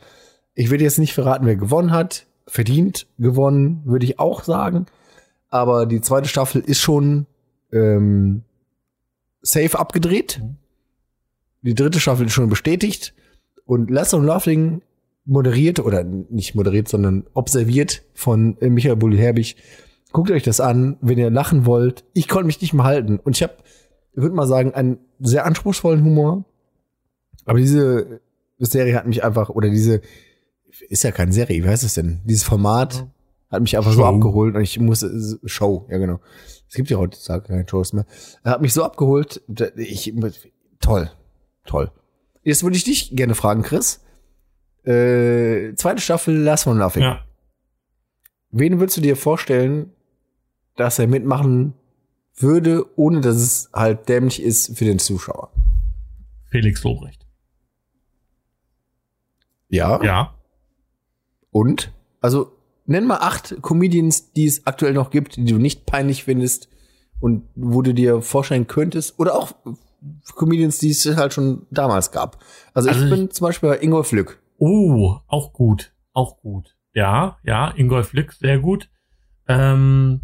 [0.53, 2.27] Ich will jetzt nicht verraten, wer gewonnen hat.
[2.45, 4.85] Verdient gewonnen, würde ich auch sagen.
[5.49, 7.25] Aber die zweite Staffel ist schon
[7.71, 8.43] ähm,
[9.41, 10.41] safe abgedreht.
[11.61, 13.13] Die dritte Staffel ist schon bestätigt.
[13.65, 14.81] Und Last of Laughing
[15.25, 19.57] moderiert, oder nicht moderiert, sondern observiert von äh, Michael Bulli-Herbig.
[20.11, 22.03] Guckt euch das an, wenn ihr lachen wollt.
[22.13, 23.19] Ich konnte mich nicht mehr halten.
[23.19, 23.53] Und ich habe,
[24.13, 26.45] ich würde mal sagen, einen sehr anspruchsvollen Humor.
[27.49, 28.21] Aber diese
[28.59, 30.01] Serie hat mich einfach, oder diese,
[30.87, 32.21] ist ja keine Serie, wie heißt es denn?
[32.25, 33.07] Dieses Format
[33.49, 34.05] hat mich einfach so Show.
[34.05, 36.19] abgeholt und ich musste, Show, ja genau.
[36.67, 38.05] Es gibt ja heutzutage keine Shows mehr.
[38.43, 39.41] Er hat mich so abgeholt,
[39.75, 40.13] ich,
[40.79, 41.09] toll,
[41.65, 41.91] toll.
[42.43, 44.01] Jetzt würde ich dich gerne fragen, Chris.
[44.83, 47.01] Äh, zweite Staffel Last One Laughing.
[47.01, 47.25] Ja.
[48.51, 49.91] Wen würdest du dir vorstellen,
[50.75, 51.73] dass er mitmachen
[52.35, 55.51] würde, ohne dass es halt dämlich ist für den Zuschauer?
[56.51, 57.18] Felix Lobrecht.
[59.69, 60.03] Ja.
[60.03, 60.35] Ja.
[61.51, 61.91] Und?
[62.21, 62.51] Also,
[62.85, 66.69] nenn mal acht Comedians, die es aktuell noch gibt, die du nicht peinlich findest
[67.19, 69.19] und wo du dir vorstellen könntest.
[69.19, 69.51] Oder auch
[70.35, 72.43] Comedians, die es halt schon damals gab.
[72.73, 74.41] Also, Also ich bin zum Beispiel bei Ingolf Lück.
[74.57, 75.93] Oh, auch gut.
[76.13, 76.75] Auch gut.
[76.93, 78.89] Ja, ja, Ingolf Lück, sehr gut.
[79.47, 80.21] Ähm,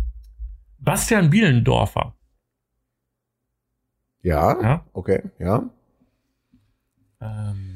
[0.80, 2.16] Bastian Bielendorfer.
[4.22, 4.62] Ja.
[4.62, 4.86] Ja.
[4.94, 5.70] Okay, ja.
[7.22, 7.75] Ähm,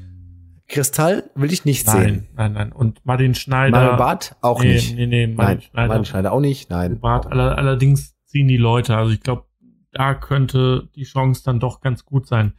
[0.69, 2.27] Kristall will ich nicht nein, sehen.
[2.35, 2.71] nein, nein.
[2.71, 3.77] Und Martin Schneider.
[3.77, 4.95] Mario Barth auch nee, nicht.
[4.95, 5.87] Nee, nee, Martin Nein, Schneider.
[5.87, 6.69] Martin Schneider auch nicht.
[6.69, 6.99] Nein.
[6.99, 8.95] Bart, aller, allerdings ziehen die Leute.
[8.95, 9.45] Also ich glaube,
[9.91, 12.53] da könnte die Chance dann doch ganz gut sein.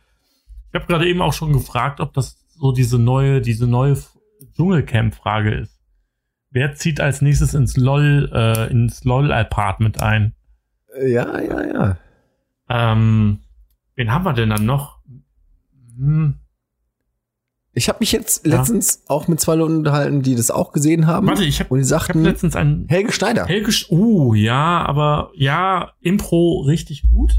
[0.69, 3.97] Ich habe gerade eben auch schon gefragt, ob das so diese neue, diese neue
[4.57, 5.81] Dschungelcamp-Frage ist.
[6.51, 10.35] wer zieht als nächstes ins LOL, äh, ins LOL-Apartment ein?
[11.01, 11.97] Ja, ja, ja.
[12.69, 13.41] Ähm,
[13.95, 14.99] wen haben wir denn dann noch?
[15.97, 16.41] Hm,
[17.73, 18.59] Ich habe mich jetzt Ja.
[18.59, 21.27] letztens auch mit zwei Leuten unterhalten, die das auch gesehen haben.
[21.29, 23.47] warte, ich habe und hab sagten, letztens einen Helge Schneider.
[23.47, 27.33] Helge, uh, ja, aber ja, Impro richtig gut.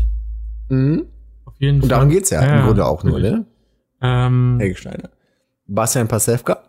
[0.70, 1.08] Mhm.
[1.46, 1.90] Auf jeden Und Fall.
[1.90, 3.46] darum geht's ja, im Grunde auch nur, ne?
[4.02, 5.10] Ähm, Helge Schneider.
[5.68, 6.64] Bastian Pasewka.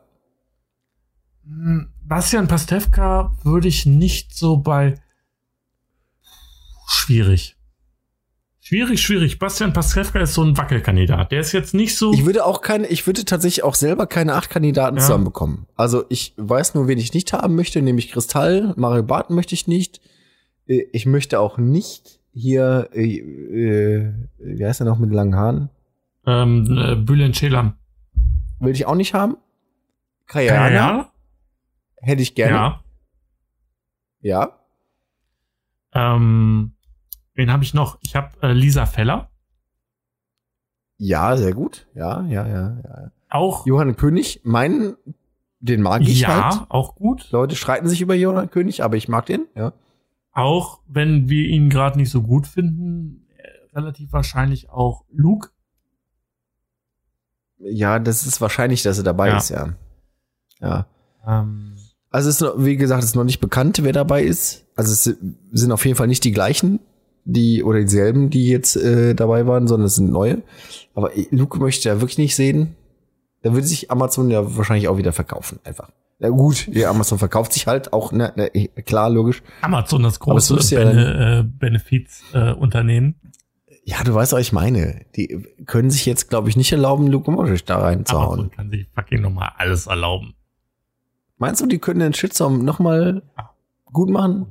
[1.45, 4.95] Hm, Bastian Pastewka würde ich nicht so bei
[6.89, 7.57] schwierig.
[8.73, 9.39] Schwierig, schwierig.
[9.39, 11.31] Bastian Pastewka ist so ein Wackelkandidat.
[11.31, 12.15] Der ist jetzt nicht so.
[12.15, 15.03] Ich würde auch keine, ich würde tatsächlich auch selber keine acht Kandidaten Ja.
[15.03, 15.67] zusammenbekommen.
[15.77, 18.73] Also ich weiß nur, wen ich nicht haben möchte, nämlich Kristall.
[18.79, 20.01] Mario Barth möchte ich nicht.
[20.67, 25.69] Äh, Ich möchte auch nicht hier, äh, äh, wie heißt er noch mit langen Haaren?
[26.27, 27.75] ähm, äh, Bülent Ceylan.
[28.59, 29.37] Will ich auch nicht haben.
[30.29, 31.13] Kayana Ja,
[32.01, 32.55] hätte ich gerne.
[32.55, 32.81] ja.
[34.23, 34.57] Ja.
[35.95, 36.73] Ähm,
[37.35, 37.99] wen habe ich noch?
[38.03, 39.31] Ich habe äh, Lisa Feller.
[40.99, 41.87] Ja, sehr gut.
[41.95, 43.11] Ja, ja, ja, ja.
[43.29, 43.67] Auch.
[43.67, 44.97] Johann König, meinen,
[45.61, 46.71] den mag ich ja, halt.
[46.71, 47.31] auch gut.
[47.33, 49.73] Leute streiten sich über Johann König, aber ich mag den, ja.
[50.33, 55.51] Auch wenn wir ihn gerade nicht so gut finden, äh, relativ wahrscheinlich auch Luke.
[57.59, 59.37] Ja, das ist wahrscheinlich, dass er dabei Ja.
[59.39, 59.75] ist, ja.
[60.61, 60.87] Ja.
[61.27, 61.77] Ähm,
[62.11, 64.67] Also es ist wie gesagt, es ist noch nicht bekannt, wer dabei ist.
[64.77, 65.05] Also es
[65.53, 66.81] sind auf jeden Fall nicht die gleichen,
[67.25, 70.43] die oder dieselben, die jetzt äh, dabei waren, sondern es sind neue.
[70.95, 72.75] Aber ich- Luke möchte ja wirklich nicht sehen.
[73.43, 75.91] Da würde sich Amazon ja wahrscheinlich auch wieder verkaufen, einfach.
[76.21, 78.51] Na gut, ja, Amazon verkauft sich halt auch, ne, ne,
[78.85, 79.43] klar, logisch.
[79.63, 82.57] Amazon, das große ja Bene, äh, Benefizunternehmen.
[82.57, 83.15] Äh, Unternehmen.
[83.85, 85.05] Ja, du weißt, was ich meine.
[85.17, 88.51] Die können sich jetzt, glaube ich, nicht erlauben, Luke Modric da Amazon reinzuhauen.
[88.53, 90.35] kann sich fucking nochmal alles erlauben.
[91.39, 93.23] Meinst du, die können den Shitstorm nochmal
[93.93, 94.47] gut machen?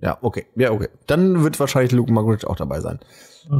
[0.00, 0.46] Ja, okay.
[0.56, 0.88] Ja, okay.
[1.06, 2.98] Dann wird wahrscheinlich Luke Mockridge auch dabei sein.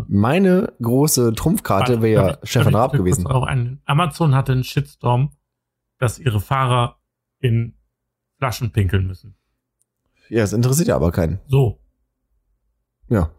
[0.09, 3.27] Meine große Trumpfkarte wäre ja Stefan Raab gewesen.
[3.27, 5.33] Auch ein, Amazon hatte einen Shitstorm,
[5.99, 6.99] dass ihre Fahrer
[7.39, 7.75] in
[8.39, 9.37] Flaschen pinkeln müssen.
[10.29, 11.41] Ja, das interessiert ja aber keinen.
[11.47, 11.79] So.
[13.09, 13.31] Ja.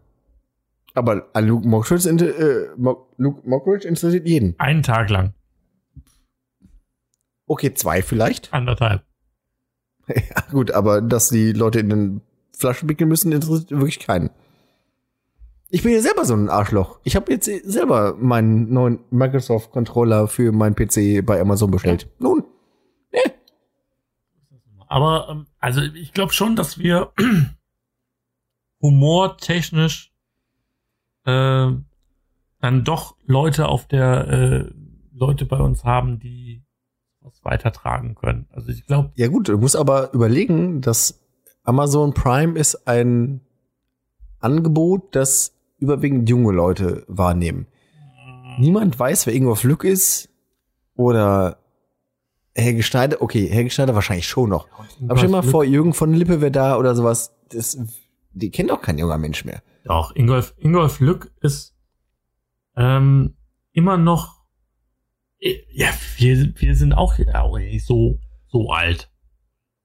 [0.94, 4.58] Aber an Luke Mockridge, äh, Luke Mockridge interessiert jeden.
[4.58, 5.34] Einen Tag lang.
[7.46, 8.52] Okay, zwei vielleicht.
[8.52, 9.04] Anderthalb.
[10.08, 12.20] Ja, gut, aber dass die Leute in den
[12.58, 14.30] Flaschen wickeln müssen, interessiert wirklich keinen.
[15.70, 16.98] Ich bin ja selber so ein Arschloch.
[17.04, 22.08] Ich habe jetzt selber meinen neuen Microsoft-Controller für meinen PC bei Amazon bestellt.
[22.18, 22.44] Nun,
[24.88, 27.12] Aber ähm, also ich glaube schon, dass wir
[28.82, 30.12] humortechnisch
[31.24, 31.70] äh,
[32.60, 34.72] dann doch Leute auf der äh,
[35.12, 36.64] Leute bei uns haben, die
[37.20, 38.48] was weitertragen können.
[38.50, 41.20] Also ich glaube, ja gut, du musst aber überlegen, dass
[41.68, 43.42] Amazon Prime ist ein
[44.40, 47.66] Angebot, das überwiegend junge Leute wahrnehmen.
[48.58, 50.30] Niemand weiß, wer Ingolf Lück ist
[50.96, 51.58] oder
[52.54, 53.20] Helge Schneider.
[53.20, 54.66] Okay, Helge Schneider wahrscheinlich schon noch.
[55.08, 57.34] Aber stell mal vor, Jürgen von Lippe wäre da oder sowas.
[57.50, 57.78] Das,
[58.32, 59.62] die kennt doch kein junger Mensch mehr.
[59.84, 61.76] Doch, Ingolf, Ingolf Lück ist
[62.76, 63.36] ähm,
[63.72, 64.42] immer noch.
[65.38, 69.10] äh, Ja, wir, wir sind auch, auch nicht so, so alt.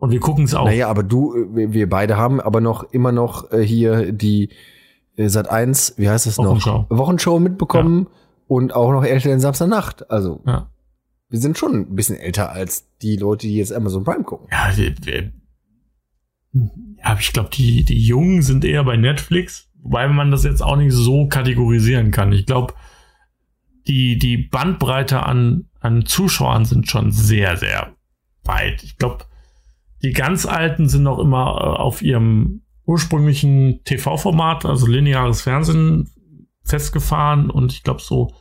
[0.04, 0.66] Und wir gucken es auch.
[0.66, 4.50] Naja, aber du, äh, wir- beide haben aber noch immer noch äh, hier die
[5.16, 6.46] äh, Sat 1, wie heißt es noch?
[6.48, 6.86] Wochenschau.
[6.90, 8.08] Wochenshow mitbekommen
[8.48, 10.12] und auch noch RTL Samstagnacht.
[10.12, 10.70] Also, Ja.
[11.30, 14.48] wir sind schon ein bisschen älter als die Leute, die jetzt Amazon Prime gucken.
[14.52, 15.32] Ja, wir, wir,
[16.98, 20.76] ja ich glaube, die, die Jungen sind eher bei Netflix, wobei man das jetzt auch
[20.76, 22.32] nicht so kategorisieren kann.
[22.34, 22.74] Ich glaube,
[23.88, 27.94] die, die Bandbreite an, an Zuschauern sind schon sehr, sehr
[28.44, 28.84] weit.
[28.84, 29.26] Ich glaube,
[30.04, 36.10] die ganz Alten sind noch immer äh, auf ihrem ursprünglichen TV-Format, also lineares Fernsehen,
[36.64, 38.34] festgefahren und ich glaube so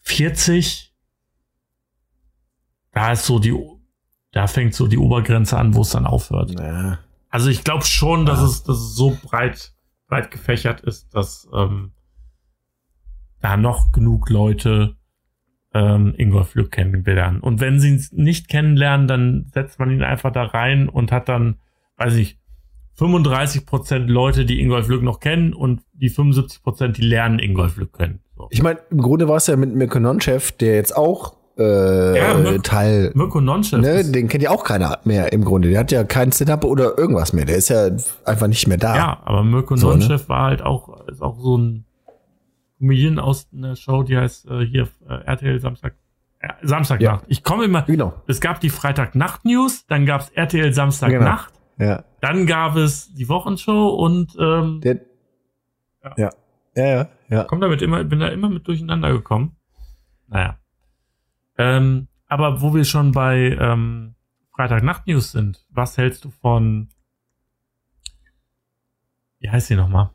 [0.00, 0.94] 40,
[2.92, 3.54] da ist so die,
[4.32, 6.58] da fängt so die Obergrenze an, wo es dann aufhört.
[6.58, 6.98] Ja.
[7.30, 8.46] Also ich glaube schon, dass Ja.
[8.46, 9.74] es, dass es so breit,
[10.06, 11.92] breit gefächert ist, dass ähm,
[13.40, 14.96] da noch genug Leute
[15.74, 17.40] ähm, Ingolf Lück kennenlernen.
[17.40, 21.28] Und wenn sie ihn nicht kennenlernen, dann setzt man ihn einfach da rein und hat
[21.28, 21.56] dann,
[21.98, 22.38] weiß ich,
[22.94, 27.76] 35 Prozent Leute, die Ingolf Lück noch kennen und die 75 Prozent, die lernen Ingolf
[27.76, 28.20] Lück kennen.
[28.36, 28.48] So.
[28.50, 32.34] Ich meine, im Grunde war es ja mit Mirko Nonchef, der jetzt auch äh, Ja,
[32.34, 35.68] Mirko- Teil, Mirko Nonchef ne, den kennt ja auch keiner mehr im Grunde.
[35.70, 37.44] Der hat ja kein Setup oder irgendwas mehr.
[37.44, 37.88] Der ist ja
[38.24, 38.96] einfach nicht mehr da.
[38.96, 39.98] Ja, aber Mirko So, ne?
[39.98, 41.84] Nonchef war halt auch, ist auch so ein
[42.78, 45.94] Comedian aus einer Show, die heißt äh, hier äh, RTL Samstag
[46.42, 47.24] Ja, Samstagnacht.
[47.28, 47.82] Ich komme immer.
[47.82, 48.14] Genau.
[48.26, 52.04] Es gab die Freitagnacht-News, dann gab's RTL Samstagnacht, Ja.
[52.20, 55.00] dann gab es die Wochenshow und ähm, Der,
[56.04, 56.14] Ja.
[56.16, 56.30] ja.
[56.76, 57.44] Ja, ja, ja.
[57.44, 59.56] komm damit immer, bin da immer mit durcheinander gekommen.
[60.28, 60.58] Naja.
[61.56, 64.14] Ähm, aber wo wir schon bei ähm,
[64.54, 66.88] Freitagnacht-News sind, was hältst du von
[69.40, 70.10] wie heißt sie nochmal?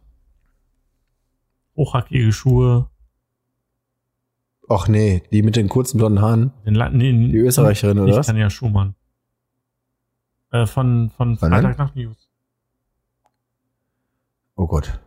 [1.75, 2.89] Hochhackige Schuhe.
[4.69, 6.53] Ach nee, die mit den kurzen blonden Haaren.
[6.65, 8.27] Den La nee, Die Österreicherin, oder was?
[8.27, 8.95] Tanja Schumann.
[10.51, 11.61] Äh, von von Wann denn?
[11.61, 12.29] Freitagnacht-News.
[14.55, 14.99] Oh Gott.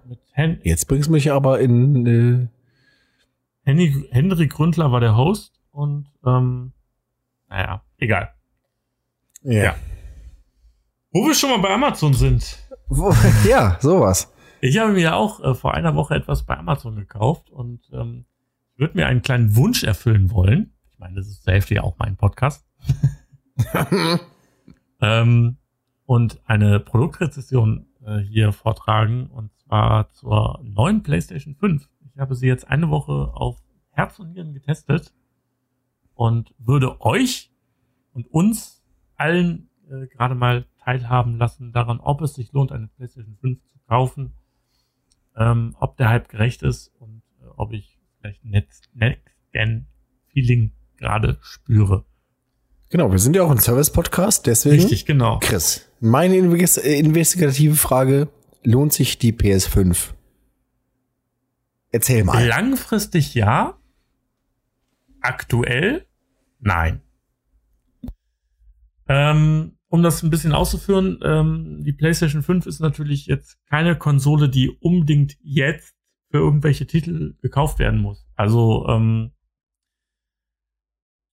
[0.62, 2.06] Jetzt bringst du mich aber in.
[2.06, 2.48] Äh,
[3.64, 6.72] Henry, Henry Gründler war der Host und ähm,
[7.48, 8.32] naja, egal.
[9.42, 9.74] Ja.
[11.12, 12.58] Wo wir schon mal bei Amazon sind.
[12.88, 13.12] Wo,
[13.48, 14.32] ja, sowas.
[14.60, 18.24] Ich habe mir auch äh, vor einer Woche etwas bei Amazon gekauft und ähm,
[18.76, 20.72] würde mir einen kleinen Wunsch erfüllen wollen.
[20.90, 22.66] Ich meine, das ist zur Hälfte ja auch mein Podcast.
[25.00, 25.58] ähm,
[26.06, 31.88] und eine Produktrezession äh, hier vortragen und zwar zur neuen PlayStation 5.
[32.12, 33.58] Ich habe sie jetzt eine Woche auf
[33.90, 35.12] Herz und Nieren getestet
[36.14, 37.52] und würde euch
[38.14, 38.82] und uns
[39.16, 43.78] allen äh, gerade mal teilhaben lassen daran, ob es sich lohnt, eine PlayStation 5 zu
[43.86, 44.32] kaufen,
[45.36, 52.04] ähm, ob der Hype gerecht ist und äh, ob ich vielleicht Next- Next-Gen-Feeling gerade spüre.
[52.88, 54.76] Genau, wir sind ja auch ein Service-Podcast, deswegen.
[54.82, 55.38] Richtig, genau.
[55.40, 58.28] Chris, meine inves- investigative Frage:
[58.62, 60.12] Lohnt sich die PS5?
[61.90, 62.46] Erzähl mal.
[62.46, 63.78] Langfristig ja.
[65.20, 66.06] Aktuell
[66.60, 67.00] nein.
[69.08, 74.48] Ähm, um das ein bisschen auszuführen, ähm, die PlayStation 5 ist natürlich jetzt keine Konsole,
[74.48, 75.94] die unbedingt jetzt
[76.30, 78.26] für irgendwelche Titel gekauft werden muss.
[78.34, 79.32] Also, ähm,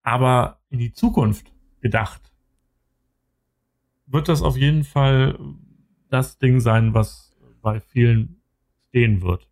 [0.03, 1.51] aber in die Zukunft
[1.81, 2.31] gedacht,
[4.05, 5.39] wird das auf jeden Fall
[6.09, 8.41] das Ding sein, was bei vielen
[8.89, 9.49] stehen wird.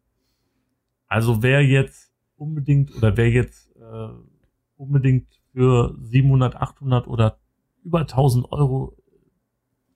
[1.08, 4.10] Also wer jetzt unbedingt oder wer jetzt äh,
[4.76, 7.40] unbedingt für 700, 800 oder
[7.84, 8.96] über 1000 Euro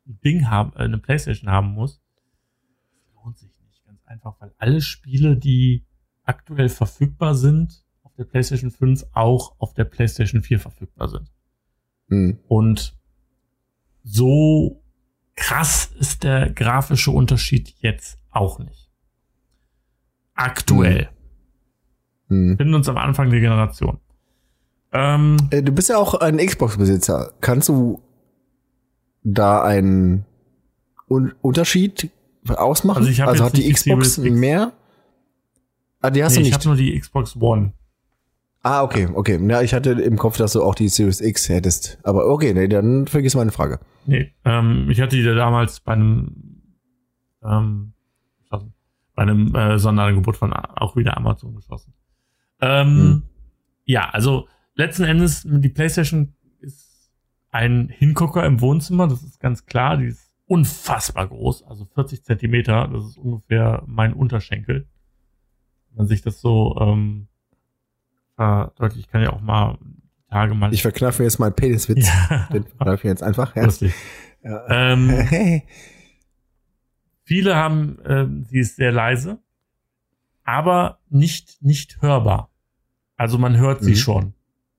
[0.07, 2.01] ein Ding haben, äh, eine Playstation haben muss,
[3.13, 3.83] lohnt sich nicht.
[3.85, 5.85] Ganz einfach, weil alle Spiele, die
[6.23, 11.31] aktuell verfügbar sind auf der PlayStation 5, auch auf der PlayStation 4 verfügbar sind.
[12.09, 12.39] Hm.
[12.47, 12.97] Und
[14.03, 14.83] so
[15.35, 18.91] krass ist der grafische Unterschied jetzt auch nicht.
[20.33, 21.09] Aktuell.
[22.27, 22.49] Hm.
[22.49, 23.99] Wir befinden uns am Anfang der Generation.
[24.97, 27.33] Ähm, Äh, Du bist ja auch ein Xbox-Besitzer.
[27.41, 28.01] Kannst du
[29.23, 30.25] da einen
[31.09, 32.09] Un Unterschied
[32.47, 32.99] ausmachen?
[32.99, 34.71] Also ich jetzt hat die Xbox mehr?
[36.01, 36.59] Ah, die hast nee, du ich nicht.
[36.59, 37.73] habe nur die Xbox One.
[38.61, 39.39] Ah, okay, okay.
[39.47, 41.99] Ja, ich hatte im Kopf, dass du auch die Series X hättest.
[42.03, 43.79] Aber okay, nee, dann vergiss meine Frage.
[44.07, 46.61] Nee, ähm, ich hatte die damals bei einem
[47.43, 47.93] ähm,
[49.15, 51.93] bei einem äh, Sonderangebot von auch wieder Amazon geschossen.
[52.61, 53.23] Ähm, Hm.
[53.85, 57.11] Ja, also letzten Endes die PlayStation ist
[57.51, 59.97] ein Hingucker im Wohnzimmer, das ist ganz klar.
[59.97, 64.87] Die ist unfassbar groß, also 40 Zentimeter, das ist ungefähr mein Unterschenkel.
[65.89, 67.27] Wenn man sich das so ähm,
[68.35, 69.77] verdeutlicht, ich kann ja auch mal
[70.29, 70.73] Tage mal.
[70.73, 72.07] Ich verkneife mir jetzt meinen Peniswitz.
[72.29, 73.55] ja, Den verkneife ich jetzt einfach.
[73.55, 73.69] Ja.
[74.43, 74.65] Ja.
[74.69, 75.09] Ähm,
[77.23, 79.39] Viele haben, ähm, sie ist sehr leise,
[80.43, 82.51] aber nicht, nicht hörbar.
[83.17, 83.95] Also man hört sie Mhm.
[83.95, 84.33] schon,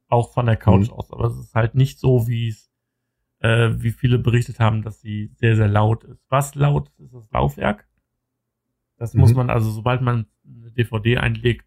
[0.09, 0.93] auch von der Couch Mhm.
[0.95, 2.71] aus, aber es ist halt nicht so, wie es,
[3.41, 6.25] äh, wie viele berichtet haben, dass sie sehr, sehr laut ist.
[6.29, 7.87] Was laut ist, ist das Laufwerk.
[8.99, 9.21] Das Mhm.
[9.21, 11.67] muss man, also sobald man eine DVD einlegt,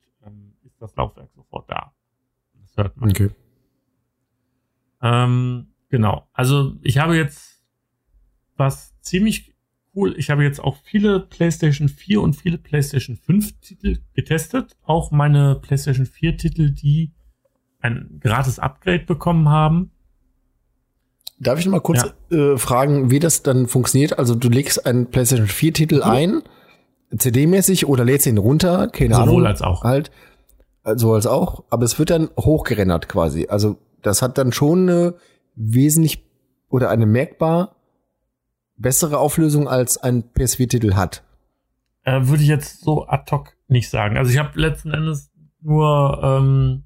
[0.64, 1.94] ist das Laufwerk sofort da.
[2.62, 3.10] Das hört man.
[3.10, 3.30] Okay.
[5.02, 6.28] Ähm, genau.
[6.34, 7.64] Also ich habe jetzt
[8.56, 9.54] was ziemlich
[9.96, 10.16] cool.
[10.18, 14.78] Ich habe jetzt auch viele PlayStation 4 und viele PlayStation 5 Titel getestet.
[14.84, 17.14] Auch meine PlayStation 4 Titel, die
[17.80, 19.92] ein gratis Upgrade bekommen haben.
[21.40, 24.20] Darf ich noch mal kurz äh, fragen, wie das dann funktioniert?
[24.20, 26.42] Also du legst einen PlayStation 4 Titel ein,
[27.16, 29.46] CD-mäßig oder lädst ihn runter, keine Sowohl Ahnung.
[29.46, 29.84] als auch.
[29.84, 30.12] Halt,
[30.96, 33.48] so als auch, aber es wird dann hochgerendert quasi.
[33.48, 35.16] Also das hat dann schon eine
[35.56, 36.26] wesentlich
[36.70, 37.76] oder eine merkbar
[38.78, 41.24] bessere Auflösung als ein PS4-Titel hat.
[42.04, 44.18] Äh, würde ich jetzt so ad hoc nicht sagen.
[44.18, 46.84] Also ich habe letzten Endes nur ähm,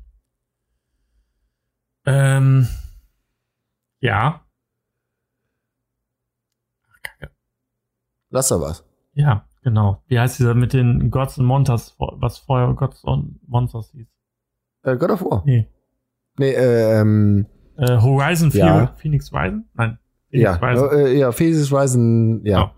[2.05, 2.67] ähm,
[3.99, 4.45] ja.
[6.91, 7.31] Ach, Kacke.
[8.29, 8.85] Lass da was.
[9.13, 10.01] Ja, genau.
[10.07, 14.07] Wie heißt dieser mit den Gods and Monsters, was vorher Gods and Monsters hieß?
[14.83, 15.43] Äh, God of War.
[15.45, 15.67] Nee.
[16.37, 17.45] Nee, äh, ähm,
[17.77, 18.87] Äh, Horizon Ja.
[18.97, 19.65] Phoenix Rising?
[19.73, 19.97] Nein.
[20.29, 20.89] ja, Rising.
[20.99, 22.59] äh, ja, Phoenix Rising, ja.
[22.61, 22.73] Genau.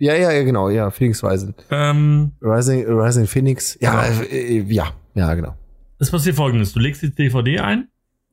[0.00, 1.54] Ja, ja, ja, genau, ja, Phoenix Rising.
[1.70, 4.22] Ähm, Rising, Rising Phoenix, ja, Genau.
[4.22, 5.54] äh, äh, ja, ja, genau.
[5.98, 6.72] es passiert folgendes.
[6.72, 7.88] Du legst die DVD ein,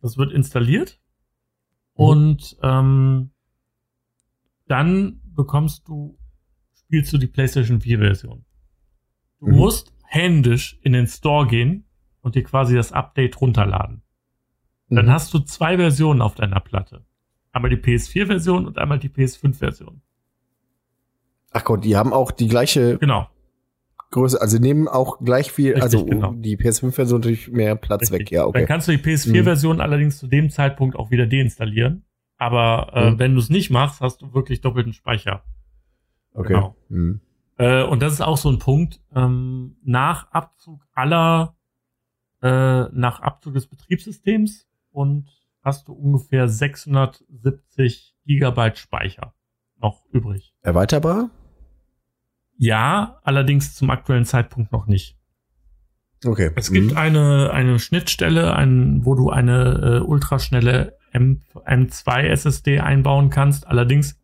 [0.05, 0.99] das wird installiert
[1.97, 2.05] Mhm.
[2.05, 3.31] und ähm,
[4.67, 6.17] dann bekommst du,
[6.73, 8.45] spielst du die PlayStation 4 Version.
[9.39, 9.55] Du Mhm.
[9.55, 11.85] musst händisch in den Store gehen
[12.21, 14.01] und dir quasi das Update runterladen.
[14.89, 15.11] Dann Mhm.
[15.11, 17.03] hast du zwei Versionen auf deiner Platte.
[17.51, 20.01] Einmal die PS4-Version und einmal die PS5-Version.
[21.51, 23.29] Ach Gott, die haben auch die gleiche Genau.
[24.15, 26.33] Größe, also nehmen auch gleich viel, Richtig, also genau.
[26.33, 28.19] die PS5-Version natürlich mehr Platz Richtig.
[28.19, 28.65] weg, ja, Dann okay.
[28.65, 32.03] kannst du die PS4-Version allerdings zu dem Zeitpunkt auch wieder deinstallieren.
[32.37, 33.19] Aber äh, Mhm.
[33.19, 35.43] wenn du es nicht machst, hast du wirklich doppelten Speicher.
[36.33, 36.53] Okay.
[36.53, 36.75] genau.
[36.89, 37.21] Mhm.
[37.57, 38.99] Äh, und das ist auch so ein Punkt.
[39.15, 41.55] Ähm, nach Abzug aller,
[42.41, 42.47] äh,
[42.91, 45.29] nach Abzug des Betriebssystems und
[45.61, 49.33] hast du ungefähr 670 Gigabyte Speicher
[49.79, 50.53] noch übrig.
[50.61, 51.29] Erweiterbar?
[52.57, 55.17] Ja, allerdings zum aktuellen Zeitpunkt noch nicht.
[56.25, 56.51] Okay.
[56.55, 56.97] Es gibt Mhm.
[56.97, 63.67] eine, eine Schnittstelle, ein, wo du eine äh, ultraschnelle M, M2 SSD einbauen kannst.
[63.67, 64.19] Allerdings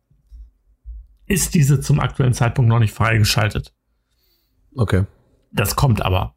[1.26, 3.74] ist diese zum aktuellen Zeitpunkt noch nicht freigeschaltet.
[4.74, 5.04] Okay.
[5.52, 6.34] Das kommt aber.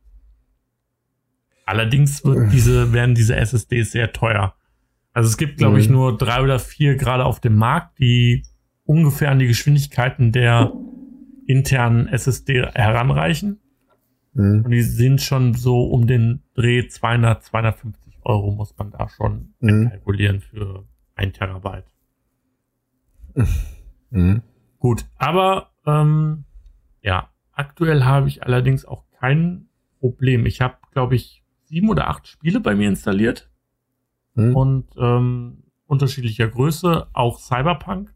[1.66, 4.54] Allerdings wird diese, werden diese SSDs sehr teuer.
[5.14, 5.96] Also es gibt, glaube ich, Mhm.
[5.96, 8.46] nur drei oder vier gerade auf dem Markt, die
[8.84, 10.72] ungefähr an die Geschwindigkeiten der
[11.48, 13.60] internen SSD heranreichen.
[14.34, 14.64] Mhm.
[14.66, 19.54] Und die sind schon so um den Dreh 200, 250 Euro muss man da schon
[19.60, 19.90] Mhm.
[19.90, 20.86] kalkulieren für
[21.16, 21.86] ein Terabyte.
[24.12, 24.44] Mhm.
[24.80, 26.46] Gut, aber ähm,
[27.02, 29.68] ja, aktuell habe ich allerdings auch kein
[30.00, 30.46] Problem.
[30.46, 33.50] Ich habe, glaube ich, sieben oder acht Spiele bei mir installiert
[34.36, 34.56] Mhm.
[34.56, 38.14] und ähm, unterschiedlicher Größe, auch Cyberpunk.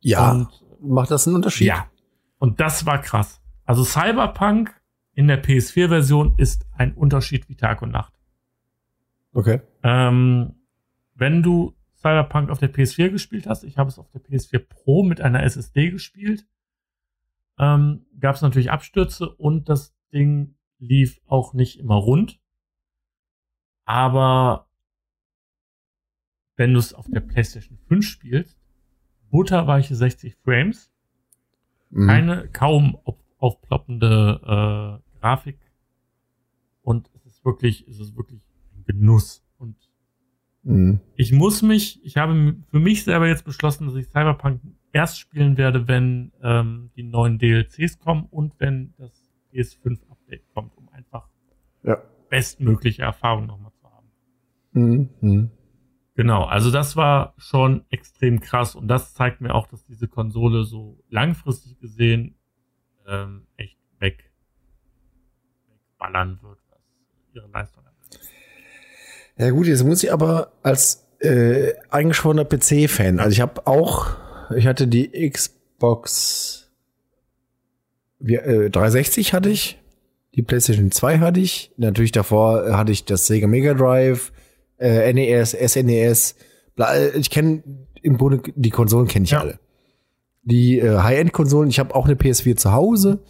[0.00, 0.48] Ja, Und
[0.80, 1.66] macht das einen Unterschied?
[1.66, 1.90] ja,
[2.38, 3.40] und das war krass.
[3.64, 4.74] Also Cyberpunk
[5.14, 8.14] in der PS4-Version ist ein Unterschied wie Tag und Nacht.
[9.32, 9.60] Okay.
[9.82, 10.54] Ähm,
[11.14, 15.02] wenn du Cyberpunk auf der PS4 gespielt hast, ich habe es auf der PS4 Pro
[15.02, 16.46] mit einer SSD gespielt,
[17.58, 22.40] ähm, gab es natürlich Abstürze und das Ding lief auch nicht immer rund.
[23.84, 24.68] Aber
[26.56, 28.59] wenn du es auf der PlayStation 5 spielst,
[29.30, 30.90] butterweiche 60 Frames,
[31.92, 32.06] Mhm.
[32.06, 35.58] keine kaum auf, aufploppende äh, Grafik
[36.82, 38.40] und es ist wirklich, es ist wirklich
[38.76, 39.76] ein Genuss und
[40.62, 41.00] Mhm.
[41.16, 44.60] ich muss mich, ich habe für mich selber jetzt beschlossen, dass ich Cyberpunk
[44.92, 49.10] erst spielen werde, wenn ähm, die neuen DLCs kommen und wenn das
[49.52, 51.28] PS5-Update kommt, um einfach
[51.82, 51.96] Ja.
[52.28, 55.08] bestmögliche Erfahrungen nochmal zu haben.
[55.20, 55.50] Mhm.
[56.20, 60.64] Genau, also das war schon extrem krass und das zeigt mir auch, dass diese Konsole
[60.64, 62.34] so langfristig gesehen
[63.08, 64.30] ähm, echt weg
[65.70, 66.78] wegballern wird, was
[67.32, 68.20] ihre Leistung angeht.
[69.38, 74.14] Ja gut, jetzt muss ich aber als äh, eingeschworener PC-Fan, also ich habe auch,
[74.54, 76.70] ich hatte die Xbox
[78.18, 79.78] wie, äh, 360 hatte ich,
[80.34, 84.32] die PlayStation 2 hatte ich, natürlich davor hatte ich das Sega Mega Drive,
[84.80, 86.34] äh, NES, SNES,
[86.74, 87.62] bla, ich kenne
[88.02, 89.40] im Grunde die Konsolen kenne ich Ja.
[89.40, 89.58] alle.
[90.42, 93.22] Die äh, High-End-Konsolen, ich habe auch eine PS4 zu Hause.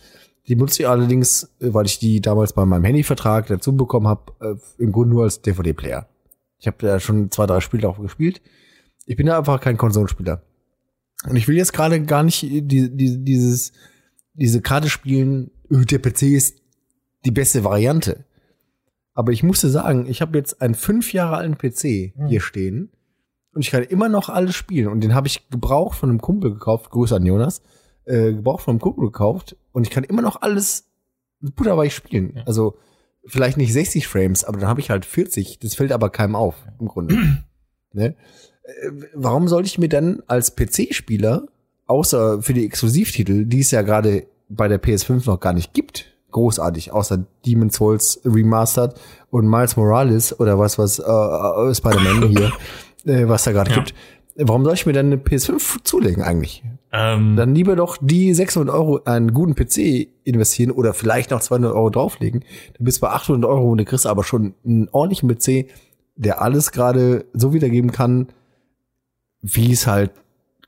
[0.47, 4.33] Die nutze ich allerdings, äh, weil ich die damals bei meinem Handyvertrag dazu bekommen habe,
[4.41, 6.09] äh, im Grunde nur als DVD-Player.
[6.59, 8.41] Ich habe da schon zwei, drei Spiele auch gespielt.
[9.07, 10.43] Ich bin da einfach kein Konsolenspieler.
[11.29, 13.73] Und ich will jetzt gerade gar nicht die, die, dieses,
[14.35, 16.59] diese Karte spielen, äh, der PC ist
[17.25, 18.25] die beste Variante.
[19.15, 22.27] Aber ich musste sagen, ich habe jetzt einen fünf Jahre alten PC Hm.
[22.29, 22.91] hier stehen
[23.53, 24.89] und ich kann immer noch alles spielen.
[24.89, 27.63] Und den habe ich gebraucht von einem Kumpel gekauft, Grüße an Jonas,
[28.05, 30.89] äh, gebraucht von einem Kumpel gekauft und ich kann immer noch alles
[31.41, 32.35] butterweich spielen.
[32.37, 32.43] Ja.
[32.45, 32.77] Also
[33.27, 35.59] vielleicht nicht 60 Frames, aber dann habe ich halt 40.
[35.59, 37.17] Das fällt aber keinem auf, im Grunde.
[37.93, 38.15] ne?
[38.63, 41.47] Äh, Warum sollte ich mir dann als PC-Spieler,
[41.87, 46.07] außer für die Exklusivtitel, die es ja gerade bei der PS5 noch gar nicht gibt,
[46.31, 48.95] großartig, außer Demon's Souls Remastered
[49.31, 52.53] und Miles Morales oder was, was äh, äh, Spider-Man hier,
[53.07, 53.77] äh, was da gerade Ja.
[53.77, 53.95] gibt.
[54.37, 56.63] Warum soll ich mir dann eine PS5 zulegen eigentlich?
[56.93, 61.41] Ähm, Dann lieber doch die 600 Euro an einen guten PC investieren oder vielleicht noch
[61.41, 62.41] 200 Euro drauflegen.
[62.77, 65.69] Dann bist du bei 800 Euro und du kriegst aber schon einen ordentlichen PC,
[66.17, 68.29] der alles gerade so wiedergeben kann,
[69.43, 70.13] wie es halt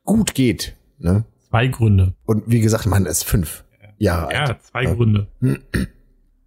[0.05, 0.77] gut geht.
[0.99, 1.25] Ne?
[1.49, 2.15] zwei Gründe.
[2.25, 3.62] Und wie gesagt, man ist fünf
[4.03, 4.49] Jahre alt.
[4.49, 4.95] Ja, zwei Ja.
[4.95, 5.29] Gründe.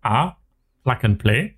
[0.02, 0.36] A,
[0.84, 1.56] Plug and Play.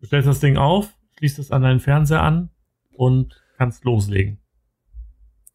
[0.00, 2.50] Du stellst das Ding auf, schließt es an deinen Fernseher an
[2.92, 4.38] und kannst loslegen.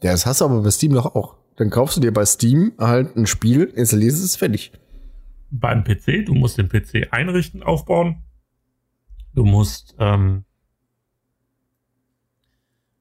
[0.01, 1.35] Ja, das hast du aber bei Steam doch auch.
[1.57, 4.71] Dann kaufst du dir bei Steam halt ein Spiel, installierst es, fertig.
[5.49, 8.23] Beim PC, du musst den PC einrichten, aufbauen.
[9.33, 10.45] Du musst ähm,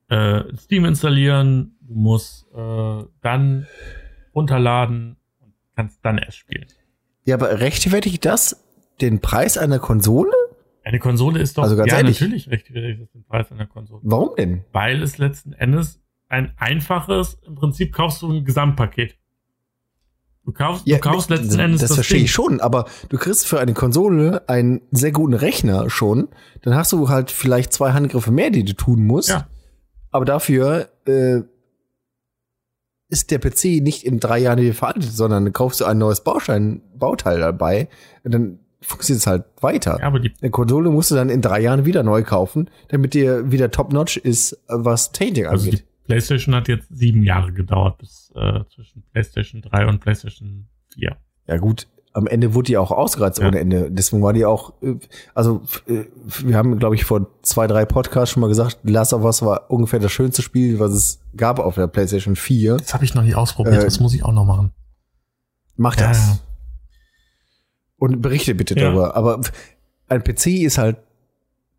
[0.09, 3.66] äh, Steam installieren, du musst äh, dann
[4.34, 5.16] runterladen
[5.76, 6.66] kannst dann erst spielen.
[7.24, 8.64] Ja, aber rechtfertigt das
[9.00, 10.32] den Preis einer Konsole?
[10.82, 12.20] Eine Konsole ist doch Also ganz ja ehrlich.
[12.20, 14.00] natürlich rechtfertigt das den Preis einer Konsole.
[14.04, 14.64] Warum denn?
[14.72, 19.16] Weil es letzten Endes ein einfaches, im Prinzip kaufst du ein Gesamtpaket.
[20.44, 22.26] Du kaufst, du kaufst letzten Endes das, das, verstehe Ding.
[22.26, 26.28] ich schon, aber du kriegst für eine Konsole einen sehr guten Rechner schon.
[26.62, 29.30] Dann hast du halt vielleicht zwei Handgriffe mehr, die du tun musst.
[29.30, 29.48] Ja.
[30.12, 31.40] Aber dafür äh,
[33.09, 36.22] ist der PC nicht in drei Jahren wieder veraltet, sondern dann kaufst du ein neues
[36.22, 37.88] Baustein, Bauteil dabei
[38.24, 39.98] und dann funktioniert es halt weiter.
[40.00, 43.14] Ja, aber die Eine Konsole musst du dann in drei Jahren wieder neu kaufen, damit
[43.14, 45.86] dir wieder top-notch ist, was Tainting Also die angeht.
[46.04, 51.16] PlayStation hat jetzt sieben Jahre gedauert bis äh, zwischen PlayStation 3 und PlayStation 4.
[51.48, 53.48] Ja gut, am Ende wurde die auch ausgereizt Ja.
[53.48, 53.90] ohne Ende.
[53.90, 54.94] Deswegen war die auch, äh,
[55.34, 56.04] also äh,
[56.44, 59.70] wir haben, glaube ich, vor zwei, drei Podcasts schon mal gesagt, Last of Us war
[59.70, 62.78] ungefähr das schönste Spiel, was es gab auf der PlayStation 4.
[62.78, 64.72] Das habe ich noch nicht ausprobiert, Äh, das muss ich auch noch machen.
[65.76, 66.16] Mach das.
[66.28, 66.38] ja.
[67.98, 68.86] Und berichte bitte Ja.
[68.86, 69.14] darüber.
[69.16, 69.40] Aber
[70.08, 70.96] ein PC ist halt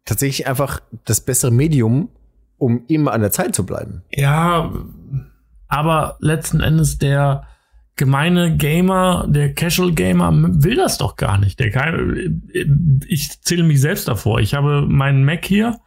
[0.05, 2.09] tatsächlich einfach das bessere Medium,
[2.57, 4.03] um immer an der Zeit zu bleiben.
[4.11, 4.71] Ja,
[5.67, 7.43] aber letzten Endes der
[7.97, 10.31] gemeine Gamer, der Casual Gamer
[10.63, 11.59] will das doch gar nicht.
[11.59, 12.41] Der kann,
[13.07, 14.39] ich zähle mich selbst davor.
[14.39, 15.77] Ich habe meinen Mac hier,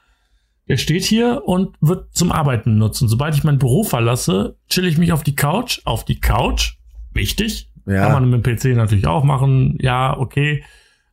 [0.69, 3.09] der steht hier und wird zum Arbeiten nutzen.
[3.09, 6.75] Sobald ich mein Büro verlasse, chill ich mich auf die Couch, auf die Couch.
[7.13, 7.73] Wichtig.
[7.87, 8.05] Ja.
[8.05, 9.79] Kann man mit dem PC natürlich auch machen.
[9.81, 10.65] Ja, okay.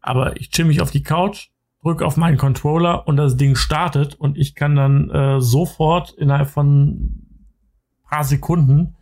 [0.01, 1.47] Aber ich chill mich auf die Couch,
[1.81, 6.49] drücke auf meinen Controller und das Ding startet und ich kann dann äh, sofort innerhalb
[6.49, 7.23] von
[8.09, 8.96] paar Sekunden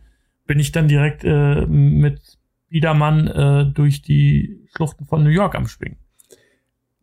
[0.46, 2.38] bin ich dann direkt äh, mit
[2.68, 5.98] Biedermann äh, durch die Schluchten von New York am Schwingen.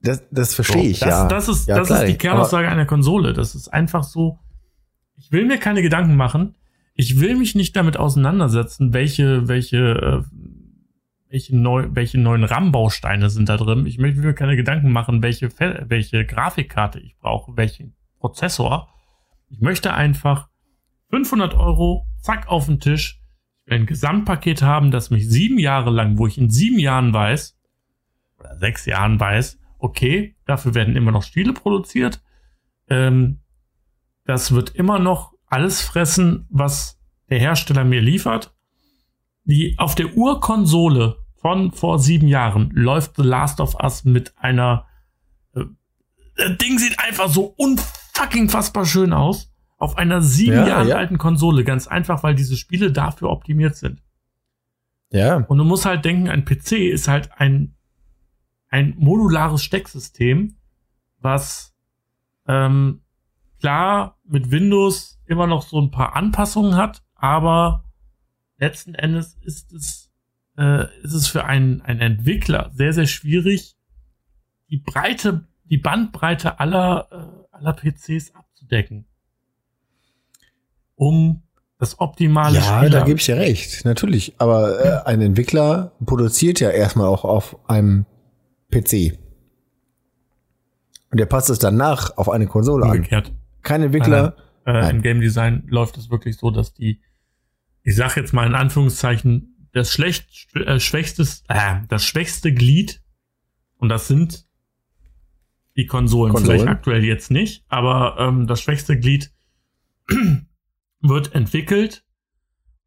[0.02, 1.28] Das, das verstehe ich, das, ja.
[1.28, 3.34] Das ist, Ja, das klar, ist die Kernaussage einer Konsole.
[3.34, 4.38] Das ist einfach so,
[5.16, 6.56] ich will mir keine Gedanken machen.
[6.94, 10.24] Ich will mich nicht damit auseinandersetzen, welche, welche, äh,
[11.30, 13.86] welche, neu, welche neuen RAM-Bausteine sind da drin.
[13.86, 18.90] Ich möchte mir keine Gedanken machen, welche, welche Grafikkarte ich brauche, welchen Prozessor.
[19.50, 20.50] Ich möchte einfach
[21.12, 23.23] 500 Euro, zack, auf den Tisch.
[23.66, 27.14] Ich will ein Gesamtpaket haben, das mich sieben Jahre lang, wo ich in sieben Jahren
[27.14, 27.58] weiß,
[28.40, 32.22] oder sechs Jahren weiß, okay, dafür werden immer noch Spiele produziert.
[32.90, 33.40] Ähm,
[34.26, 37.00] das wird immer noch alles fressen, was
[37.30, 38.56] der Hersteller mir liefert.
[39.44, 44.88] Die auf der Urkonsole von vor sieben Jahren läuft The Last of Us mit einer
[45.54, 45.66] äh,
[46.36, 49.53] das Ding sieht einfach so unfucking fassbar schön aus.
[49.84, 50.96] Auf einer sieben Ja, Jahre ja.
[50.96, 51.66] alten Konsole.
[51.66, 54.02] Ganz einfach, weil diese Spiele dafür optimiert sind.
[55.12, 55.36] ja.
[55.38, 57.76] Und du musst halt denken, ein PC ist halt ein,
[58.70, 60.56] ein modulares Stecksystem,
[61.20, 61.76] was
[62.48, 63.02] ähm,
[63.60, 67.84] klar mit Windows immer noch so ein paar Anpassungen hat, aber
[68.58, 70.14] letzten Endes ist es,
[70.58, 73.76] äh, ist es für einen, einen Entwickler sehr, sehr schwierig,
[74.70, 77.10] die Breite, die Bandbreite aller,
[77.52, 79.08] äh, aller PCs abzudecken.
[80.96, 81.44] Um
[81.80, 84.36] das optimale Ja, Spiel da gebe ich dir recht, natürlich.
[84.38, 88.06] Aber äh, ein Entwickler produziert ja erstmal auch auf einem
[88.72, 89.18] PC.
[91.12, 92.92] Und der passt es danach auf eine Konsole an.
[92.92, 93.32] umgekehrt.
[93.62, 94.36] Kein Entwickler.
[94.66, 94.96] Äh, Nein.
[94.98, 97.02] Im Game Design läuft es wirklich so, dass die,
[97.84, 103.04] ich sag jetzt mal in Anführungszeichen, das schlecht, äh, schwächstes, äh, das schwächste Glied,
[103.84, 104.46] und das sind
[105.76, 106.60] die Konsolen, Konsolen.
[106.60, 109.34] vielleicht aktuell jetzt nicht, aber ähm, das schwächste Glied
[111.04, 112.04] wird entwickelt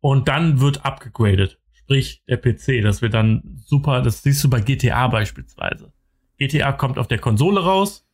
[0.01, 1.61] und dann wird abgegradet.
[1.73, 5.93] Sprich, der PC, das wird dann super, das siehst du bei GTA beispielsweise.
[6.39, 8.05] GTA kommt auf der Konsole raus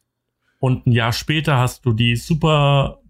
[0.59, 3.01] und ein Jahr später hast du die super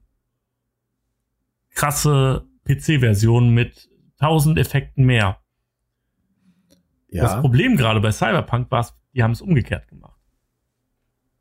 [1.75, 3.89] krasse PC-Version mit
[4.21, 5.39] 1000 Effekten mehr.
[7.11, 7.41] Das Ja.
[7.41, 10.19] Problem gerade bei Cyberpunk war, die haben es umgekehrt gemacht.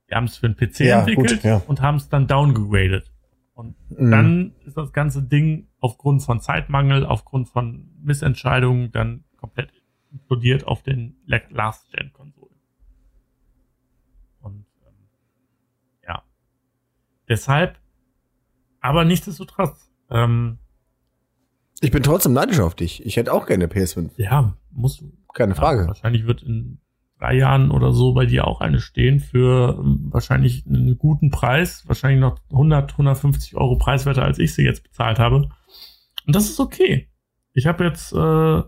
[0.10, 1.62] Die haben es für den PC Ja, entwickelt gut, ja.
[1.68, 3.12] und haben es dann downgegradet.
[3.54, 4.12] Und Mhm.
[4.12, 9.72] dann ist das ganze Ding aufgrund von Zeitmangel, aufgrund von Missentscheidungen dann komplett
[10.12, 12.56] implodiert auf den Le- Last-Gen-Konsolen.
[14.41, 14.93] Und ähm,
[16.08, 16.24] ja.
[17.28, 17.78] Deshalb,
[18.80, 20.58] aber nichtsdestotrotz, ähm,
[21.82, 23.06] Ich bin trotzdem neidisch auf dich.
[23.06, 24.12] Ich hätte auch gerne PS5.
[24.18, 25.12] ja, musst du.
[25.34, 25.88] Keine Ja, Frage.
[25.88, 26.80] wahrscheinlich wird in
[27.22, 31.84] drei Jahren oder so bei dir auch eine stehen für ähm, wahrscheinlich einen guten Preis,
[31.88, 35.49] wahrscheinlich noch 100, 150 Euro preiswerter, als ich sie jetzt bezahlt habe.
[36.26, 37.09] Und das ist okay.
[37.53, 38.61] Ich habe jetzt, äh,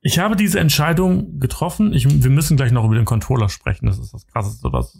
[0.00, 1.92] ich habe diese Entscheidung getroffen.
[1.92, 3.86] Ich, wir müssen gleich noch über den Controller sprechen.
[3.86, 4.98] Das ist das Krasseste, was,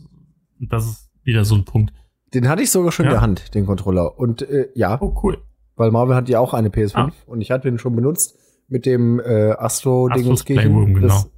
[0.59, 1.93] das ist wieder so ein Punkt.
[2.35, 3.11] Den hatte ich sogar schon Ja.
[3.13, 4.19] in der Hand, den Controller.
[4.19, 5.39] Und äh, ja, Oh, cool.
[5.77, 7.13] weil Marvel hat ja auch eine PS5 Ah.
[7.27, 8.37] und ich hatte den schon benutzt
[8.71, 11.07] mit dem äh, Astro-Ding Astros und Playroom, genau.
[11.09, 11.31] Das,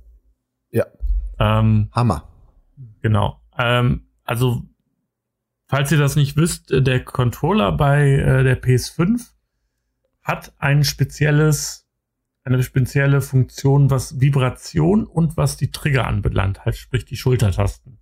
[0.70, 0.86] ja,
[1.38, 2.28] Ähm, Hammer.
[3.00, 3.40] Genau.
[3.58, 4.62] Ähm, also,
[5.66, 9.30] falls ihr das nicht wisst, äh, der Controller bei äh, der PS5
[10.22, 11.88] hat ein spezielles,
[12.44, 17.98] eine spezielle Funktion, was Vibration und was die Trigger anbelangt, halt sprich die Schultertasten.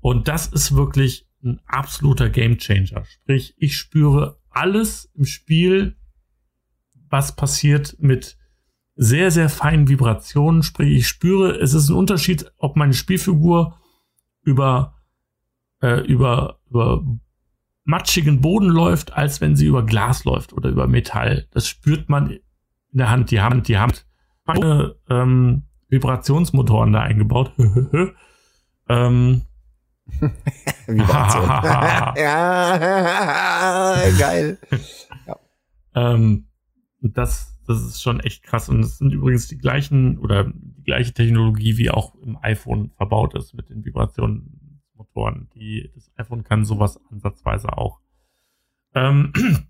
[0.00, 3.04] Und das ist wirklich ein absoluter Gamechanger.
[3.04, 5.96] Sprich, ich spüre alles im Spiel,
[7.16, 8.36] was passiert mit
[8.94, 10.62] sehr, sehr feinen Vibrationen.
[10.62, 13.78] Sprich, ich spüre, es ist ein Unterschied, ob meine Spielfigur
[14.42, 14.96] über,
[15.80, 17.02] äh, über, über
[17.84, 21.46] matschigen Boden läuft, als wenn sie über Glas läuft oder über Metall.
[21.52, 22.40] Das spürt man in
[22.92, 23.30] der Hand.
[23.30, 23.94] Die haben, die haben
[24.44, 27.52] meine, ähm, Vibrationsmotoren da eingebaut.
[28.90, 29.42] ähm,
[30.86, 31.48] Vibration.
[32.16, 34.58] ja, geil.
[35.94, 36.46] Ähm,
[37.02, 38.68] und das, das ist schon echt krass.
[38.68, 43.34] Und es sind übrigens die gleichen oder die gleiche Technologie, wie auch im iPhone verbaut
[43.34, 45.48] ist mit den Vibrationsmotoren.
[45.54, 48.00] Die, das iPhone kann sowas ansatzweise auch.
[48.94, 49.32] Ähm,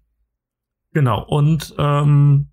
[0.93, 1.25] genau.
[1.25, 2.53] Und ähm,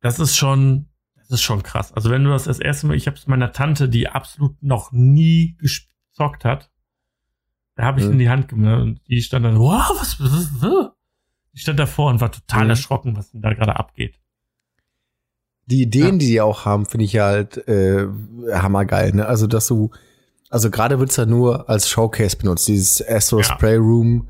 [0.00, 1.92] das ist schon, das ist schon krass.
[1.92, 4.92] Also wenn du das das erste Mal, ich habe es meiner Tante, die absolut noch
[4.92, 6.70] nie gezockt hat,
[7.74, 8.12] da habe ich Mhm.
[8.12, 10.93] in die Hand genommen und die stand dann, wow, was, was, was?
[11.54, 12.70] Die stand davor und war total Mhm.
[12.70, 14.18] erschrocken, was denn da gerade abgeht.
[15.66, 16.18] Die Ideen, Ja.
[16.18, 18.06] die die auch haben, finde ich halt äh,
[18.52, 19.12] hammergeil.
[19.14, 19.26] Ne?
[19.26, 19.90] Also, dass du,
[20.50, 23.44] also gerade wird's ja nur als Showcase benutzt, dieses Astro Ja.
[23.44, 24.28] Spray Room,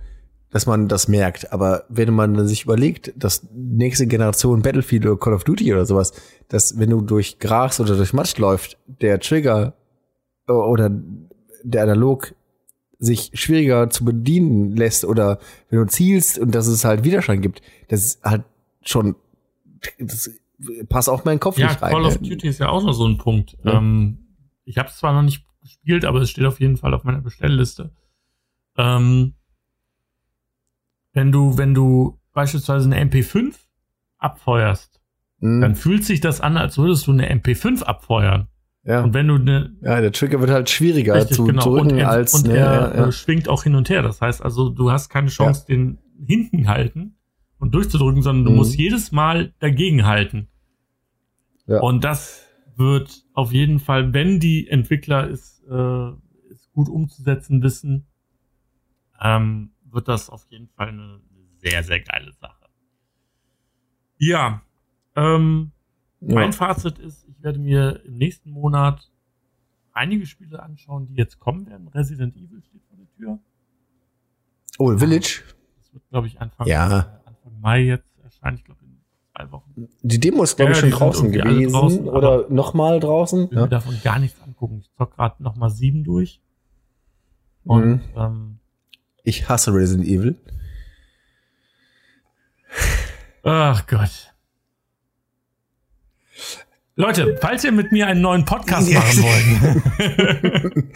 [0.51, 1.53] dass man das merkt.
[1.53, 5.87] Aber wenn man dann sich überlegt, dass nächste Generation Battlefield oder Call of Duty oder
[5.87, 6.12] sowas,
[6.49, 9.75] dass wenn du durch Gras oder durch Matsch läuft, der Trigger
[10.47, 10.91] oder
[11.64, 12.35] der Analog
[13.05, 15.38] sich schwieriger zu bedienen lässt oder
[15.70, 18.44] wenn du zielst und dass es halt Widerstand gibt, das ist halt
[18.82, 19.16] schon,
[19.98, 20.30] das
[20.88, 21.92] passt auch in meinen Kopf Ja, nicht rein.
[21.92, 22.18] Call of?
[22.18, 23.57] Duty ist ja auch noch so ein Punkt.
[23.64, 23.74] Ja.
[23.78, 24.18] Ähm,
[24.64, 27.20] ich habe es zwar noch nicht gespielt, aber es steht auf jeden Fall auf meiner
[27.20, 27.90] Bestellliste.
[28.76, 29.34] Ähm,
[31.12, 33.55] wenn du, wenn du beispielsweise eine MP5
[34.18, 35.00] abfeuerst,
[35.40, 35.61] Mhm.
[35.61, 38.48] dann fühlt sich das an, als würdest du eine MP5 abfeuern.
[38.85, 39.03] Ja.
[39.03, 41.62] Und wenn du eine ja, der Trigger wird halt schwieriger Richtig, zu genau.
[41.62, 43.07] drücken und er, als und ne, er ja, ja.
[43.09, 44.03] äh, schwingt auch hin und her.
[44.03, 47.16] Das heißt also, du hast keine Chance, den hinten halten
[47.59, 48.57] und durchzudrücken, sondern du Mhm.
[48.57, 50.49] musst jedes Mal dagegen halten.
[51.66, 51.80] Ja.
[51.80, 56.09] Und das wird auf jeden Fall, wenn die Entwickler es, äh,
[56.53, 58.07] es gut umzusetzen wissen,
[59.20, 61.20] ähm, wird das auf jeden Fall eine
[61.57, 62.66] sehr, sehr geile Sache.
[64.18, 64.62] Ja,
[65.16, 65.72] ähm,
[66.20, 66.53] mein ja.
[66.53, 69.11] Fazit ist, werde mir im nächsten Monat
[69.92, 71.86] einige Spiele anschauen, die jetzt kommen werden.
[71.88, 73.38] Resident Evil steht vor der Tür.
[74.78, 75.42] Oh, Village.
[75.76, 77.20] Das wird, glaube ich, Anfang, Ja.
[77.24, 78.57] Anfang Mai jetzt erscheinen.
[78.57, 78.99] Ich glaube, in
[79.36, 79.88] zwei Wochen.
[80.03, 81.72] Die Demo ist, glaube ich, schon draußen gewesen.
[81.72, 83.45] draußen, oder nochmal draußen.
[83.45, 83.62] Ich will Ja.
[83.64, 84.78] mir davon gar nichts angucken.
[84.80, 86.40] Ich zock gerade noch mal sieben durch.
[87.64, 88.01] Und Mhm.
[88.16, 88.59] ähm,
[89.22, 90.36] Ich hasse Resident Evil.
[93.42, 94.34] ach Gott.
[96.97, 100.86] Leute, falls ihr mit mir einen neuen Podcast machen wollt,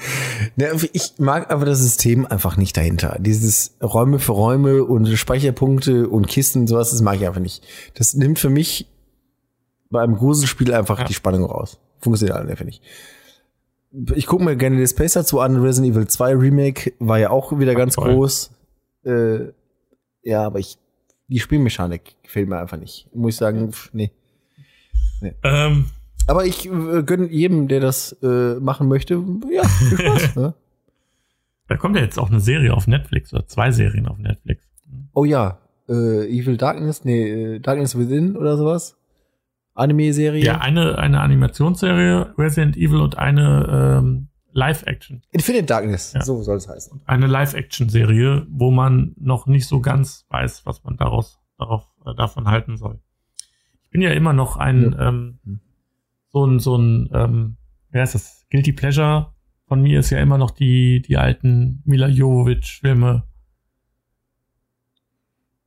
[0.92, 3.16] ich mag aber das System einfach nicht dahinter.
[3.18, 7.66] Dieses Räume für Räume und Speicherpunkte und Kisten, sowas, das mag ich einfach nicht.
[7.94, 8.86] Das nimmt für mich
[9.90, 11.04] bei einem Gruselspiel einfach Ja.
[11.06, 11.80] die Spannung raus.
[11.98, 12.80] Funktioniert einfach nicht.
[14.14, 15.56] Ich gucke mir gerne das Space dazu an.
[15.56, 18.12] Resident Evil 2 Remake war ja auch wieder ganz toll.
[18.14, 18.50] groß.
[19.04, 19.46] Äh,
[20.22, 20.78] ja, aber ich,
[21.26, 23.08] die Spielmechanik gefällt mir einfach nicht.
[23.14, 24.12] Muss ich sagen, pf, nee.
[25.42, 25.86] Ähm,
[26.26, 30.36] Aber ich äh, gönne jedem, der das äh, machen möchte, ja, viel Spaß.
[30.36, 30.54] ne?
[31.68, 34.64] da kommt ja jetzt auch eine Serie auf Netflix oder zwei Serien auf Netflix.
[35.12, 35.58] Oh ja,
[35.88, 38.96] äh, Evil Darkness, nee, äh, Darkness Within oder sowas.
[39.74, 40.44] Anime-Serie.
[40.44, 45.22] Ja, eine, eine Animationsserie, Resident Evil und eine ähm, Live-Action.
[45.30, 46.22] Infinite Darkness, Ja.
[46.22, 47.00] so soll es heißen.
[47.06, 52.48] Eine Live-Action-Serie, wo man noch nicht so ganz weiß, was man daraus, darauf, äh, davon
[52.48, 52.98] halten soll.
[53.88, 55.38] Ich bin ja immer noch ein, ähm,
[56.30, 57.56] so ein, so ein, ähm,
[57.90, 58.44] wer ist das?
[58.50, 59.32] Guilty Pleasure
[59.66, 63.24] von mir ist ja immer noch die, die alten Mila Jovovich-Filme.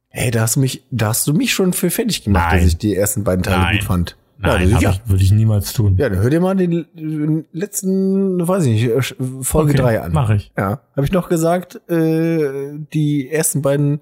[0.10, 2.60] Hey, da hast du mich, da hast du mich schon für fertig gemacht, Nein.
[2.60, 3.78] dass ich die ersten beiden Teile Nein.
[3.78, 4.18] gut fand.
[4.38, 5.98] Nein, Ja, ich, würde ich niemals tun.
[5.98, 10.12] Ja, dann hör dir mal den letzten, weiß ich nicht, äh, Folge Okay, 3 an.
[10.14, 10.52] Mach ich.
[10.56, 14.02] Ja, habe ich noch gesagt, äh, die ersten beiden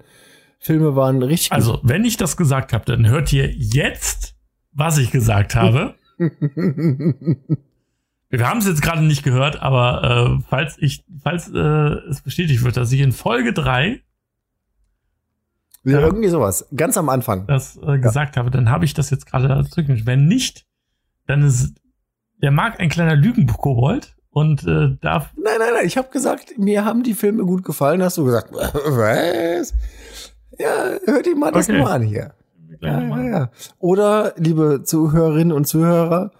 [0.60, 4.36] Filme waren richtig Also, wenn ich das gesagt habe, dann hört ihr jetzt,
[4.72, 5.94] was ich gesagt habe.
[6.18, 6.36] gut.
[8.32, 12.62] Wir haben es jetzt gerade nicht gehört, aber äh, falls ich, falls äh, es bestätigt
[12.62, 14.02] wird, dass ich in Folge 3
[15.84, 15.92] ja.
[15.92, 16.00] Ja.
[16.00, 16.68] Irgendwie sowas.
[16.76, 17.46] Ganz am Anfang.
[17.46, 20.06] das äh, gesagt habe, dann habe ich das jetzt gerade zurückgemischt.
[20.06, 20.66] Wenn nicht,
[21.26, 21.74] dann ist
[22.42, 25.86] der Marc ein kleiner Lügenkobold und äh, darf Nein, nein, nein.
[25.86, 28.02] Ich habe gesagt, mir haben die Filme gut gefallen.
[28.02, 29.74] Hast du gesagt, was?
[30.60, 31.78] Ja, hört ihr mal das Okay.
[31.82, 32.34] mal an hier.
[32.80, 33.50] Ja, ja, ja.
[33.78, 36.30] Oder, liebe Zuhörerinnen und Zuhörer,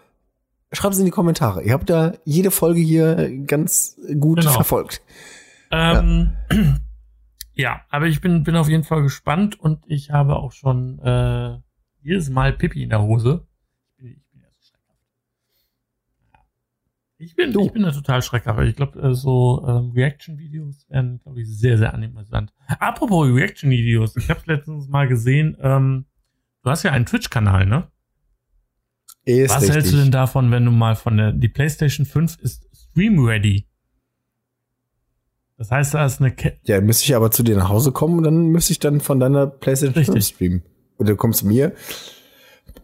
[0.73, 1.62] schreibt es in die Kommentare.
[1.62, 4.53] Ihr habt da jede Folge hier ganz gut Genau.
[4.53, 5.03] verfolgt.
[5.71, 6.33] Ähm,
[7.55, 7.81] ja.
[7.91, 11.59] aber ich bin, bin auf jeden Fall gespannt und ich habe auch schon äh,
[12.03, 13.47] jedes Mal Pipi in der Hose.
[13.89, 14.99] Ich bin, ich bin ja so schreckhaft.
[16.33, 16.39] Ja.
[17.23, 17.66] Ich bin, Du.
[17.66, 18.61] ich bin da total schreckhaft.
[18.62, 22.51] Ich glaube, äh, so ähm, Reaction-Videos werden, glaube ich, sehr, sehr amüsant.
[22.79, 26.07] Apropos Reaction-Videos, ich habe letztens mal gesehen, ähm,
[26.62, 27.89] du hast ja einen Twitch-Kanal, ne?
[29.27, 32.66] Ist Was hältst du denn davon, wenn du mal von der, die PlayStation 5 ist
[32.75, 33.66] Stream Ready?
[35.59, 38.16] Das heißt, da ist eine, Ke Ja, müsste ich aber zu dir nach Hause kommen
[38.16, 40.35] und dann müsste ich dann von deiner PlayStation 5 Richtig.
[40.35, 40.62] streamen.
[40.97, 41.75] Oder du kommst zu mir.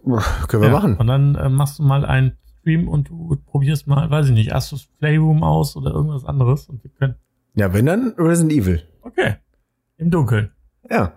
[0.05, 0.97] Können wir Ja, machen.
[0.99, 4.53] Und dann äh, machst du mal einen Stream und du probierst mal, weiß ich nicht,
[4.53, 7.15] Astros Playroom aus oder irgendwas anderes und wir können.
[7.55, 8.83] Ja, wenn dann Resident Evil.
[9.03, 9.37] Okay.
[9.99, 10.51] Im Dunkeln.
[10.91, 11.13] Ja.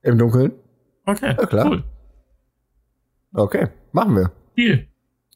[0.00, 0.52] Im Dunkeln.
[1.04, 1.34] Okay.
[1.38, 1.66] Ja, klar.
[1.66, 1.84] Cool.
[3.34, 4.32] Okay, machen wir.
[4.56, 4.86] Deal.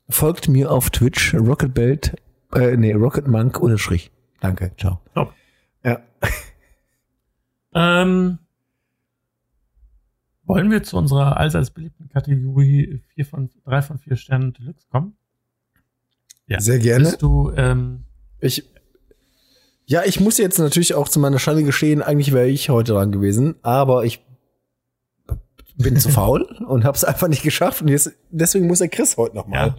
[0.09, 2.17] Folgt mir auf Twitch, Rocketbelt,
[2.55, 4.11] äh, nee, Rocketmonk ohne Strich.
[4.41, 5.01] Danke, ciao.
[5.15, 5.35] Top.
[5.85, 6.01] Ja.
[7.75, 8.39] Ähm,
[10.51, 15.17] wollen wir zu unserer allseits beliebten Kategorie 4 von, 3 von 4 Sternen Deluxe kommen?
[16.49, 16.61] Ja.
[16.61, 17.05] Sehr gerne.
[17.05, 18.05] Bist du, ähm,
[18.41, 18.65] Ich,
[19.87, 23.13] ja, ich muss jetzt natürlich auch zu meiner Schande gestehen, eigentlich wäre ich heute dran
[23.13, 24.25] gewesen, aber ich
[25.77, 27.83] bin zu faul und habe es einfach nicht geschafft.
[27.83, 29.77] Und jetzt, deswegen muss der Chris heute noch mal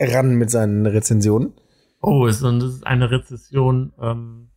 [0.00, 1.52] ran mit seinen Rezensionen.
[2.00, 3.92] Oh, das ist eine Rezession.
[4.00, 4.48] Ähm,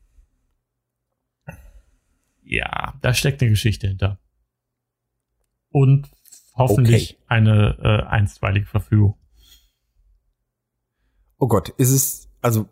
[2.44, 4.20] ja, da steckt eine Geschichte hinter.
[5.72, 6.10] Und
[6.56, 7.24] hoffentlich Okay.
[7.28, 9.16] eine äh, einstweilige Verfügung.
[11.38, 12.68] Oh Gott, ist es, also,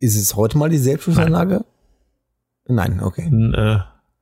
[0.00, 1.64] ist es heute mal die Selbstschussanlage?
[2.66, 3.26] Nein, okay.
[3.26, 3.78] Und, äh,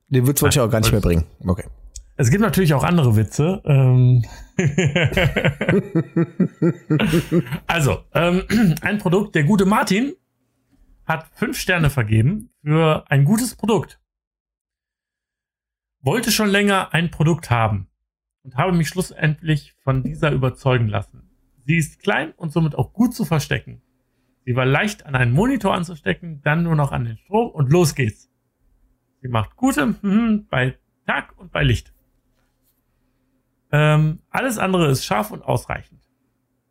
[0.09, 1.25] Den Witz wollte ich Nein, auch gar nicht mehr bringen.
[1.47, 1.65] Okay.
[2.17, 3.63] es gibt natürlich auch andere Witze.
[3.65, 4.25] Ähm
[7.67, 8.43] also, ähm,
[8.83, 10.15] ein Produkt, der gute Martin
[11.05, 14.01] hat fünf Sterne vergeben für ein gutes Produkt.
[16.07, 17.89] Wollte schon länger ein Produkt haben
[18.45, 21.29] und habe mich schlussendlich von dieser überzeugen lassen.
[21.65, 23.83] Sie ist klein und somit auch gut zu verstecken.
[24.45, 27.97] Sie war leicht an einen Monitor anzustecken, dann nur noch an den Strom und los
[27.97, 28.31] geht's.
[29.21, 30.79] Sie macht gute mhm, bei
[31.09, 31.93] Tag und bei Licht.
[33.73, 36.07] Ähm, alles andere ist scharf und ausreichend.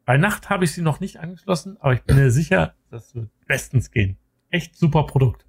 [0.06, 3.32] Bei Nacht habe ich sie noch nicht angeschlossen, aber ich bin mir sicher, das wird
[3.48, 4.18] bestens gehen.
[4.50, 5.46] Echt super Produkt.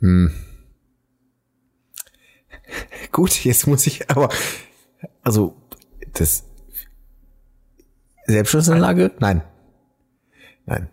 [0.00, 0.30] Hm.
[3.12, 4.28] Gut, jetzt muss ich aber,
[5.22, 5.56] also,
[6.14, 6.44] das,
[8.26, 9.12] Selbstschussanlage?
[9.20, 9.42] Nein.
[10.66, 10.88] Nein.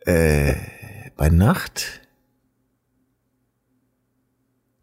[0.00, 0.54] Äh,
[1.16, 2.00] bei Nacht?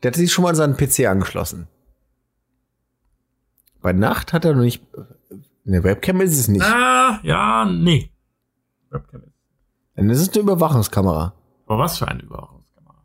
[0.03, 1.67] Der hat sich schon mal an seinen PC angeschlossen.
[3.81, 4.83] Bei Nacht hat er noch nicht,
[5.65, 6.63] eine Webcam ist es nicht.
[6.63, 8.11] Ah, ja, nee.
[8.91, 9.33] Webcam ist-
[9.95, 11.34] Dann ist es eine Überwachungskamera.
[11.65, 13.03] Aber was für eine Überwachungskamera?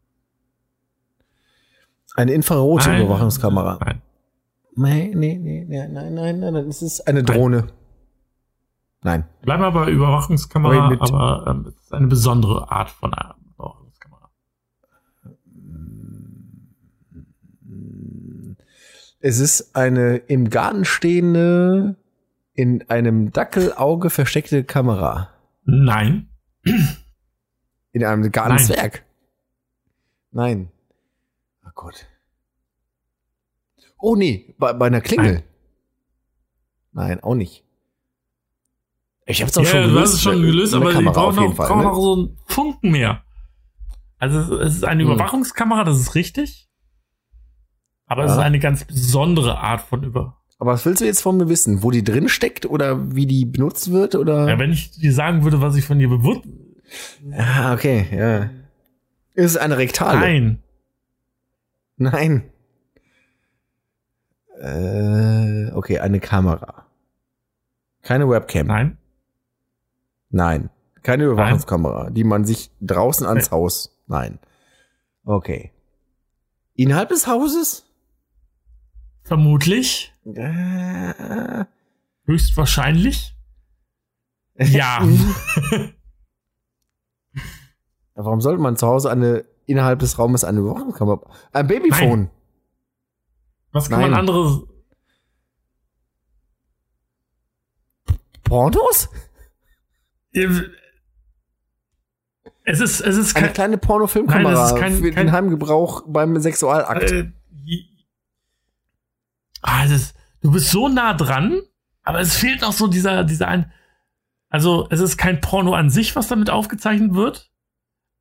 [2.16, 3.78] Eine infrarote Überwachungskamera.
[3.84, 4.02] Nein.
[4.76, 7.68] Nee, nee, nee, nee, nein, nein, nein, nein, es ist eine Drohne.
[9.02, 9.24] Nein.
[9.42, 14.30] Bleib mal bei Überwachungskamera, Aber aber ähm, es ist eine besondere Art von einer Überwachungskamera.
[19.20, 21.96] Es ist eine im Garten stehende,
[22.54, 25.30] in einem Dackelauge versteckte Kamera.
[25.64, 26.28] Nein.
[27.92, 29.04] In einem Gartenzwerg.
[30.32, 30.70] Nein.
[31.66, 32.06] Oh Gott.
[33.98, 35.42] Oh nee, bei, bei einer Klingel.
[36.92, 37.08] Nein.
[37.08, 37.64] Nein, auch nicht.
[39.26, 40.02] Ich hab's doch Ja, schon du gelöst.
[40.06, 41.84] hast es schon gelöst, aber die Kamera brauchen auf jeden noch, Fall, brauchen ne?
[41.84, 43.22] noch so einen Funken mehr.
[44.18, 45.12] Also es- es ist eine Hm.
[45.12, 46.68] Überwachungskamera, das ist richtig.
[48.06, 48.36] Aber es Ja.
[48.38, 50.36] ist eine ganz besondere Art von Über.
[50.58, 51.82] Aber was willst du jetzt von mir wissen?
[51.82, 54.48] Wo die drin steckt oder wie die benutzt wird oder?
[54.48, 56.42] Ja, wenn ich dir sagen würde, was ich von dir bewusst.
[57.32, 58.50] Ah, okay, ja.
[59.34, 60.18] Ist es eine Rektale?
[60.20, 60.62] Nein.
[61.96, 62.50] Nein.
[64.60, 66.86] Äh, okay, eine Kamera.
[68.02, 68.66] Keine Webcam.
[68.66, 68.98] Nein.
[70.30, 70.70] Nein.
[71.02, 73.56] Keine Überwachungskamera, die man sich draußen ans Nee.
[73.56, 73.96] Haus.
[74.06, 74.38] Nein.
[75.24, 75.72] Okay.
[76.74, 77.86] Innerhalb des Hauses?
[79.22, 80.12] Vermutlich.
[80.34, 81.64] Äh,
[82.24, 83.34] Höchstwahrscheinlich.
[84.58, 85.00] Ja.
[88.24, 91.20] Warum sollte man zu Hause eine innerhalb des Raumes eine Überwachungskamera?
[91.52, 92.30] Ein Babyphone.
[93.72, 94.10] Was kann Nein.
[94.10, 94.60] man anderes?
[98.44, 99.08] Pornos?
[102.64, 106.02] Es ist, es ist Eine kleine Pornofilmkamera Nein, das ist kein- für kein- den Heimgebrauch
[106.06, 107.10] beim Sexualakt.
[107.10, 107.30] äh,
[109.62, 111.60] ah, es ist, du bist so nah dran,
[112.02, 113.72] aber es fehlt noch so dieser, dieser ein,
[114.48, 117.49] also es ist kein Porno an sich, was damit aufgezeichnet wird,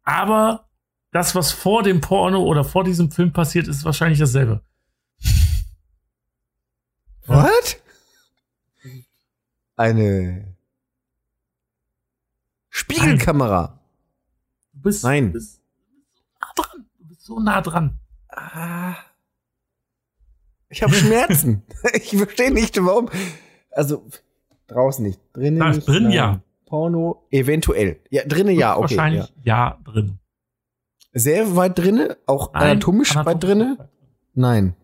[0.10, 0.68] aber
[1.11, 4.61] das, was vor dem Porno oder vor diesem Film passiert, ist wahrscheinlich dasselbe.
[7.27, 7.81] What?
[9.76, 10.56] Eine
[12.69, 13.80] Spiegelkamera.
[14.73, 15.27] Du bist, Nein.
[15.27, 16.86] Du bist so nah dran.
[16.98, 17.99] Du bist so nah dran.
[18.30, 18.95] Ah.
[20.69, 21.64] Ich habe Schmerzen.
[21.94, 23.10] ich verstehe nicht, warum.
[23.72, 24.07] Also
[24.68, 25.88] draußen nicht, drinnen Ah, nicht.
[25.88, 26.11] drin nein.
[26.11, 26.41] ja.
[26.70, 28.00] Porno eventuell.
[28.10, 28.82] Ja, drinnen ja, okay.
[28.82, 29.78] wahrscheinlich Ja.
[29.86, 29.91] ja.
[29.91, 30.20] drin.
[31.12, 33.66] Sehr weit drinne, auch Nein, anatomisch weit anatomisch drinne.
[33.72, 33.88] weit drin.
[34.36, 34.76] Nein.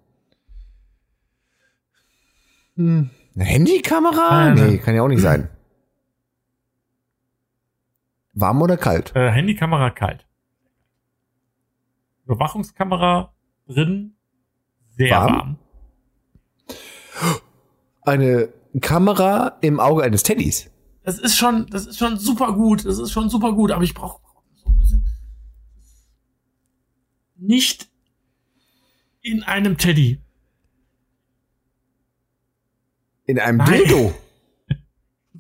[2.76, 3.10] Hm.
[3.36, 4.53] Eine Handykamera?
[4.53, 4.70] Nein.
[4.72, 5.49] nee, kann ja auch nicht sein.
[8.34, 9.16] Warm oder kalt?
[9.16, 10.26] Äh, Handykamera kalt.
[12.26, 13.34] Überwachungskamera
[13.68, 14.16] drin,
[14.98, 15.34] sehr Warm?
[15.36, 15.57] warm.
[18.02, 18.49] Eine
[18.82, 20.70] Kamera im Auge eines Teddys.
[21.06, 22.84] Das ist schon, das ist schon super gut.
[22.86, 24.19] Das ist schon super gut, aber ich brauche
[24.56, 25.06] so ein bisschen.
[27.38, 27.88] Nicht
[29.22, 30.19] in einem Teddy.
[33.27, 33.72] In einem Nein.
[33.72, 34.14] Dildo.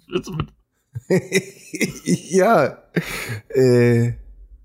[2.29, 2.77] Ja.
[3.49, 4.13] Äh,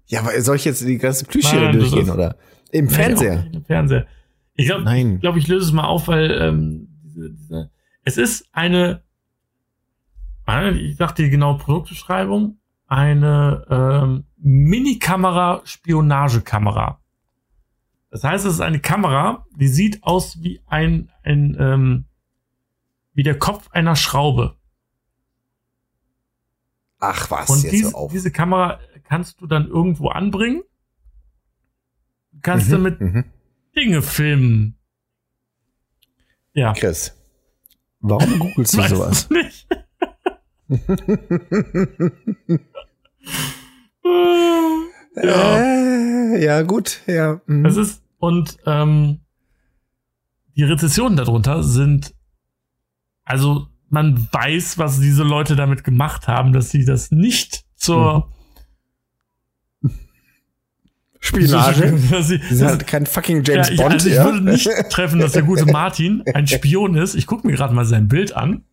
[0.07, 2.37] ja, aber soll ich jetzt die ganze Plüschtiere Nein, das durchgehen, ist- oder?
[2.73, 3.47] Im auch Fernseher.
[3.53, 4.07] Im Fernseher.
[4.55, 5.15] Ich glaube, Nein.
[5.17, 6.89] ich, glaub, ich löse es mal auf, weil ähm,
[8.05, 9.03] es ist eine,
[10.77, 17.01] ich dachte die genaue Produktbeschreibung, eine ähm, Mini-Kamera-Spionagekamera.
[18.11, 22.05] Das heißt, es ist eine Kamera, die sieht aus wie ein, ein ähm,
[23.15, 24.57] wie der Kopf einer Schraube.
[26.99, 28.11] Ach was, Und jetzt diese, auf.
[28.11, 30.63] diese Kamera kannst du dann irgendwo anbringen.
[32.33, 33.25] Du kannst Mhm, damit mhm.
[33.77, 34.77] Dinge filmen.
[36.53, 36.73] Ja.
[36.73, 37.17] Chris,
[38.01, 39.31] warum googelst du sowas?
[39.31, 39.67] Nicht.
[45.17, 45.57] ja.
[45.57, 47.41] Äh, ja, gut, ja.
[47.47, 47.65] mhm.
[47.67, 49.19] Es ist, und ähm,
[50.57, 52.15] die Rezessionen darunter sind,
[53.25, 58.31] also man weiß, was diese Leute damit gemacht haben, dass sie das nicht zur
[61.21, 61.99] Spionage.
[62.11, 63.95] dass sie, Sie sind halt kein fucking James ja, ich, Bond.
[63.95, 64.25] also ich ja.
[64.25, 67.17] würde nicht treffen, dass der gute Martin ein Spion ist.
[67.17, 68.65] Ich gucke mir gerade mal sein Bild an.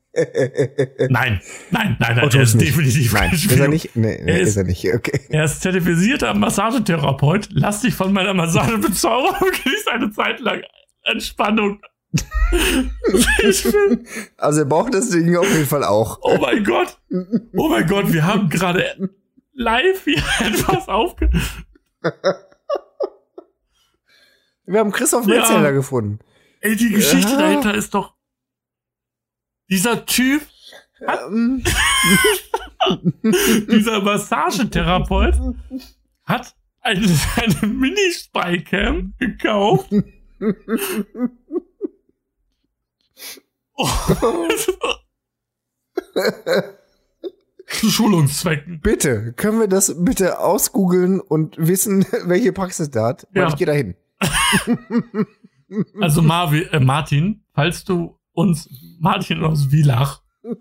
[1.10, 1.42] Nein, nein,
[1.72, 2.70] nein, nein, er ist nicht.
[2.70, 3.96] definitiv Nein, ist er nicht?
[3.96, 4.86] Nee, nee Er ist, ist- er nicht.
[4.94, 5.20] Okay.
[5.30, 7.50] Er ist zertifizierter Massagetherapeut.
[7.52, 10.62] Lass dich von meiner Massage bezaubern und genieß eine Zeit lang
[11.04, 11.80] Entspannung.
[12.12, 14.08] bin,
[14.38, 16.20] Also er braucht das Ding auf jeden Fall auch.
[16.22, 16.98] oh mein Gott.
[17.56, 19.12] Oh mein Gott, wir haben gerade
[19.54, 21.30] live hier etwas aufge...
[24.66, 25.36] Wir haben Christoph Ja.
[25.40, 26.20] Metzeler gefunden.
[26.60, 27.38] Ey, die Geschichte Ja.
[27.40, 28.16] dahinter ist doch...
[29.70, 30.42] Dieser Typ,
[31.00, 31.64] Ähm,
[33.70, 35.36] dieser Massagetherapeut
[36.26, 39.92] hat eine, eine Mini-Spycam gekauft.
[43.76, 43.88] Oh.
[47.68, 48.80] Zu Schulungszwecken.
[48.80, 53.28] bitte, können wir das bitte ausgoogeln und wissen, welche Praxis da hat?
[53.34, 53.50] Weil Ja.
[53.50, 53.96] ich gehe dahin.
[56.00, 58.70] Also Marvin, äh, Martin, falls du uns,
[59.00, 60.22] Martin aus Wielach,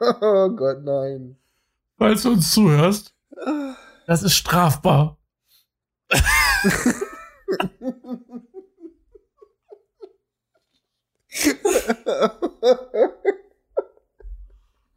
[0.00, 1.36] Oh Gott, nein.
[1.98, 3.14] falls du uns zuhörst,
[4.06, 5.18] das ist strafbar.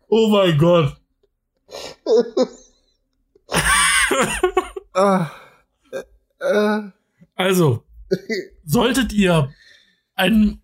[0.07, 0.95] oh mein Gott.
[4.93, 5.29] Ah,
[6.39, 6.81] äh,
[7.35, 7.84] Also,
[8.65, 9.51] solltet ihr
[10.15, 10.61] einen,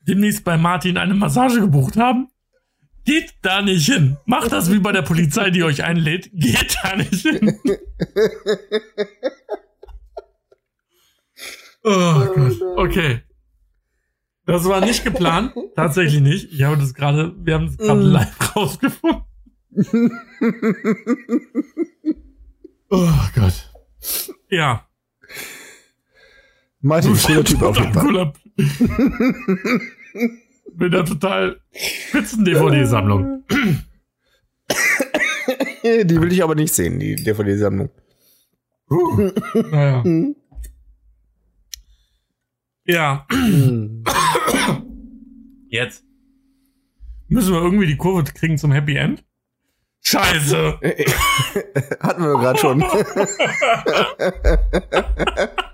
[0.00, 2.28] demnächst bei Martin eine Massage gebucht haben,
[3.04, 4.16] Geht da nicht hin.
[4.24, 6.28] Macht das wie bei der Polizei, die euch einlädt.
[6.32, 7.56] Geht da nicht hin.
[11.84, 12.60] Oh Gott.
[12.76, 13.20] Okay.
[14.44, 15.54] Das war nicht geplant.
[15.76, 16.52] Tatsächlich nicht.
[16.52, 18.10] Ich habe das gerade, wir haben es gerade Mm.
[18.12, 19.22] live rausgefunden.
[22.90, 23.72] Oh Gott.
[24.50, 24.88] Ja.
[26.86, 28.04] Martin, cooler Typ auf jeden Fall.
[28.04, 28.32] Cooler.
[30.76, 33.42] Mit einer total spitzen DVD-Sammlung.
[35.82, 37.90] Die will ich aber nicht sehen, die DVD-Sammlung.
[39.70, 40.04] Naja.
[42.84, 43.26] Ja,
[45.68, 46.04] jetzt.
[47.26, 49.24] Müssen wir irgendwie die Kurve kriegen zum Happy End?
[50.02, 50.78] Scheiße!
[52.00, 52.84] Hatten wir gerade schon.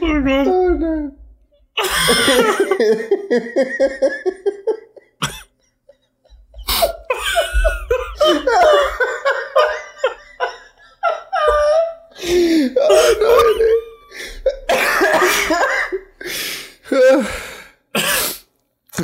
[0.00, 0.42] Oh Gott.
[0.42, 1.12] Oh nein.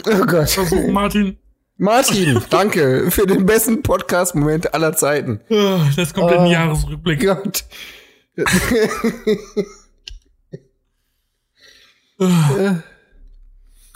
[0.06, 0.48] Oh Gott.
[0.50, 1.38] Versuch, Martin.
[1.78, 5.40] Martin, danke für den besten Podcast-Moment aller Zeiten.
[5.96, 6.50] Das kommt in den Oh.
[6.50, 7.20] Jahresrückblick.
[7.24, 7.64] Gott.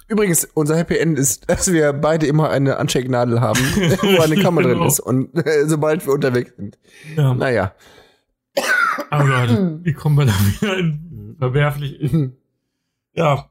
[0.08, 3.58] Übrigens, unser Happy End ist, dass wir beide immer eine Anstecknadel haben,
[4.02, 4.86] wo eine Kamera drin Genau.
[4.86, 5.00] ist.
[5.00, 6.78] Und äh, sobald wir unterwegs sind.
[7.16, 7.34] Ja.
[7.34, 7.74] Naja.
[9.10, 9.48] Oh Gott,
[9.84, 11.98] wie kommen wir da wieder in verwerflich?
[13.14, 13.48] Ja,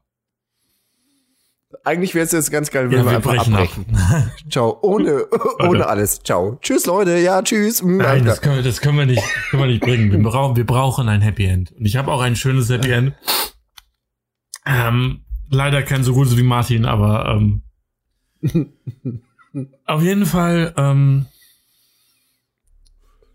[1.84, 3.86] Eigentlich wäre es jetzt ganz geil, wenn ja wir wir einfach brechen abbrechen.
[3.96, 4.30] ab.
[4.50, 4.78] Ciao.
[4.82, 5.26] Ohne,
[5.58, 6.20] ohne alles.
[6.22, 6.58] Ciao.
[6.60, 7.18] Tschüss, Leute.
[7.18, 7.82] Ja, tschüss.
[7.82, 10.12] Nein, das können, wir, das können wir nicht, können wir nicht bringen.
[10.12, 11.72] Wir brauchen, wir brauchen ein Happy End.
[11.72, 13.14] Und ich habe auch ein schönes Happy End.
[14.64, 17.62] Ähm, leider kein so gutes wie Martin, aber ähm,
[19.86, 21.26] auf jeden Fall, ähm,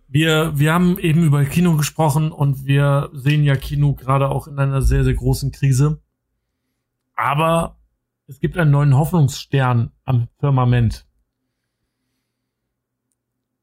[0.07, 4.57] wir, wir haben eben über Kino gesprochen und wir sehen ja Kino gerade auch in
[4.57, 5.99] einer sehr, sehr großen Krise.
[7.15, 7.76] Aber
[8.27, 11.05] es gibt einen neuen Hoffnungsstern am Firmament.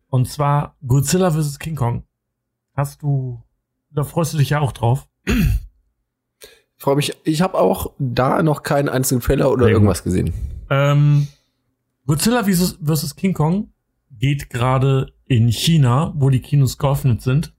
[0.09, 1.59] Und zwar Godzilla vs.
[1.59, 2.05] King Kong.
[2.73, 3.43] Hast du,
[3.91, 5.09] da freust du dich ja auch drauf.
[6.77, 7.13] Freue mich.
[7.25, 9.77] Ich habe auch da noch keinen einzigen Trailer oder Sehr gut.
[9.77, 10.33] irgendwas gesehen.
[10.71, 11.29] Ähm,
[12.07, 13.17] Godzilla vs.
[13.17, 13.73] King Kong
[14.11, 17.55] geht gerade in China, wo die Kinos geöffnet sind,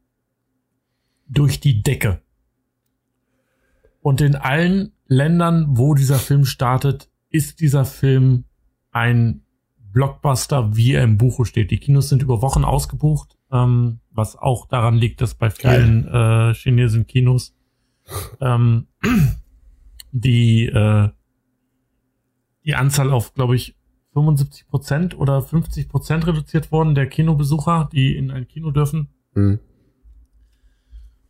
[1.27, 2.21] durch die Decke.
[4.01, 8.45] Und in allen Ländern, wo dieser Film startet, ist dieser Film
[8.91, 9.41] ein
[9.77, 11.71] Blockbuster, wie er im Buche steht.
[11.71, 16.53] Die Kinos sind über Wochen ausgebucht, ähm, was auch daran liegt, dass bei vielen äh,
[16.53, 17.55] chinesischen Kinos
[18.41, 18.87] ähm,
[20.11, 21.09] die äh,
[22.65, 23.75] die Anzahl auf, glaube ich,
[24.13, 29.09] 75 Prozent oder 50 Prozent reduziert worden der Kinobesucher, die in ein Kino dürfen.
[29.33, 29.59] Hm.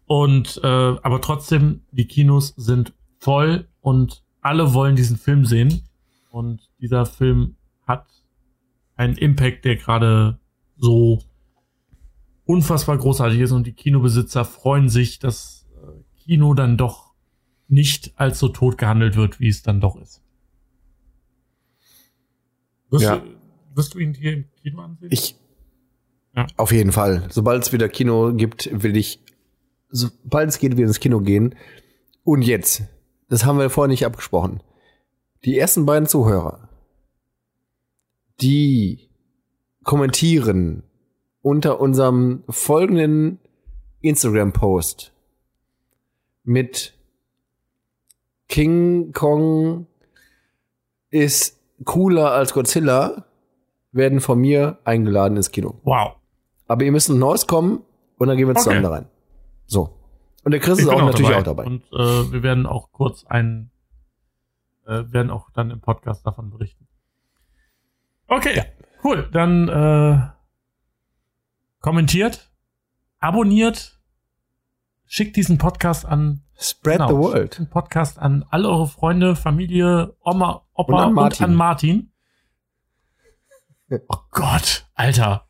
[0.06, 2.94] Und äh, aber trotzdem, die Kinos sind
[3.26, 5.82] voll und alle wollen diesen Film sehen.
[6.30, 7.56] Und dieser Film
[7.88, 8.06] hat
[8.96, 10.40] einen Impact, der gerade
[10.78, 11.24] so
[12.46, 13.52] unfassbar großartig ist.
[13.52, 17.14] Und die Kinobesitzer freuen sich, dass äh, Kino dann doch
[17.68, 20.22] nicht als so tot gehandelt wird, wie es dann doch ist.
[22.92, 23.18] Wirst, Ja.
[23.18, 23.28] du,
[23.74, 25.10] wirst du ihn hier im Kino ansehen?
[25.12, 25.36] Ich.
[26.36, 26.46] Ja.
[26.58, 27.28] Auf jeden Fall.
[27.32, 29.20] Sobald es wieder Kino gibt, will ich,
[29.90, 31.56] sobald es geht, wieder ins Kino gehen.
[32.24, 32.84] Und jetzt,
[33.30, 34.62] das haben wir vorher nicht abgesprochen.
[35.44, 36.70] Die ersten beiden Zuhörer,
[38.42, 39.10] die
[39.84, 40.84] kommentieren
[41.42, 43.40] unter unserem folgenden
[44.02, 45.14] Instagram-Post
[46.44, 46.94] mit
[48.48, 49.88] King Kong
[51.10, 53.26] ist cooler als Godzilla,
[53.92, 55.76] werden von mir eingeladen ins Kino.
[55.84, 56.16] wow.
[56.68, 57.84] Aber ihr müsst ein neues kommen
[58.18, 58.84] und dann gehen wir zusammen Okay.
[58.88, 59.06] da rein.
[59.68, 59.90] So.
[60.46, 61.66] Und der Chris Ich ist bin auch natürlich auch dabei.
[61.66, 63.72] Und äh, wir werden auch kurz einen,
[64.86, 66.88] äh, werden auch dann im Podcast davon berichten.
[68.28, 68.64] Okay,
[69.04, 69.28] cool.
[69.32, 70.22] Dann äh,
[71.80, 72.52] kommentiert,
[73.20, 74.00] abonniert,
[75.06, 77.58] schickt diesen Podcast an Spread genau, the schickt world.
[77.60, 81.44] den Podcast an alle eure Freunde, Familie, Oma, Opa Und an und Martin.
[81.46, 82.12] an Martin.
[84.08, 85.48] Oh Gott, Alter.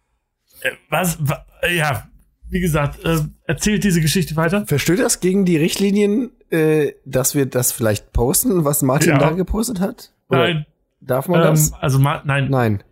[0.62, 2.06] Äh, Was, wa, ja,
[2.50, 4.66] wie gesagt, äh, erzählt diese Geschichte weiter.
[4.66, 9.18] Verstößt das gegen die Richtlinien, äh, dass wir das vielleicht posten, was Martin Ja.
[9.18, 10.14] da gepostet hat?
[10.30, 10.66] Oder Nein,
[11.02, 11.74] Darf man ähm, das?
[11.74, 12.84] also ma nein, Nein.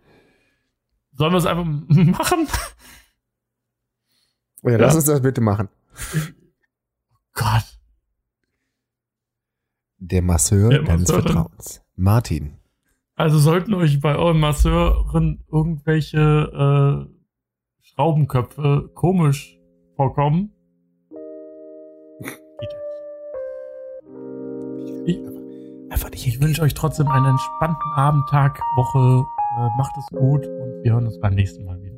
[1.12, 2.46] sollen wir es einfach machen?
[4.62, 5.68] Oh ja, lass uns das bitte machen.
[7.34, 7.64] Gott.
[9.98, 11.82] Der Masseur Der deines Masseur dann- Vertrauens.
[11.96, 12.56] Martin.
[13.16, 16.18] Also sollten euch bei euren Masseuren irgendwelche
[17.08, 17.13] äh,
[17.94, 19.58] Schraubenköpfe komisch
[19.96, 20.50] vorkommen.
[25.06, 25.18] Ich,
[25.90, 26.26] Einfach nicht.
[26.26, 29.24] ich wünsche euch trotzdem einen entspannten Abend, Tag, Woche.
[29.58, 31.94] Äh, macht es gut und wir hören uns beim nächsten Mal wieder.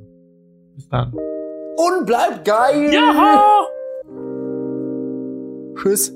[0.75, 1.15] Bis dann.
[1.15, 2.93] Und bleibt geil!
[2.93, 3.67] Ja!
[5.77, 6.13] Tschüss.